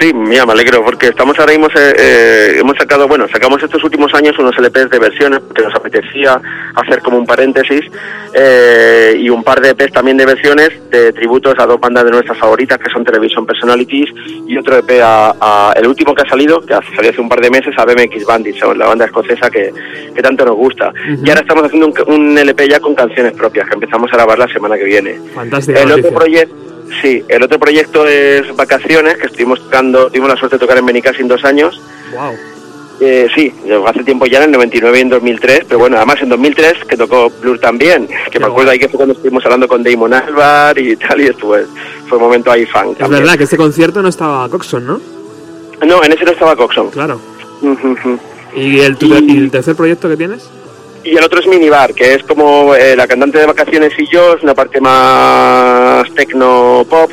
sí, 0.01 0.13
mira, 0.15 0.47
me 0.47 0.53
alegro, 0.53 0.85
porque 0.85 1.09
estamos 1.09 1.39
ahora 1.39 1.53
mismo, 1.53 1.67
eh, 1.69 1.95
eh, 1.99 2.57
hemos 2.61 2.77
sacado, 2.77 3.09
bueno, 3.09 3.27
sacamos 3.33 3.63
estos 3.63 3.83
últimos 3.85 4.13
años 4.15 4.39
unos 4.39 4.57
LPs 4.59 4.91
de 4.91 4.99
versiones, 4.99 5.41
que 5.55 5.63
nos 5.63 5.75
apetecía 5.75 6.41
hacer 6.75 7.01
como 7.01 7.19
un 7.19 7.27
paréntesis, 7.27 7.81
eh, 8.35 9.17
y 9.19 9.29
un 9.29 9.43
par 9.45 9.61
de 9.61 9.71
EPs 9.71 9.93
también 9.93 10.17
de 10.17 10.27
versiones 10.27 10.71
de 10.91 11.13
tributos 11.13 11.55
a 11.59 11.67
dos 11.67 11.81
bandas 11.81 12.05
de 12.05 12.11
nuestras 12.13 12.39
favoritas, 12.39 12.79
que 12.79 12.91
son 12.91 13.05
Television 13.05 13.45
Personalities, 13.45 14.09
y 14.47 14.57
otro 14.57 14.77
EP 14.79 15.01
a, 15.03 15.35
a- 15.41 15.73
el 15.77 15.87
último 15.87 16.15
que 16.15 16.23
ha 16.23 16.29
salido, 16.29 16.61
que 16.61 16.75
ha- 16.75 16.81
salió 16.95 17.11
hace 17.11 17.21
un 17.21 17.29
par 17.29 17.41
de 17.41 17.51
meses, 17.51 17.75
a 17.77 17.85
BMX 17.85 18.25
Bandits, 18.25 18.61
la 18.77 18.87
banda 18.87 19.05
escocesa 19.07 19.51
que, 19.51 19.73
que 20.15 20.23
tanto 20.23 20.45
nos 20.45 20.57
gusta. 20.57 20.93
Y 21.25 21.29
ahora 21.29 21.41
estamos 21.43 21.65
haciendo 21.65 21.89
un, 21.89 21.95
un 22.15 22.39
LP 22.39 22.69
ya 22.69 22.81
con 22.81 22.95
canciones 22.95 23.33
propias, 23.33 23.67
que 23.69 23.75
empezamos 23.75 24.11
a 24.13 24.17
grabar 24.17 24.39
la 24.39 24.49
semana 24.49 24.77
que 24.77 24.85
viene. 24.85 25.19
Fantástica 25.35 25.81
El 25.83 25.93
otro 25.93 26.11
proyecto, 26.15 26.55
sí, 27.01 27.25
el 27.29 27.43
otro 27.43 27.59
proyecto 27.59 28.07
es 28.07 28.55
Vacaciones, 28.57 29.17
que 29.17 29.27
estuvimos 29.27 29.61
tocando, 29.65 30.09
tuvimos 30.09 30.29
la 30.31 30.37
suerte 30.37 30.57
de 30.57 30.61
tocar 30.61 30.79
en 30.79 30.87
Benicas 30.87 31.19
en 31.19 31.29
dos 31.29 31.45
años. 31.45 31.81
Wow. 32.13 32.35
Eh, 33.01 33.27
sí, 33.35 33.53
hace 33.87 34.05
tiempo 34.05 34.27
ya 34.27 34.39
en 34.39 34.45
el 34.45 34.51
99 34.53 34.99
y 34.99 35.01
en 35.01 35.09
2003, 35.09 35.61
pero 35.67 35.79
bueno, 35.81 35.97
además 35.97 36.23
en 36.23 36.29
2003 36.29 36.85
que 36.89 36.97
tocó 36.97 37.31
Blur 37.41 37.59
también, 37.59 38.07
que 38.31 38.39
me 38.39 38.47
acuerdo 38.47 38.71
ahí 38.71 38.79
que 38.79 38.89
fue 38.89 38.99
cuando 38.99 39.15
estuvimos 39.15 39.45
hablando 39.45 39.67
con 39.67 39.83
Damon 39.83 40.15
Albar 40.15 40.79
y 40.79 40.95
tal, 41.09 41.21
y 41.21 41.27
estuvo, 41.27 41.57
fue 42.09 42.19
un 42.19 42.25
momento 42.25 42.53
ahí 42.53 42.65
fan. 42.67 42.91
Es 42.91 42.99
también. 42.99 43.23
verdad 43.23 43.37
que 43.39 43.45
este 43.45 43.57
concierto 43.57 44.03
no 44.03 44.09
estaba 44.09 44.49
Coxon, 44.49 44.87
¿no? 44.87 45.01
No, 45.85 46.05
en 46.05 46.13
ese 46.13 46.25
no 46.25 46.31
estaba 46.33 46.55
Coxon. 46.55 46.91
Claro. 46.91 47.21
¿Y 48.55 48.81
el, 48.81 48.97
tu- 48.97 49.07
y 49.07 49.37
el 49.37 49.51
tercer 49.51 49.75
proyecto 49.75 50.09
que 50.09 50.17
tienes? 50.17 50.49
Y 51.05 51.17
el 51.17 51.25
otro 51.25 51.41
es 51.41 51.47
Minibar, 51.47 51.95
que 51.95 52.15
es 52.15 52.23
como 52.23 52.75
eh, 52.75 52.95
la 52.97 53.07
cantante 53.07 53.39
de 53.39 53.47
vacaciones 53.47 53.93
y 53.99 54.07
yo, 54.13 54.35
es 54.35 54.43
una 54.43 54.55
parte 54.55 54.81
más 54.81 56.09
tecno 56.15 56.87
pop. 56.89 57.13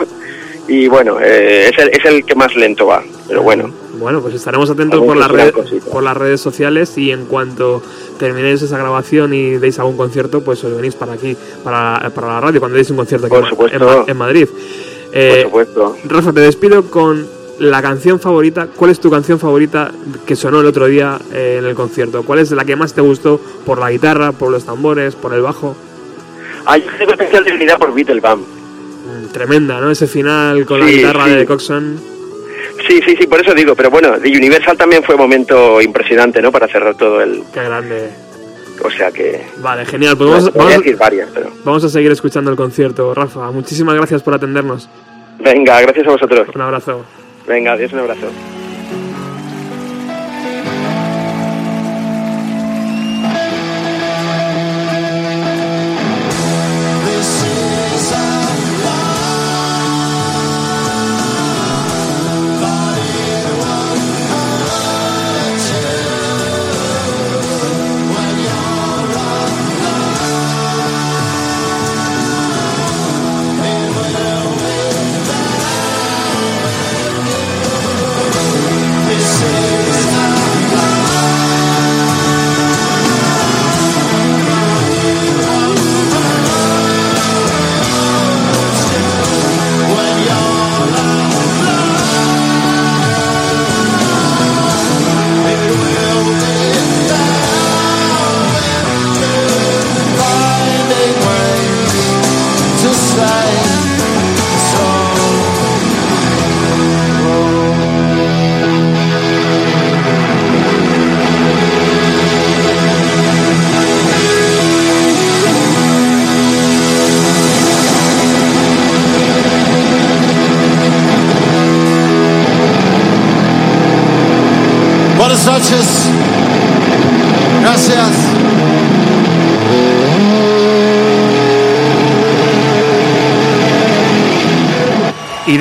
y 0.67 0.87
bueno, 0.87 1.19
eh, 1.19 1.69
es, 1.69 1.77
el, 1.79 1.89
es 1.89 2.05
el 2.05 2.23
que 2.25 2.35
más 2.35 2.55
lento 2.55 2.85
va, 2.85 3.03
pero 3.27 3.41
bueno. 3.41 3.71
Bueno, 3.99 4.21
pues 4.21 4.35
estaremos 4.35 4.69
atentos 4.69 5.03
por 5.03 5.17
redes, 5.17 5.51
cositas. 5.51 5.89
por 5.89 6.03
las 6.03 6.15
redes 6.15 6.39
sociales 6.39 6.97
y 6.97 7.11
en 7.11 7.25
cuanto 7.25 7.81
terminéis 8.17 8.61
esa 8.61 8.77
grabación 8.77 9.33
y 9.33 9.57
deis 9.57 9.77
algún 9.79 9.97
concierto, 9.97 10.41
pues 10.41 10.63
os 10.63 10.75
venís 10.75 10.95
para 10.95 11.13
aquí, 11.13 11.35
para, 11.63 12.09
para 12.13 12.27
la 12.27 12.39
radio, 12.39 12.59
cuando 12.59 12.75
deis 12.77 12.89
un 12.91 12.97
concierto 12.97 13.27
aquí 13.27 13.35
en 13.75 14.09
en 14.09 14.17
Madrid. 14.17 14.47
Eh, 15.11 15.29
Por 15.31 15.65
supuesto. 15.65 15.97
Rafa, 16.05 16.31
te 16.31 16.41
despido 16.41 16.89
con 16.89 17.27
la 17.59 17.81
canción 17.81 18.19
favorita. 18.19 18.67
¿Cuál 18.75 18.91
es 18.91 18.99
tu 18.99 19.09
canción 19.11 19.39
favorita 19.39 19.91
que 20.25 20.35
sonó 20.35 20.61
el 20.61 20.65
otro 20.65 20.87
día 20.87 21.19
eh, 21.33 21.57
en 21.59 21.65
el 21.65 21.75
concierto? 21.75 22.23
¿Cuál 22.23 22.39
es 22.39 22.51
la 22.51 22.65
que 22.65 22.75
más 22.75 22.93
te 22.93 23.01
gustó 23.01 23.39
por 23.65 23.79
la 23.79 23.91
guitarra, 23.91 24.31
por 24.31 24.51
los 24.51 24.65
tambores, 24.65 25.15
por 25.15 25.33
el 25.33 25.41
bajo? 25.41 25.75
Hay 26.65 26.85
un 26.87 27.11
especial 27.11 27.45
por. 27.77 27.91
Mm, 27.95 29.27
Tremenda, 29.31 29.79
¿no? 29.79 29.91
Ese 29.91 30.07
final 30.07 30.65
con 30.65 30.79
la 30.79 30.87
guitarra 30.87 31.25
sí. 31.25 31.31
de 31.31 31.45
Coxon. 31.45 31.99
Sí, 32.87 33.01
sí, 33.05 33.15
sí, 33.19 33.27
por 33.27 33.41
eso 33.41 33.53
digo, 33.53 33.75
pero 33.75 33.89
bueno, 33.89 34.17
de 34.17 34.29
Universal 34.29 34.77
también 34.77 35.03
fue 35.03 35.15
un 35.15 35.21
momento 35.21 35.81
impresionante, 35.81 36.41
¿no? 36.41 36.51
Para 36.51 36.67
cerrar 36.67 36.95
todo 36.95 37.21
el... 37.21 37.43
Qué 37.53 37.61
grande. 37.63 38.09
O 38.83 38.89
sea 38.89 39.11
que... 39.11 39.45
Vale, 39.57 39.85
genial. 39.85 40.15
Pues 40.17 40.53
vamos- 40.53 40.77
decir 40.77 40.95
varias, 40.95 41.29
pero... 41.33 41.51
vamos 41.65 41.83
a 41.83 41.89
seguir 41.89 42.11
escuchando 42.11 42.49
el 42.49 42.57
concierto, 42.57 43.13
Rafa. 43.13 43.51
Muchísimas 43.51 43.95
gracias 43.95 44.23
por 44.23 44.33
atendernos. 44.33 44.89
Venga, 45.39 45.81
gracias 45.81 46.07
a 46.07 46.11
vosotros. 46.11 46.47
Un 46.55 46.61
abrazo. 46.61 47.03
Venga, 47.49 47.73
adiós, 47.73 47.91
un 47.93 47.99
abrazo. 48.01 48.58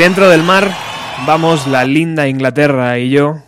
Dentro 0.09 0.30
del 0.30 0.43
mar 0.43 0.74
vamos 1.26 1.66
la 1.66 1.85
linda 1.85 2.28
Inglaterra 2.28 2.98
y 2.98 3.10
yo 3.10 3.40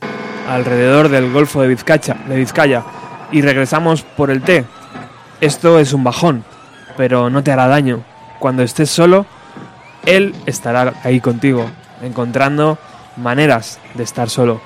alrededor 0.46 1.08
del 1.08 1.32
Golfo 1.32 1.62
de 1.62 1.68
Vizcaya, 1.68 2.18
de 2.28 2.36
Vizcaya 2.36 2.82
y 3.32 3.40
regresamos 3.40 4.02
por 4.02 4.30
el 4.30 4.42
té. 4.42 4.66
Esto 5.40 5.78
es 5.78 5.94
un 5.94 6.04
bajón, 6.04 6.44
pero 6.98 7.30
no 7.30 7.42
te 7.42 7.50
hará 7.50 7.66
daño. 7.66 8.04
Cuando 8.38 8.62
estés 8.62 8.90
solo, 8.90 9.24
él 10.04 10.34
estará 10.44 10.92
ahí 11.02 11.18
contigo, 11.18 11.64
encontrando 12.02 12.76
maneras 13.16 13.78
de 13.94 14.02
estar 14.02 14.28
solo. 14.28 14.60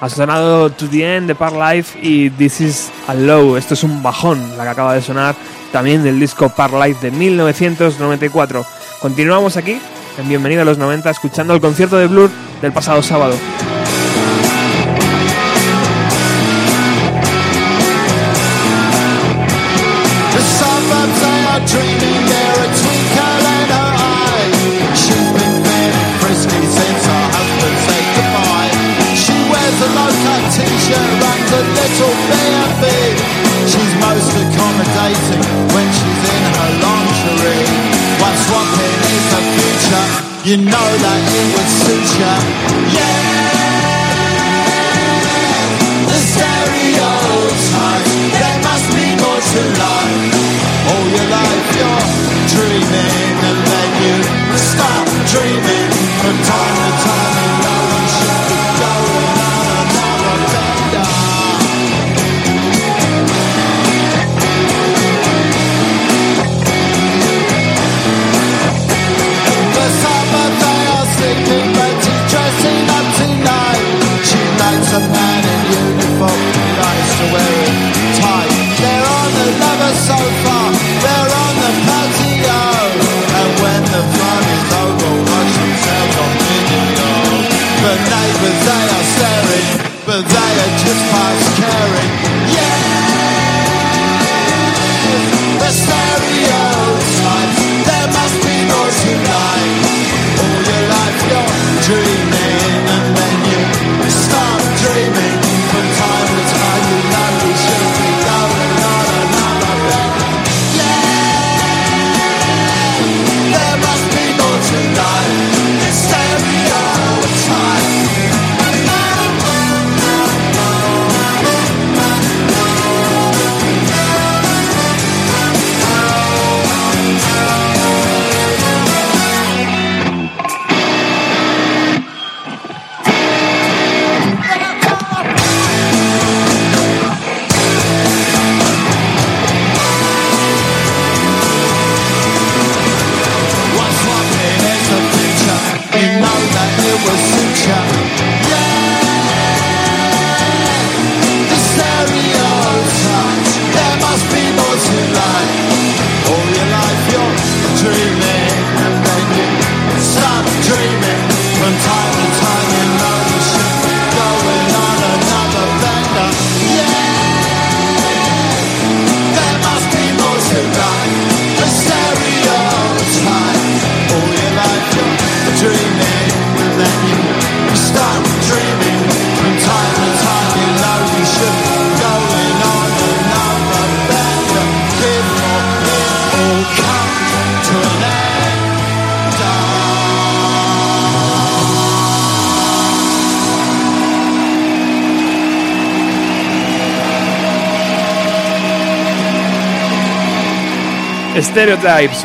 Ha 0.00 0.08
sonado 0.08 0.70
To 0.70 0.88
The 0.88 1.16
End 1.16 1.26
de 1.26 1.34
Par 1.34 1.54
Life 1.54 1.98
y 2.00 2.30
This 2.30 2.60
Is 2.60 2.92
a 3.08 3.14
Low. 3.14 3.56
Esto 3.56 3.74
es 3.74 3.82
un 3.82 4.00
bajón, 4.00 4.56
la 4.56 4.62
que 4.62 4.70
acaba 4.70 4.94
de 4.94 5.02
sonar 5.02 5.34
también 5.72 6.04
del 6.04 6.20
disco 6.20 6.50
Par 6.50 6.72
Life 6.72 7.04
de 7.04 7.10
1994. 7.10 8.64
Continuamos 9.00 9.56
aquí 9.56 9.80
en 10.18 10.28
Bienvenido 10.28 10.62
a 10.62 10.64
los 10.64 10.78
90 10.78 11.10
escuchando 11.10 11.54
el 11.54 11.60
concierto 11.60 11.96
de 11.96 12.06
Blur 12.06 12.30
del 12.60 12.72
pasado 12.72 13.02
sábado. 13.02 13.34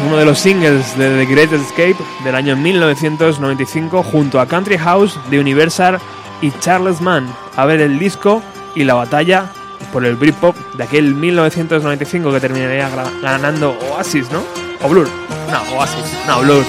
Uno 0.06 0.18
de 0.18 0.26
los 0.26 0.38
singles 0.38 0.96
de 1.00 1.26
The 1.26 1.34
Great 1.34 1.52
Escape 1.52 1.96
del 2.24 2.36
año 2.36 2.56
1995, 2.56 4.04
junto 4.04 4.40
a 4.40 4.46
Country 4.46 4.78
House 4.78 5.20
de 5.32 5.40
Universal 5.40 5.98
y 6.42 6.52
Charles 6.60 7.02
Mann. 7.02 7.28
A 7.56 7.66
ver 7.66 7.82
el 7.82 7.98
disco 7.98 8.44
y 8.76 8.84
la 8.84 8.94
batalla 8.94 9.52
por 9.92 10.06
el 10.06 10.16
Britpop 10.16 10.56
de 10.76 10.84
aquel 10.84 11.16
1995 11.16 12.32
que 12.34 12.40
terminaría 12.40 12.88
ganando 13.24 13.76
Oasis, 13.92 14.30
¿no? 14.30 14.44
O 14.84 14.90
Blur. 14.90 15.10
No, 15.52 15.76
Oasis. 15.76 16.06
No, 16.28 16.40
Blur. 16.42 16.64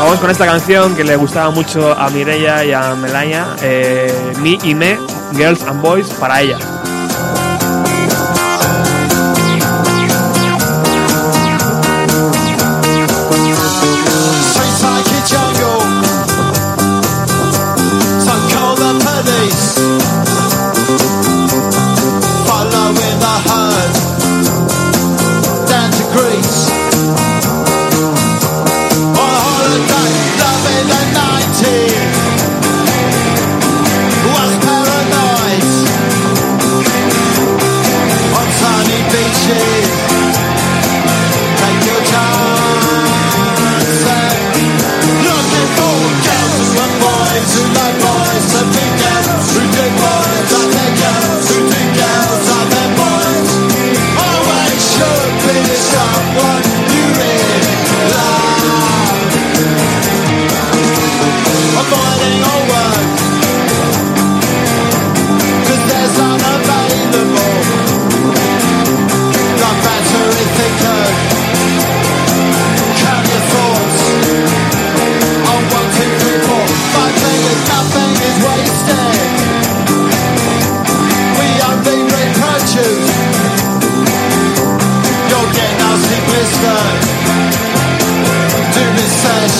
Vamos 0.00 0.18
con 0.18 0.28
esta 0.28 0.44
canción 0.44 0.96
que 0.96 1.04
le 1.04 1.14
gustaba 1.14 1.50
mucho 1.50 1.92
a 1.92 2.10
Mireia 2.10 2.64
y 2.64 2.72
a 2.72 2.96
Melania, 2.96 3.46
eh, 3.62 4.12
Mi 4.40 4.58
y 4.64 4.74
Me, 4.74 4.98
Girls 5.36 5.62
and 5.62 5.80
Boys, 5.80 6.08
para 6.14 6.40
ella. 6.40 6.81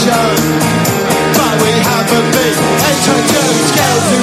show. 0.02 0.28
But 1.38 1.54
we 1.62 1.72
haven't 1.78 2.28
been 2.34 2.58
introduced. 2.90 3.70
Girls 3.78 4.06
who 4.10 4.20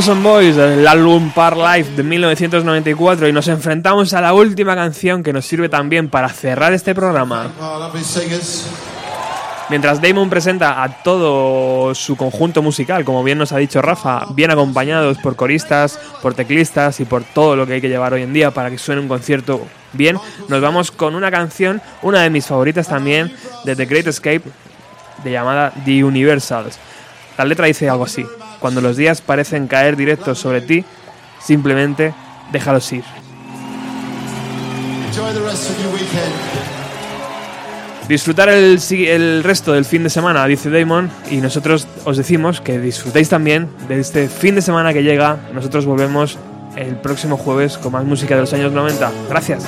Olson 0.00 0.22
Boys 0.22 0.56
eh, 0.56 0.60
del 0.60 0.88
álbum 0.88 1.30
Par 1.30 1.58
Life 1.58 1.94
de 1.94 2.02
1994 2.02 3.28
y 3.28 3.34
nos 3.34 3.48
enfrentamos 3.48 4.14
a 4.14 4.22
la 4.22 4.32
última 4.32 4.74
canción 4.74 5.22
que 5.22 5.30
nos 5.30 5.44
sirve 5.44 5.68
también 5.68 6.08
para 6.08 6.30
cerrar 6.30 6.72
este 6.72 6.94
programa. 6.94 7.52
Mientras 9.68 10.00
Damon 10.00 10.30
presenta 10.30 10.82
a 10.82 11.02
todo 11.02 11.94
su 11.94 12.16
conjunto 12.16 12.62
musical, 12.62 13.04
como 13.04 13.22
bien 13.22 13.36
nos 13.36 13.52
ha 13.52 13.58
dicho 13.58 13.82
Rafa, 13.82 14.24
bien 14.30 14.50
acompañados 14.50 15.18
por 15.18 15.36
coristas, 15.36 16.00
por 16.22 16.32
teclistas 16.32 16.98
y 17.00 17.04
por 17.04 17.22
todo 17.22 17.54
lo 17.54 17.66
que 17.66 17.74
hay 17.74 17.80
que 17.82 17.90
llevar 17.90 18.14
hoy 18.14 18.22
en 18.22 18.32
día 18.32 18.52
para 18.52 18.70
que 18.70 18.78
suene 18.78 19.02
un 19.02 19.08
concierto 19.08 19.66
bien, 19.92 20.16
nos 20.48 20.62
vamos 20.62 20.92
con 20.92 21.14
una 21.14 21.30
canción, 21.30 21.82
una 22.00 22.22
de 22.22 22.30
mis 22.30 22.46
favoritas 22.46 22.88
también, 22.88 23.36
de 23.64 23.76
The 23.76 23.84
Great 23.84 24.06
Escape, 24.06 24.44
de 25.22 25.30
llamada 25.30 25.74
The 25.84 26.02
Universals. 26.02 26.78
La 27.36 27.44
letra 27.44 27.66
dice 27.66 27.90
algo 27.90 28.04
así 28.04 28.24
cuando 28.60 28.80
los 28.80 28.96
días 28.96 29.20
parecen 29.20 29.66
caer 29.66 29.96
directos 29.96 30.38
sobre 30.38 30.60
ti, 30.60 30.84
simplemente 31.40 32.14
déjalos 32.52 32.92
ir. 32.92 33.04
Disfrutar 38.08 38.48
el, 38.48 38.80
el 38.90 39.44
resto 39.44 39.72
del 39.72 39.84
fin 39.84 40.02
de 40.02 40.10
semana, 40.10 40.44
dice 40.46 40.68
Damon, 40.68 41.10
y 41.30 41.36
nosotros 41.36 41.86
os 42.04 42.16
decimos 42.16 42.60
que 42.60 42.78
disfrutéis 42.78 43.28
también 43.28 43.68
de 43.88 44.00
este 44.00 44.28
fin 44.28 44.56
de 44.56 44.62
semana 44.62 44.92
que 44.92 45.02
llega. 45.02 45.38
Nosotros 45.54 45.86
volvemos 45.86 46.36
el 46.76 46.96
próximo 46.96 47.36
jueves 47.36 47.78
con 47.78 47.92
más 47.92 48.04
música 48.04 48.34
de 48.34 48.40
los 48.40 48.52
años 48.52 48.72
90. 48.72 49.12
Gracias. 49.28 49.64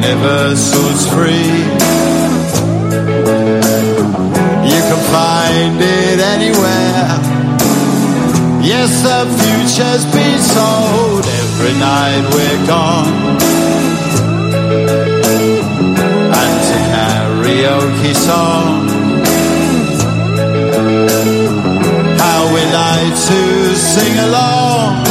Universe 0.00 1.06
free. 1.12 1.60
You 4.72 4.80
can 4.88 5.02
find 5.12 5.76
it 5.80 6.18
anywhere. 6.34 7.20
Yes, 8.62 8.90
the 9.02 9.20
future's 9.40 10.04
been 10.14 10.40
sold. 10.40 11.24
Every 11.42 11.74
night 11.78 12.22
we're 12.34 12.66
gone. 12.66 13.14
And 16.40 16.56
to 16.68 16.78
karaoke 16.92 18.14
song. 18.14 18.88
How 22.22 22.40
we 22.54 22.62
like 22.82 23.14
to 23.28 23.40
sing 23.76 24.16
along, 24.28 25.04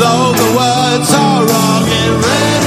though 0.00 0.32
the 0.40 0.50
words 0.60 1.10
are 1.14 1.42
wrong. 1.48 1.84
It 2.00 2.12
really, 2.24 2.59